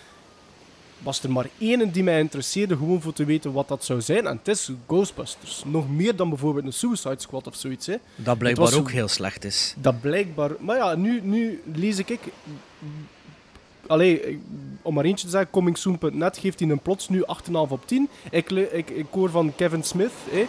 was 0.98 1.22
er 1.22 1.30
maar 1.32 1.46
één 1.58 1.90
die 1.92 2.02
mij 2.02 2.18
interesseerde, 2.18 2.76
gewoon 2.76 3.00
voor 3.02 3.12
te 3.12 3.24
weten 3.24 3.52
wat 3.52 3.68
dat 3.68 3.84
zou 3.84 4.00
zijn. 4.00 4.26
En 4.26 4.36
het 4.36 4.48
is 4.48 4.70
Ghostbusters. 4.86 5.62
Nog 5.66 5.88
meer 5.90 6.16
dan 6.16 6.28
bijvoorbeeld 6.28 6.64
een 6.66 6.72
Suicide 6.72 7.14
Squad 7.18 7.46
of 7.46 7.54
zoiets. 7.54 7.86
Hè. 7.86 7.94
dat 8.16 8.38
blijkbaar 8.38 8.64
was- 8.64 8.74
ook 8.74 8.90
heel 8.90 9.08
slecht 9.08 9.44
is. 9.44 9.74
Dat 9.78 10.00
blijkbaar... 10.00 10.50
Maar 10.60 10.76
ja, 10.76 10.94
nu, 10.94 11.20
nu 11.22 11.62
lees 11.74 11.98
ik... 11.98 12.08
ik 12.10 12.20
Allee, 13.86 14.40
om 14.82 14.94
maar 14.94 15.04
eentje 15.04 15.24
te 15.24 15.30
zeggen, 15.32 15.50
comingsoon.net 15.50 16.38
geeft 16.38 16.60
hij 16.60 16.68
een 16.68 16.78
plots 16.78 17.08
nu 17.08 17.24
8,5 17.44 17.52
op 17.52 17.86
10. 17.86 18.08
Ik, 18.30 18.50
ik, 18.50 18.90
ik 18.90 19.06
hoor 19.10 19.30
van 19.30 19.52
Kevin 19.56 19.82
Smith, 19.82 20.12
hè, 20.30 20.44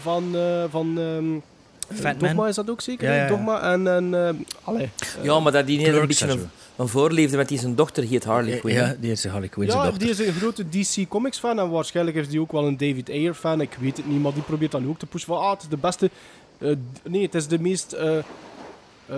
van... 0.00 0.36
eh 0.36 0.64
van 0.70 0.98
ehm. 0.98 1.38
Dogma 2.18 2.46
is 2.48 2.54
dat 2.54 2.70
ook 2.70 2.80
zeker? 2.80 3.08
Ja, 3.08 3.14
ja, 3.14 3.22
ja. 3.22 3.28
Dogma 3.28 3.72
en... 3.72 3.88
en 3.88 4.14
allee, 4.64 4.90
Ja, 5.22 5.40
maar 5.40 5.52
dat 5.52 5.66
die 5.66 5.78
heeft 5.78 5.96
een 5.96 6.06
beetje 6.06 6.26
en 6.26 6.30
een, 6.30 6.48
een 6.76 6.88
voorliefde 6.88 7.36
met 7.36 7.48
die 7.48 7.58
zijn 7.58 7.74
dochter 7.74 8.04
heet 8.04 8.24
Harley 8.24 8.58
Quinn. 8.58 8.76
Ja, 8.76 8.94
die 9.00 9.10
is 9.10 9.24
Harley 9.26 9.48
Quinn 9.48 9.66
ja, 9.66 9.72
zijn 9.72 9.84
dochter. 9.84 10.00
die 10.06 10.10
is 10.10 10.26
een 10.26 10.34
grote 10.34 10.68
DC 10.68 11.08
Comics 11.08 11.38
fan 11.38 11.58
en 11.58 11.70
waarschijnlijk 11.70 12.16
is 12.16 12.28
die 12.28 12.40
ook 12.40 12.52
wel 12.52 12.66
een 12.66 12.76
David 12.76 13.10
Ayer 13.10 13.34
fan. 13.34 13.60
Ik 13.60 13.76
weet 13.80 13.96
het 13.96 14.06
niet, 14.06 14.20
maar 14.20 14.32
die 14.32 14.42
probeert 14.42 14.72
dan 14.72 14.88
ook 14.88 14.98
te 14.98 15.06
pushen 15.06 15.28
van 15.28 15.38
ah, 15.38 15.50
het 15.50 15.62
is 15.62 15.68
de 15.68 15.76
beste. 15.76 16.10
eh, 16.58 16.68
nee, 17.08 17.22
het 17.22 17.34
is 17.34 17.46
de 17.46 17.58
meest 17.58 17.92
eh, 17.92 18.18
eh, 18.18 18.24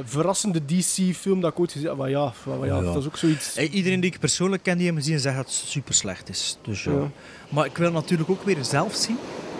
verrassende 0.04 0.60
DC 0.64 1.14
film 1.16 1.40
dat 1.40 1.50
ik 1.52 1.60
ooit 1.60 1.72
gezien 1.72 1.88
heb. 1.88 1.96
Maar 1.96 2.10
ja, 2.10 2.32
maar 2.58 2.66
ja, 2.68 2.74
Ja. 2.76 2.80
dat 2.82 2.96
is 2.96 3.06
ook 3.06 3.16
zoiets. 3.16 3.54
Hey, 3.54 3.68
iedereen 3.68 4.00
die 4.00 4.12
ik 4.12 4.18
persoonlijk 4.18 4.62
ken, 4.62 4.78
die 4.78 4.86
hem 4.86 4.96
gezien, 4.96 5.18
zegt 5.18 5.36
dat 5.36 5.44
het 5.44 5.54
super 5.54 5.94
slecht 5.94 6.28
is. 6.28 6.58
Dus, 6.62 6.84
ja. 6.84 6.92
Ja. 6.92 7.10
Maar 7.48 7.64
ik 7.66 7.76
wil 7.76 7.86
het 7.86 7.94
natuurlijk 7.94 8.30
ook 8.30 8.42
weer 8.42 8.56
zelf 8.64 8.94
zien. 8.94 9.16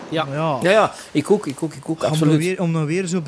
Ja. 0.09 0.27
Ja, 0.33 0.59
Ja, 0.63 0.71
ja, 0.71 0.93
ik 1.13 1.31
ook, 1.31 1.47
ik 1.47 1.63
ook, 1.63 1.73
ik 1.75 1.83
ook, 1.83 1.89
om, 1.91 1.97
dan 2.01 2.11
absoluut. 2.11 2.39
weer, 2.39 2.61
om 2.61 2.73
dan 2.73 2.87
weer 2.87 3.07
zo. 3.07 3.23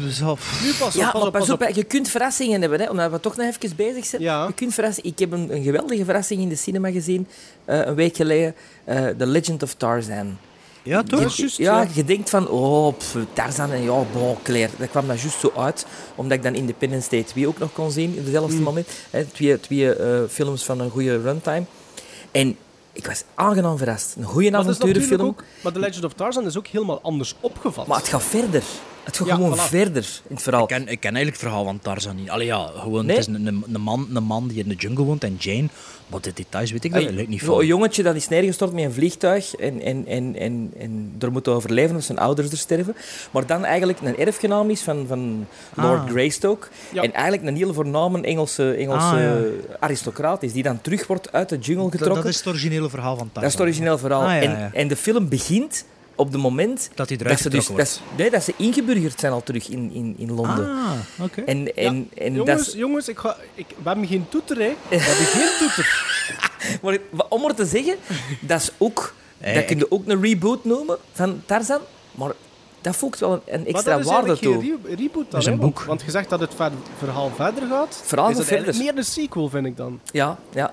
Nu 0.62 0.72
pas 0.78 0.94
op, 0.94 1.00
Ja, 1.00 1.10
pas 1.10 1.12
maar 1.12 1.22
op, 1.26 1.32
pas 1.32 1.50
op, 1.50 1.60
hè. 1.60 1.66
je 1.74 1.84
kunt 1.84 2.08
verrassingen 2.08 2.60
hebben, 2.60 2.80
hè, 2.80 2.90
omdat 2.90 3.10
we 3.10 3.20
toch 3.20 3.36
nog 3.36 3.46
even 3.46 3.76
bezig 3.76 4.04
zijn. 4.06 4.22
Ja. 4.22 4.46
Je 4.46 4.52
kunt 4.52 4.74
verrassingen. 4.74 5.10
Ik 5.10 5.18
heb 5.18 5.32
een, 5.32 5.54
een 5.56 5.62
geweldige 5.62 6.04
verrassing 6.04 6.40
in 6.40 6.48
de 6.48 6.56
cinema 6.56 6.90
gezien, 6.90 7.26
eh, 7.64 7.80
een 7.86 7.94
week 7.94 8.16
geleden. 8.16 8.54
eh, 8.84 9.06
The 9.18 9.26
Legend 9.26 9.62
of 9.62 9.74
Tarzan. 9.74 10.38
Ja, 10.82 11.02
toch? 11.02 11.36
Juist, 11.36 11.56
ja, 11.56 11.80
ja. 11.82 11.88
je 11.92 12.04
denkt 12.04 12.30
van, 12.30 12.48
oh, 12.48 12.96
pff, 12.96 13.16
Tarzan 13.32 13.72
en 13.72 13.82
ja, 13.82 14.02
bon, 14.12 14.36
Claire. 14.42 14.72
Dat 14.78 14.88
kwam 14.90 15.06
dat 15.06 15.20
juist 15.20 15.40
zo 15.40 15.52
uit, 15.56 15.86
omdat 16.14 16.36
ik 16.36 16.42
dan 16.42 16.54
Independence 16.54 17.08
Day 17.10 17.22
2 17.22 17.46
ook 17.48 17.58
nog 17.58 17.72
kon 17.72 17.90
zien, 17.90 18.14
op 18.18 18.24
dezelfde 18.24 18.56
Mm. 18.56 18.62
moment. 18.62 18.88
Hè, 19.10 19.24
twee 19.24 19.60
twee 19.60 19.94
eh, 19.94 20.18
films 20.28 20.64
van 20.64 20.80
een 20.80 20.90
goede 20.90 21.20
runtime. 21.22 21.64
En 22.30 22.56
ik 22.96 23.06
was 23.06 23.22
aangenaam 23.34 23.78
verrast. 23.78 24.14
Een 24.16 24.24
goede 24.24 24.56
avonturenfilm. 24.56 25.36
maar 25.62 25.72
The 25.72 25.78
Legend 25.78 26.04
of 26.04 26.12
Tarzan 26.12 26.46
is 26.46 26.58
ook 26.58 26.66
helemaal 26.66 27.00
anders 27.02 27.34
opgevat. 27.40 27.86
Maar 27.86 27.98
het 27.98 28.08
gaat 28.08 28.22
verder. 28.22 28.62
Het 29.06 29.16
gaat 29.16 29.26
Ja, 29.26 29.34
gewoon 29.34 29.56
voilà. 29.58 29.60
verder 29.60 30.20
in 30.28 30.34
het 30.34 30.42
verhaal. 30.42 30.62
Ik 30.62 30.68
ken, 30.68 30.80
ik 30.88 31.00
ken 31.00 31.14
eigenlijk 31.14 31.30
het 31.30 31.38
verhaal 31.50 31.64
van 31.64 31.78
Tarzan 31.78 32.16
niet. 32.16 32.30
Allee, 32.30 32.46
ja, 32.46 32.70
gewoon, 32.76 33.06
Nee? 33.06 33.16
het 33.16 33.28
is 33.28 33.34
een, 33.34 33.46
een, 33.46 33.64
een 33.72 33.80
man, 33.80 34.08
een 34.14 34.22
man 34.24 34.48
die 34.48 34.62
in 34.62 34.68
de 34.68 34.74
jungle 34.74 35.04
woont 35.04 35.24
en 35.24 35.36
Jane. 35.38 35.68
Maar 36.06 36.20
de 36.20 36.32
details 36.34 36.70
weet 36.70 36.84
ik 36.84 36.90
Ay, 36.92 36.98
eigenlijk 36.98 37.28
niet 37.28 37.40
zo 37.40 37.60
Een 37.60 37.66
jongetje 37.66 38.02
dat 38.02 38.14
is 38.14 38.28
neergestort 38.28 38.72
met 38.72 38.84
een 38.84 38.92
vliegtuig 38.92 39.54
en, 39.54 39.80
en, 39.82 40.06
en, 40.06 40.36
en, 40.36 40.72
en 40.78 41.14
er 41.18 41.32
moet 41.32 41.48
overleven 41.48 41.96
als 41.96 42.06
zijn 42.06 42.18
ouders 42.18 42.50
er 42.50 42.58
sterven. 42.58 42.96
Maar 43.30 43.46
dan 43.46 43.64
eigenlijk 43.64 44.00
een 44.00 44.16
erfgenaam 44.18 44.70
is 44.70 44.80
van, 44.80 45.04
van 45.08 45.46
Lord 45.74 46.00
Ah. 46.00 46.08
Greystoke. 46.10 46.66
Ja. 46.92 47.02
En 47.02 47.12
eigenlijk 47.12 47.46
een 47.48 47.56
heel 47.56 47.74
voorname 47.74 48.20
Engelse, 48.20 48.72
Engelse 48.72 49.06
Ah, 49.06 49.74
aristocraat 49.80 50.42
is, 50.42 50.52
die 50.52 50.62
dan 50.62 50.80
terug 50.80 51.06
wordt 51.06 51.32
uit 51.32 51.48
de 51.48 51.58
jungle 51.58 51.82
Dat, 51.82 51.90
getrokken. 51.92 52.22
dat 52.22 52.32
is 52.32 52.38
het 52.38 52.46
originele 52.46 52.88
verhaal 52.90 53.16
van 53.16 53.30
Tarzan. 53.32 53.42
Dat 53.42 53.52
is 53.52 53.58
het 53.58 53.62
origineel 53.62 53.98
verhaal. 53.98 54.22
Ah, 54.22 54.28
ja, 54.28 54.40
en, 54.40 54.70
en 54.72 54.88
de 54.88 54.96
film 54.96 55.28
begint 55.28 55.84
op 56.16 56.32
het 56.32 56.40
moment 56.40 56.90
Dat 56.94 57.08
hij 57.08 57.18
dat 57.18 57.38
ze, 57.40 57.48
dus, 57.50 57.66
dat, 57.66 57.88
ze- 57.88 57.98
nee, 58.16 58.30
dat 58.30 58.42
ze 58.42 58.54
ingeburgerd 58.56 59.20
zijn 59.20 59.32
al 59.32 59.42
terug 59.42 59.68
in, 59.68 59.90
in, 59.92 60.14
in 60.18 60.32
Londen. 60.32 60.70
Ah, 60.70 60.90
oké. 61.20 61.40
En, 61.40 61.76
en, 61.76 62.10
en 62.14 62.34
dat 62.36 62.46
jongens, 62.46 62.66
is- 62.68 62.74
jongens 62.74 63.08
ik 63.08 63.18
ga, 63.18 63.36
ik, 63.54 63.66
we 63.82 63.88
hebben 63.88 64.06
geen 64.06 64.26
toeter, 64.28 64.56
hè. 64.56 64.74
We 64.88 64.96
hebben 64.96 65.26
geen 65.26 65.48
toeter. 65.58 66.04
Maar 66.82 66.98
om 67.28 67.42
maar 67.42 67.54
te 67.54 67.64
zeggen, 67.66 67.96
dat 68.40 68.60
is 68.60 68.70
ook... 68.78 69.14
Dat 69.54 69.64
kun 69.64 69.78
je 69.78 69.90
ook 69.90 70.02
een 70.06 70.22
reboot 70.22 70.64
noemen 70.64 70.96
van 71.12 71.42
Tarzan. 71.46 71.80
Maar 72.14 72.32
dat 72.80 72.96
voegt 72.96 73.20
wel 73.20 73.42
een, 73.46 73.66
extra 73.66 73.90
dat 73.90 74.00
is 74.00 74.06
waarde 74.06 74.38
toe. 74.38 74.60
geen 74.60 74.80
re- 74.84 74.94
reboot 74.94 75.12
dan, 75.12 75.24
Dat 75.30 75.40
is 75.40 75.46
een 75.46 75.56
want- 75.58 75.74
boek. 75.74 75.82
Want, 75.84 76.02
je 76.02 76.10
zegt 76.10 76.30
dat 76.30 76.40
het 76.40 76.54
ver- 76.54 76.72
verhaal 76.98 77.30
verder 77.34 77.68
gaat. 77.68 78.02
Verhaal 78.04 78.30
is 78.30 78.36
dat 78.36 78.46
verder. 78.46 78.76
meer 78.76 78.96
een 78.96 79.04
sequel, 79.04 79.48
vind 79.48 79.66
ik 79.66 79.76
dan. 79.76 80.00
Ja, 80.12 80.38
ja. 80.54 80.72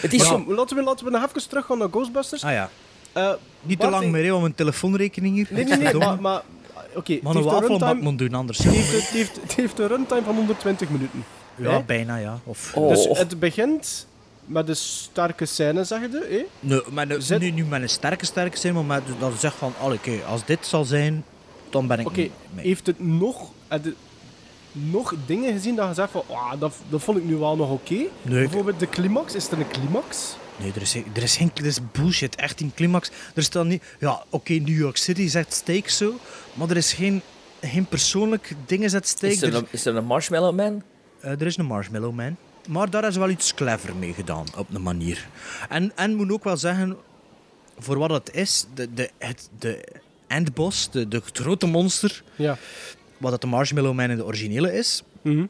Het 0.00 0.12
is 0.12 0.18
Maar 0.18 0.28
zo... 0.46 0.54
laten, 0.54 0.76
we, 0.76 0.82
laten 0.82 1.04
we 1.04 1.10
nog 1.10 1.24
even 1.28 1.48
teruggaan 1.48 1.78
naar 1.78 1.88
Ghostbusters. 1.90 2.44
Ah 2.44 2.52
ja. 2.52 2.70
Eh, 3.18 3.30
Niet 3.60 3.80
te 3.80 3.90
lang 3.90 4.04
ik- 4.04 4.10
meer, 4.10 4.22
hè, 4.24 4.28
want 4.30 4.42
mijn 4.42 4.54
telefoonrekening 4.54 5.34
hier. 5.34 5.46
Nee, 5.50 5.64
nee, 5.64 5.76
nee. 5.78 5.94
Maar, 5.94 6.20
maar 6.20 6.42
oké, 6.94 7.12
heeft 7.12 7.24
een 7.80 7.98
moet 8.02 8.18
doen, 8.18 8.34
anders. 8.34 8.58
het 8.58 8.72
heeft, 8.74 8.92
het, 8.92 9.08
heeft, 9.08 9.40
het 9.42 9.54
heeft 9.54 9.78
een 9.78 9.86
runtime 9.88 10.22
van 10.22 10.34
120 10.34 10.88
minuten. 10.88 11.24
Ja, 11.54 11.70
Hè? 11.70 11.82
bijna, 11.82 12.16
ja. 12.16 12.38
Of, 12.44 12.72
Oh. 12.74 12.88
Dus 12.88 13.04
het 13.18 13.38
begint 13.38 14.06
met 14.44 14.68
een 14.68 14.76
sterke 14.76 15.46
scène, 15.46 15.84
zeg 15.84 16.00
je. 16.00 16.26
Hè? 16.30 16.44
Nee, 16.68 16.82
maar 16.90 17.06
nu, 17.38 17.50
nu 17.50 17.64
met 17.64 17.82
een 17.82 17.88
sterke, 17.88 18.26
sterke 18.26 18.56
zin, 18.58 18.74
maar 18.74 18.84
met, 18.84 19.02
dat 19.18 19.32
je 19.32 19.38
zegt 19.38 19.56
van, 19.56 19.72
oké, 19.80 20.12
als 20.28 20.44
dit 20.44 20.66
zal 20.66 20.84
zijn, 20.84 21.24
dan 21.70 21.86
ben 21.86 21.98
ik 22.00 22.06
Oké, 22.06 22.28
heeft 22.54 22.86
het 22.86 23.00
nog, 23.00 23.50
nog 24.72 25.14
dingen 25.26 25.52
gezien 25.52 25.74
dat 25.76 25.88
je 25.88 25.94
zegt 25.94 26.10
van, 26.10 26.22
"Ah, 26.30 26.52
dat, 26.60 26.74
dat 26.88 27.02
vond 27.02 27.18
ik 27.18 27.24
nu 27.24 27.36
wel 27.36 27.56
nog 27.56 27.70
oké? 27.70 27.94
Nee, 27.94 28.02
ik- 28.02 28.10
Bijvoorbeeld 28.22 28.80
de 28.80 28.88
climax, 28.88 29.34
is 29.34 29.50
er 29.50 29.58
een 29.58 29.68
climax? 29.68 30.36
Nee, 30.58 30.72
er 30.74 30.82
is, 30.82 30.94
er 30.94 31.22
is 31.22 31.36
geen... 31.36 31.50
Er 31.54 31.64
is 31.66 31.78
bullshit, 31.92 32.36
echt 32.36 32.60
in 32.60 32.72
climax. 32.74 33.10
Er 33.34 33.42
staat 33.42 33.64
niet... 33.66 33.82
Ja, 33.98 34.24
oké, 34.30 34.52
New 34.52 34.78
York 34.78 34.96
City 34.96 35.28
zegt 35.28 35.52
steak 35.54 35.88
zo, 35.88 36.18
maar 36.54 36.70
er 36.70 36.76
is 36.76 36.92
geen, 36.92 37.22
geen 37.60 37.86
persoonlijk 37.86 38.52
dingen 38.66 38.90
zet 38.90 39.08
steak. 39.08 39.30
Is 39.32 39.42
er, 39.42 39.54
een, 39.54 39.66
is 39.70 39.84
er 39.86 39.96
een 39.96 40.04
Marshmallow 40.04 40.54
Man? 40.56 40.82
Eh, 41.20 41.30
er 41.30 41.46
is 41.46 41.56
een 41.56 41.64
Marshmallow 41.66 42.14
Man. 42.14 42.36
Maar 42.68 42.90
daar 42.90 43.04
is 43.04 43.16
wel 43.16 43.28
iets 43.30 43.54
clever 43.54 43.96
mee 43.96 44.12
gedaan, 44.12 44.44
op 44.56 44.74
een 44.74 44.82
manier. 44.82 45.28
En, 45.68 45.92
en 45.96 46.14
moet 46.14 46.30
ook 46.32 46.44
wel 46.44 46.56
zeggen, 46.56 46.96
voor 47.78 47.98
wat 47.98 48.10
het 48.10 48.34
is, 48.34 48.66
de, 48.74 48.94
de, 48.94 49.10
het, 49.18 49.48
de 49.58 49.84
endboss, 50.26 50.90
de, 50.90 51.08
de 51.08 51.22
grote 51.32 51.66
monster, 51.66 52.22
Ja. 52.36 52.58
wat 53.18 53.30
dat 53.30 53.40
de 53.40 53.46
Marshmallow 53.46 53.94
Man 53.94 54.10
in 54.10 54.16
de 54.16 54.24
originele 54.24 54.72
is, 54.74 55.02
Mhm. 55.22 55.46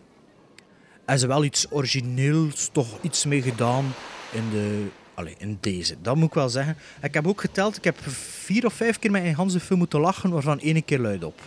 hebben 0.97 1.18
ze 1.18 1.27
wel 1.27 1.44
iets 1.44 1.66
origineels, 1.71 2.68
toch 2.73 2.99
iets 3.01 3.25
mee 3.25 3.42
gedaan 3.42 3.94
in, 4.30 4.50
de, 4.50 4.86
allee, 5.14 5.34
in 5.38 5.58
deze. 5.60 5.94
Dat 6.02 6.16
moet 6.16 6.28
ik 6.28 6.34
wel 6.34 6.48
zeggen. 6.48 6.76
Ik 7.02 7.14
heb 7.14 7.26
ook 7.26 7.40
geteld, 7.40 7.76
ik 7.76 7.84
heb 7.84 7.98
vier 8.42 8.66
of 8.66 8.72
vijf 8.72 8.98
keer 8.98 9.10
met 9.10 9.24
een 9.24 9.34
ganse 9.34 9.60
film 9.60 9.78
moeten 9.78 10.00
lachen, 10.00 10.30
waarvan 10.30 10.60
één 10.60 10.84
keer 10.84 10.98
luid 10.98 11.24
op. 11.24 11.40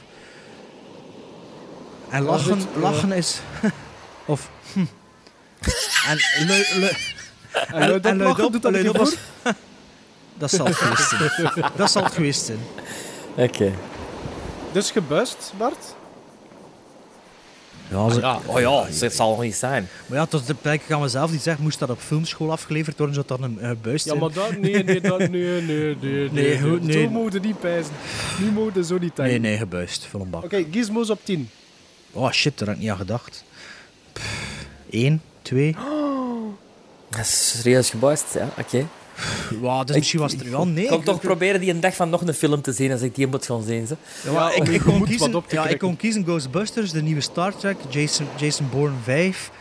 En 2.10 2.22
lachen, 2.24 2.58
eh, 2.58 2.82
lachen 2.82 3.12
is... 3.12 3.40
of... 4.26 4.50
hm. 4.74 4.80
En 6.08 6.18
lui, 6.48 6.66
lui, 6.80 6.92
En 7.68 7.88
luid 7.88 8.06
en 8.06 8.18
luid 8.18 8.30
lachen, 8.30 8.46
op, 8.46 8.52
doet 8.52 8.62
dat 8.62 8.72
luid 8.72 8.84
een 8.84 8.90
op 8.90 8.96
keer 8.96 9.04
was- 9.04 9.16
Dat 10.38 10.52
zal 10.52 10.66
het 10.66 10.76
geweest 10.76 11.10
zijn. 11.10 11.72
Dat 11.76 11.92
zal 11.92 12.04
het 12.04 12.14
geweest 12.14 12.46
zijn. 12.46 12.60
Oké. 13.36 13.74
Dus 14.72 14.92
gebuist, 14.92 15.54
Bart? 15.58 15.96
Ja, 17.92 18.10
ze- 18.10 18.20
Ja, 18.20 18.40
oh 18.46 18.60
ja, 18.60 18.86
het 19.00 19.14
zal 19.14 19.30
nog 19.30 19.42
niet 19.42 19.56
zijn. 19.56 19.88
Maar 20.06 20.18
ja, 20.18 20.26
tot 20.26 20.48
de 20.48 20.54
plek 20.54 20.82
gaan 20.82 21.02
we 21.02 21.08
zelf 21.08 21.32
niet 21.32 21.42
zeggen, 21.42 21.64
moest 21.64 21.80
dat 21.80 21.90
op 21.90 22.00
filmschool 22.00 22.52
afgeleverd 22.52 22.98
worden, 22.98 23.16
zou 23.16 23.28
dat 23.28 23.42
een 23.42 23.58
uh, 23.62 23.72
buis 23.82 24.04
Ja, 24.04 24.16
maar 24.16 24.32
dat... 24.32 24.58
Nee, 24.58 24.84
nee, 24.84 25.02
dat... 25.02 25.18
Nee, 25.20 25.30
nee, 25.62 25.62
nee, 25.62 25.96
nee. 26.02 26.30
Nee, 26.32 26.60
goed, 26.60 26.84
nee. 26.84 27.04
Zo 27.04 27.10
moeten 27.10 27.42
niet 27.42 27.60
pijzen. 27.60 27.92
Nu 28.40 28.52
moeten 28.52 28.86
zo 28.86 28.98
niet 28.98 29.18
Nee, 29.18 29.26
denken. 29.28 29.42
nee, 29.42 29.58
gebuist. 29.58 30.06
Vol 30.06 30.22
een 30.22 30.30
bak. 30.30 30.44
Oké, 30.44 30.66
gizmos 30.72 31.10
op 31.10 31.20
10. 31.24 31.50
Oh 32.12 32.32
shit, 32.32 32.58
daar 32.58 32.68
had 32.68 32.76
ik 32.78 32.82
niet 32.82 32.92
aan 32.92 32.98
gedacht. 32.98 33.44
Eén, 34.90 35.22
twee. 35.42 35.76
Dat 37.10 37.20
is 37.20 37.50
serieus 37.62 37.90
geboist, 37.90 38.26
ja, 38.34 38.50
oké. 38.58 38.88
Dus 39.86 39.96
misschien 39.96 40.20
was 40.20 40.32
het 40.32 40.42
er 40.42 40.52
wel. 40.52 40.68
Nee, 40.68 40.84
Ik 40.84 40.90
kan 40.90 41.00
ik- 41.00 41.06
toch 41.06 41.20
proberen 41.20 41.60
die 41.60 41.70
een 41.74 41.80
dag 41.80 41.96
van 41.96 42.10
nog 42.10 42.22
een 42.28 42.34
film 42.34 42.62
te 42.62 42.72
zien 42.74 42.92
als 42.92 43.02
ik 43.02 43.16
die 43.16 43.28
moet 43.28 43.46
gaan 43.46 43.64
zien. 43.64 43.88
Ze. 43.88 43.96
Ja, 44.32 44.52
ik, 44.52 44.68
ik, 44.68 44.82
kon 44.82 45.04
kiezen, 45.06 45.32
wat 45.32 45.36
op 45.44 45.48
te 45.50 45.56
ja, 45.56 45.68
ik 45.68 45.80
kon 45.80 45.98
kiezen 45.98 46.24
Ghostbusters, 46.24 46.92
de 46.92 47.02
nieuwe 47.02 47.22
Star 47.22 47.56
Trek, 47.56 47.78
Jason, 47.90 48.28
Jason 48.38 48.70
Bourne 48.72 48.96
5. 49.04 49.52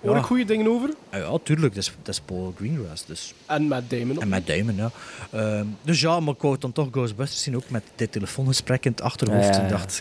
Hoor 0.00 0.14
Ja. 0.14 0.18
ik 0.20 0.24
goede 0.26 0.44
dingen 0.44 0.68
over? 0.68 0.90
Ah 1.10 1.20
ja, 1.20 1.38
tuurlijk, 1.42 1.74
dat 1.74 1.82
is, 1.82 1.92
dat 2.02 2.14
is 2.14 2.20
Paul 2.20 2.54
Greengrass. 2.56 3.04
Dus. 3.06 3.34
En 3.46 3.62
Matt 3.68 3.90
Damon. 3.90 4.20
En 4.20 4.28
met 4.28 4.46
Damon, 4.46 4.76
ja. 4.76 4.90
Ehm, 5.30 5.64
dus 5.82 6.00
ja, 6.00 6.20
maar 6.20 6.34
ik 6.34 6.40
wou 6.40 6.56
dan 6.58 6.72
toch 6.72 6.88
Ghostbusters 6.90 7.42
zien, 7.42 7.56
ook 7.56 7.70
met 7.70 7.82
dit 7.94 8.12
telefoongesprek 8.12 8.84
in 8.84 8.90
het 8.90 9.00
achterhoofd. 9.00 9.44
Ja, 9.46 9.50
ja, 9.52 9.62
Ik 9.62 9.70
ja. 9.70 9.76
dacht, 9.76 10.00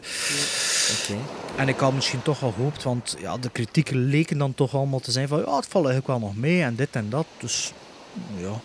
Oké. 1.01 1.19
En 1.55 1.67
ik 1.67 1.79
had 1.79 1.93
misschien 1.93 2.21
toch 2.21 2.43
al 2.43 2.51
gehoopt, 2.51 2.83
want 2.83 3.15
ja, 3.19 3.37
de 3.37 3.49
kritieken 3.49 3.97
leken 4.05 4.37
dan 4.37 4.53
toch 4.53 4.75
allemaal 4.75 4.99
te 4.99 5.11
zijn 5.11 5.27
van 5.27 5.37
ja, 5.39 5.55
het 5.55 5.65
valt 5.69 5.85
eigenlijk 5.85 6.07
wel 6.19 6.19
nog 6.29 6.35
mee 6.37 6.61
en 6.61 6.75
dit 6.75 6.89
en 6.91 7.09
dat. 7.09 7.25
Dus 7.37 7.73
ja, 8.37 8.59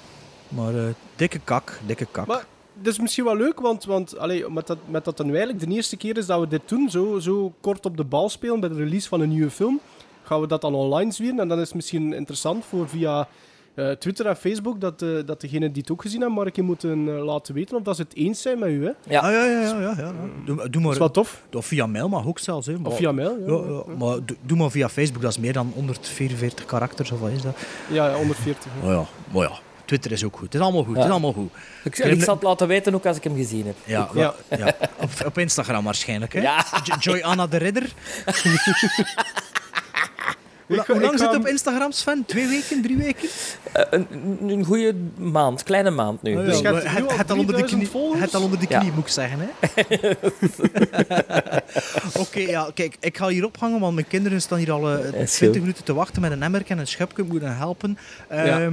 maar 0.50 0.74
eh, 0.74 0.94
dikke 1.16 1.38
kak, 1.44 1.80
dikke 1.86 2.06
kak. 2.10 2.26
Maar 2.26 2.44
dat 2.74 2.92
is 2.92 2.98
misschien 2.98 3.24
wel 3.24 3.36
leuk, 3.36 3.60
want, 3.60 3.84
want 3.84 4.18
allee, 4.18 4.50
met, 4.50 4.66
dat, 4.66 4.78
met 4.86 5.04
dat 5.04 5.16
dan 5.16 5.26
eigenlijk 5.28 5.60
de 5.60 5.74
eerste 5.74 5.96
keer 5.96 6.16
is 6.16 6.26
dat 6.26 6.40
we 6.40 6.48
dit 6.48 6.68
doen, 6.68 6.90
zo, 6.90 7.18
zo 7.18 7.52
kort 7.60 7.86
op 7.86 7.96
de 7.96 8.04
bal 8.04 8.28
spelen 8.28 8.60
bij 8.60 8.68
de 8.68 8.74
release 8.74 9.08
van 9.08 9.20
een 9.20 9.28
nieuwe 9.28 9.50
film, 9.50 9.80
gaan 10.22 10.40
we 10.40 10.46
dat 10.46 10.60
dan 10.60 10.74
online 10.74 11.12
zwieren. 11.12 11.40
En 11.40 11.48
dan 11.48 11.58
is 11.60 11.66
het 11.66 11.74
misschien 11.74 12.12
interessant 12.12 12.64
voor 12.64 12.88
via 12.88 13.28
eh, 13.74 13.90
Twitter 13.90 14.26
en 14.26 14.36
Facebook, 14.36 14.80
dat, 14.80 15.02
eh, 15.02 15.08
dat 15.26 15.40
degenen 15.40 15.72
die 15.72 15.82
het 15.82 15.90
ook 15.90 16.02
gezien 16.02 16.20
hebben, 16.20 16.38
maar 16.38 16.46
ik 16.46 16.62
moeten 16.62 17.08
eh, 17.08 17.24
laten 17.24 17.54
weten 17.54 17.76
of 17.76 17.82
dat 17.82 17.96
ze 17.96 18.02
het 18.02 18.14
eens 18.14 18.42
zijn 18.42 18.58
met 18.58 18.68
u. 18.68 18.84
Hè. 18.84 18.90
Ja. 19.08 19.20
Ah, 19.20 19.32
ja, 19.32 19.44
ja, 19.44 19.60
ja, 19.60 19.80
ja, 19.80 19.94
ja. 19.98 20.12
Doe, 20.68 20.82
maar, 20.82 20.92
is 20.92 20.98
wel 20.98 21.10
tof. 21.10 21.42
of 21.52 21.66
via 21.66 21.86
mail 21.86 22.08
mag 22.08 22.26
ook 22.26 22.38
zelfs. 22.38 22.66
Hè. 22.66 22.78
Maar, 22.78 22.90
Of 22.90 22.96
via 22.96 23.12
mail. 23.12 23.38
Ja, 23.38 23.46
Ja, 23.46 23.82
ja, 23.86 23.96
maar 23.96 24.24
doe, 24.24 24.36
doe 24.42 24.56
maar 24.58 24.70
via 24.70 24.88
Facebook, 24.88 25.22
dat 25.22 25.30
is 25.30 25.38
meer 25.38 25.52
dan 25.52 25.72
144 25.74 26.64
karakters, 26.64 27.10
of 27.10 27.20
wat 27.20 27.30
is 27.30 27.42
dat? 27.42 27.56
ja, 27.90 28.08
ja, 28.08 28.14
140. 28.16 28.70
ja. 28.82 28.88
Oh 28.88 28.92
ja, 28.92 29.04
maar 29.32 29.42
ja. 29.42 29.69
Twitter 29.90 30.12
is 30.12 30.24
ook 30.24 30.36
goed. 30.36 30.44
Het 30.44 30.54
is 30.54 30.60
allemaal 30.60 30.84
goed. 30.84 30.96
Het 30.96 31.04
is 31.04 31.10
allemaal 31.10 31.32
goed. 31.32 31.50
Ik, 31.84 31.98
ik 31.98 32.22
zal 32.22 32.34
het 32.34 32.42
laten 32.42 32.68
weten 32.68 32.94
ook 32.94 33.06
als 33.06 33.16
ik 33.16 33.24
hem 33.24 33.36
gezien 33.36 33.66
heb. 33.66 33.76
Ja, 33.84 34.08
Ja. 34.14 34.34
Op, 35.00 35.10
op 35.26 35.38
Instagram 35.38 35.84
waarschijnlijk. 35.84 36.32
Hè? 36.32 36.48
Joy 37.00 37.20
Anna 37.20 37.46
de 37.46 37.56
Ridder. 37.56 37.92
Hoe, 40.66 41.00
lang 41.00 41.18
zit 41.18 41.30
je 41.30 41.36
op 41.36 41.46
Instagram, 41.46 41.92
Sven? 41.92 42.24
Twee 42.26 42.46
weken, 42.48 42.82
drie 42.82 42.96
weken? 42.96 43.28
Eh, 43.72 43.84
een, 43.90 44.06
een- 44.48 44.64
goede 44.64 44.94
maand, 45.16 45.62
kleine 45.62 45.90
maand 45.90 46.22
nu. 46.22 46.36
Oh, 46.36 46.44
Dus 46.44 46.58
ja. 46.60 46.74
het 46.74 47.30
al 47.30 47.38
onder 47.38 47.56
de 47.56 47.62
3000 47.62 47.90
knie, 47.90 48.16
het 48.20 48.34
al 48.34 48.42
onder 48.42 48.58
de 48.58 48.66
Ja. 48.68 48.78
knie 48.78 48.92
moet 48.92 49.04
ik 49.04 49.10
zeggen. 49.10 49.38
hè? 49.40 49.48
Oké, 52.22 52.38
ja, 52.40 52.70
kijk, 52.74 52.96
ik 53.00 53.16
ga 53.16 53.28
hier 53.28 53.44
ophangen, 53.44 53.80
want 53.80 53.94
mijn 53.94 54.06
kinderen 54.08 54.40
staan 54.42 54.58
hier 54.58 54.72
al 54.72 54.90
eh, 54.90 54.98
Is 55.04 55.12
20 55.12 55.38
goed. 55.48 55.54
minuten 55.60 55.84
te 55.84 55.94
wachten 55.94 56.20
met 56.22 56.30
een 56.32 56.42
emmer 56.42 56.62
en 56.66 56.78
een 56.78 56.86
schepje 56.86 57.22
moeten 57.22 57.56
helpen. 57.56 57.98
Ja. 58.30 58.70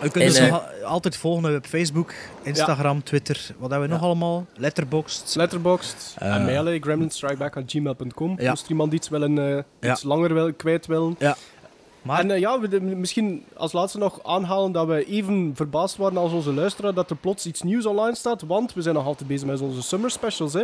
We 0.00 0.10
kunnen 0.10 0.28
En, 0.28 0.34
ze 0.34 0.42
eh, 0.44 0.50
nog 0.52 0.82
altijd 0.84 1.16
volgen 1.16 1.56
op 1.56 1.66
Facebook, 1.66 2.12
Instagram, 2.42 3.02
Twitter. 3.02 3.50
Wat 3.58 3.70
hebben 3.70 3.88
we 3.88 3.94
nog 3.94 4.04
allemaal? 4.04 4.46
Letterboxd. 4.56 5.34
Letterboxd 5.36 6.14
Eh. 6.18 6.34
en 6.34 6.44
mailen, 6.44 6.82
gremlinstrikeback.gmail.com. 6.82 8.34
Ja. 8.40 8.48
Moest 8.50 8.64
er 8.64 8.70
iemand 8.70 8.92
iets, 8.92 9.08
willen, 9.08 9.38
eh, 9.38 9.62
Ja. 9.80 9.92
iets 9.92 10.02
langer 10.02 10.34
wil, 10.34 10.52
kwijt 10.52 10.86
willen. 10.86 11.16
Maar 12.02 12.20
En 12.20 12.30
eh, 12.30 12.38
ja, 12.40 12.60
we 12.60 12.68
de- 12.68 12.80
misschien 12.80 13.44
als 13.56 13.72
laatste 13.72 13.98
nog 13.98 14.24
aanhalen 14.24 14.72
dat 14.72 14.86
we 14.86 15.04
even 15.06 15.52
verbaasd 15.54 15.96
waren 15.96 16.16
als 16.18 16.32
onze 16.32 16.52
luisteraar 16.52 16.94
dat 16.94 17.10
er 17.10 17.16
plots 17.16 17.46
iets 17.46 17.62
nieuws 17.62 17.86
online 17.86 18.14
staat. 18.16 18.42
Want 18.42 18.74
we 18.74 18.82
zijn 18.82 18.94
nog 18.94 19.06
altijd 19.06 19.28
bezig 19.28 19.46
met 19.46 19.60
onze 19.60 19.82
summer 19.82 20.10
specials. 20.10 20.52
Hè. 20.52 20.62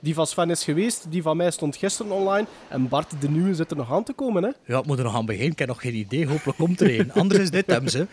Die 0.00 0.14
van 0.14 0.26
Sven 0.26 0.50
is 0.50 0.64
geweest, 0.64 1.06
die 1.08 1.22
van 1.22 1.36
mij 1.36 1.50
stond 1.50 1.76
gisteren 1.76 2.12
online. 2.12 2.46
En 2.68 2.88
Bart, 2.88 3.20
de 3.20 3.28
nieuwe, 3.30 3.54
zit 3.54 3.70
er 3.70 3.76
nog 3.76 3.92
aan 3.92 4.04
te 4.04 4.12
komen. 4.12 4.42
Hè. 4.42 4.50
ja, 4.66 4.76
het 4.76 4.86
moet 4.86 4.98
er 4.98 5.04
nog 5.04 5.14
aan 5.16 5.26
beginnen. 5.26 5.52
Ik 5.52 5.58
heb 5.58 5.68
nog 5.68 5.80
geen 5.80 5.94
idee. 5.94 6.26
Hopelijk 6.26 6.58
komt 6.58 6.80
er 6.80 6.98
een. 7.00 7.12
Anders 7.12 7.40
is 7.40 7.50
dit 7.50 7.66
hem, 7.66 7.88
ze. 7.88 8.06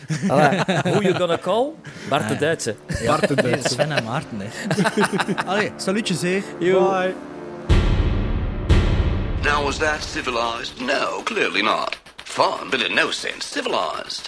Who 0.83 1.01
you 1.01 1.13
gonna 1.13 1.37
call? 1.37 1.71
Bart 2.09 2.27
de 2.27 2.37
Duitse. 2.37 2.75
Bart 3.05 3.27
de 3.27 3.35
Duits. 3.35 3.71
Sven 3.73 3.91
en 3.91 4.03
Maarten, 4.03 4.39
hè. 4.39 4.47
Allee, 5.51 5.71
salutjes, 5.75 6.21
hè. 6.21 6.41
Bye. 6.59 7.13
Now, 9.43 9.63
was 9.63 9.77
that 9.77 10.03
civilized? 10.03 10.79
No, 10.79 11.21
clearly 11.23 11.61
not. 11.61 11.97
Fun, 12.23 12.69
but 12.69 12.81
in 12.81 12.95
no 12.95 13.11
sense 13.11 13.47
civilized. 13.47 14.27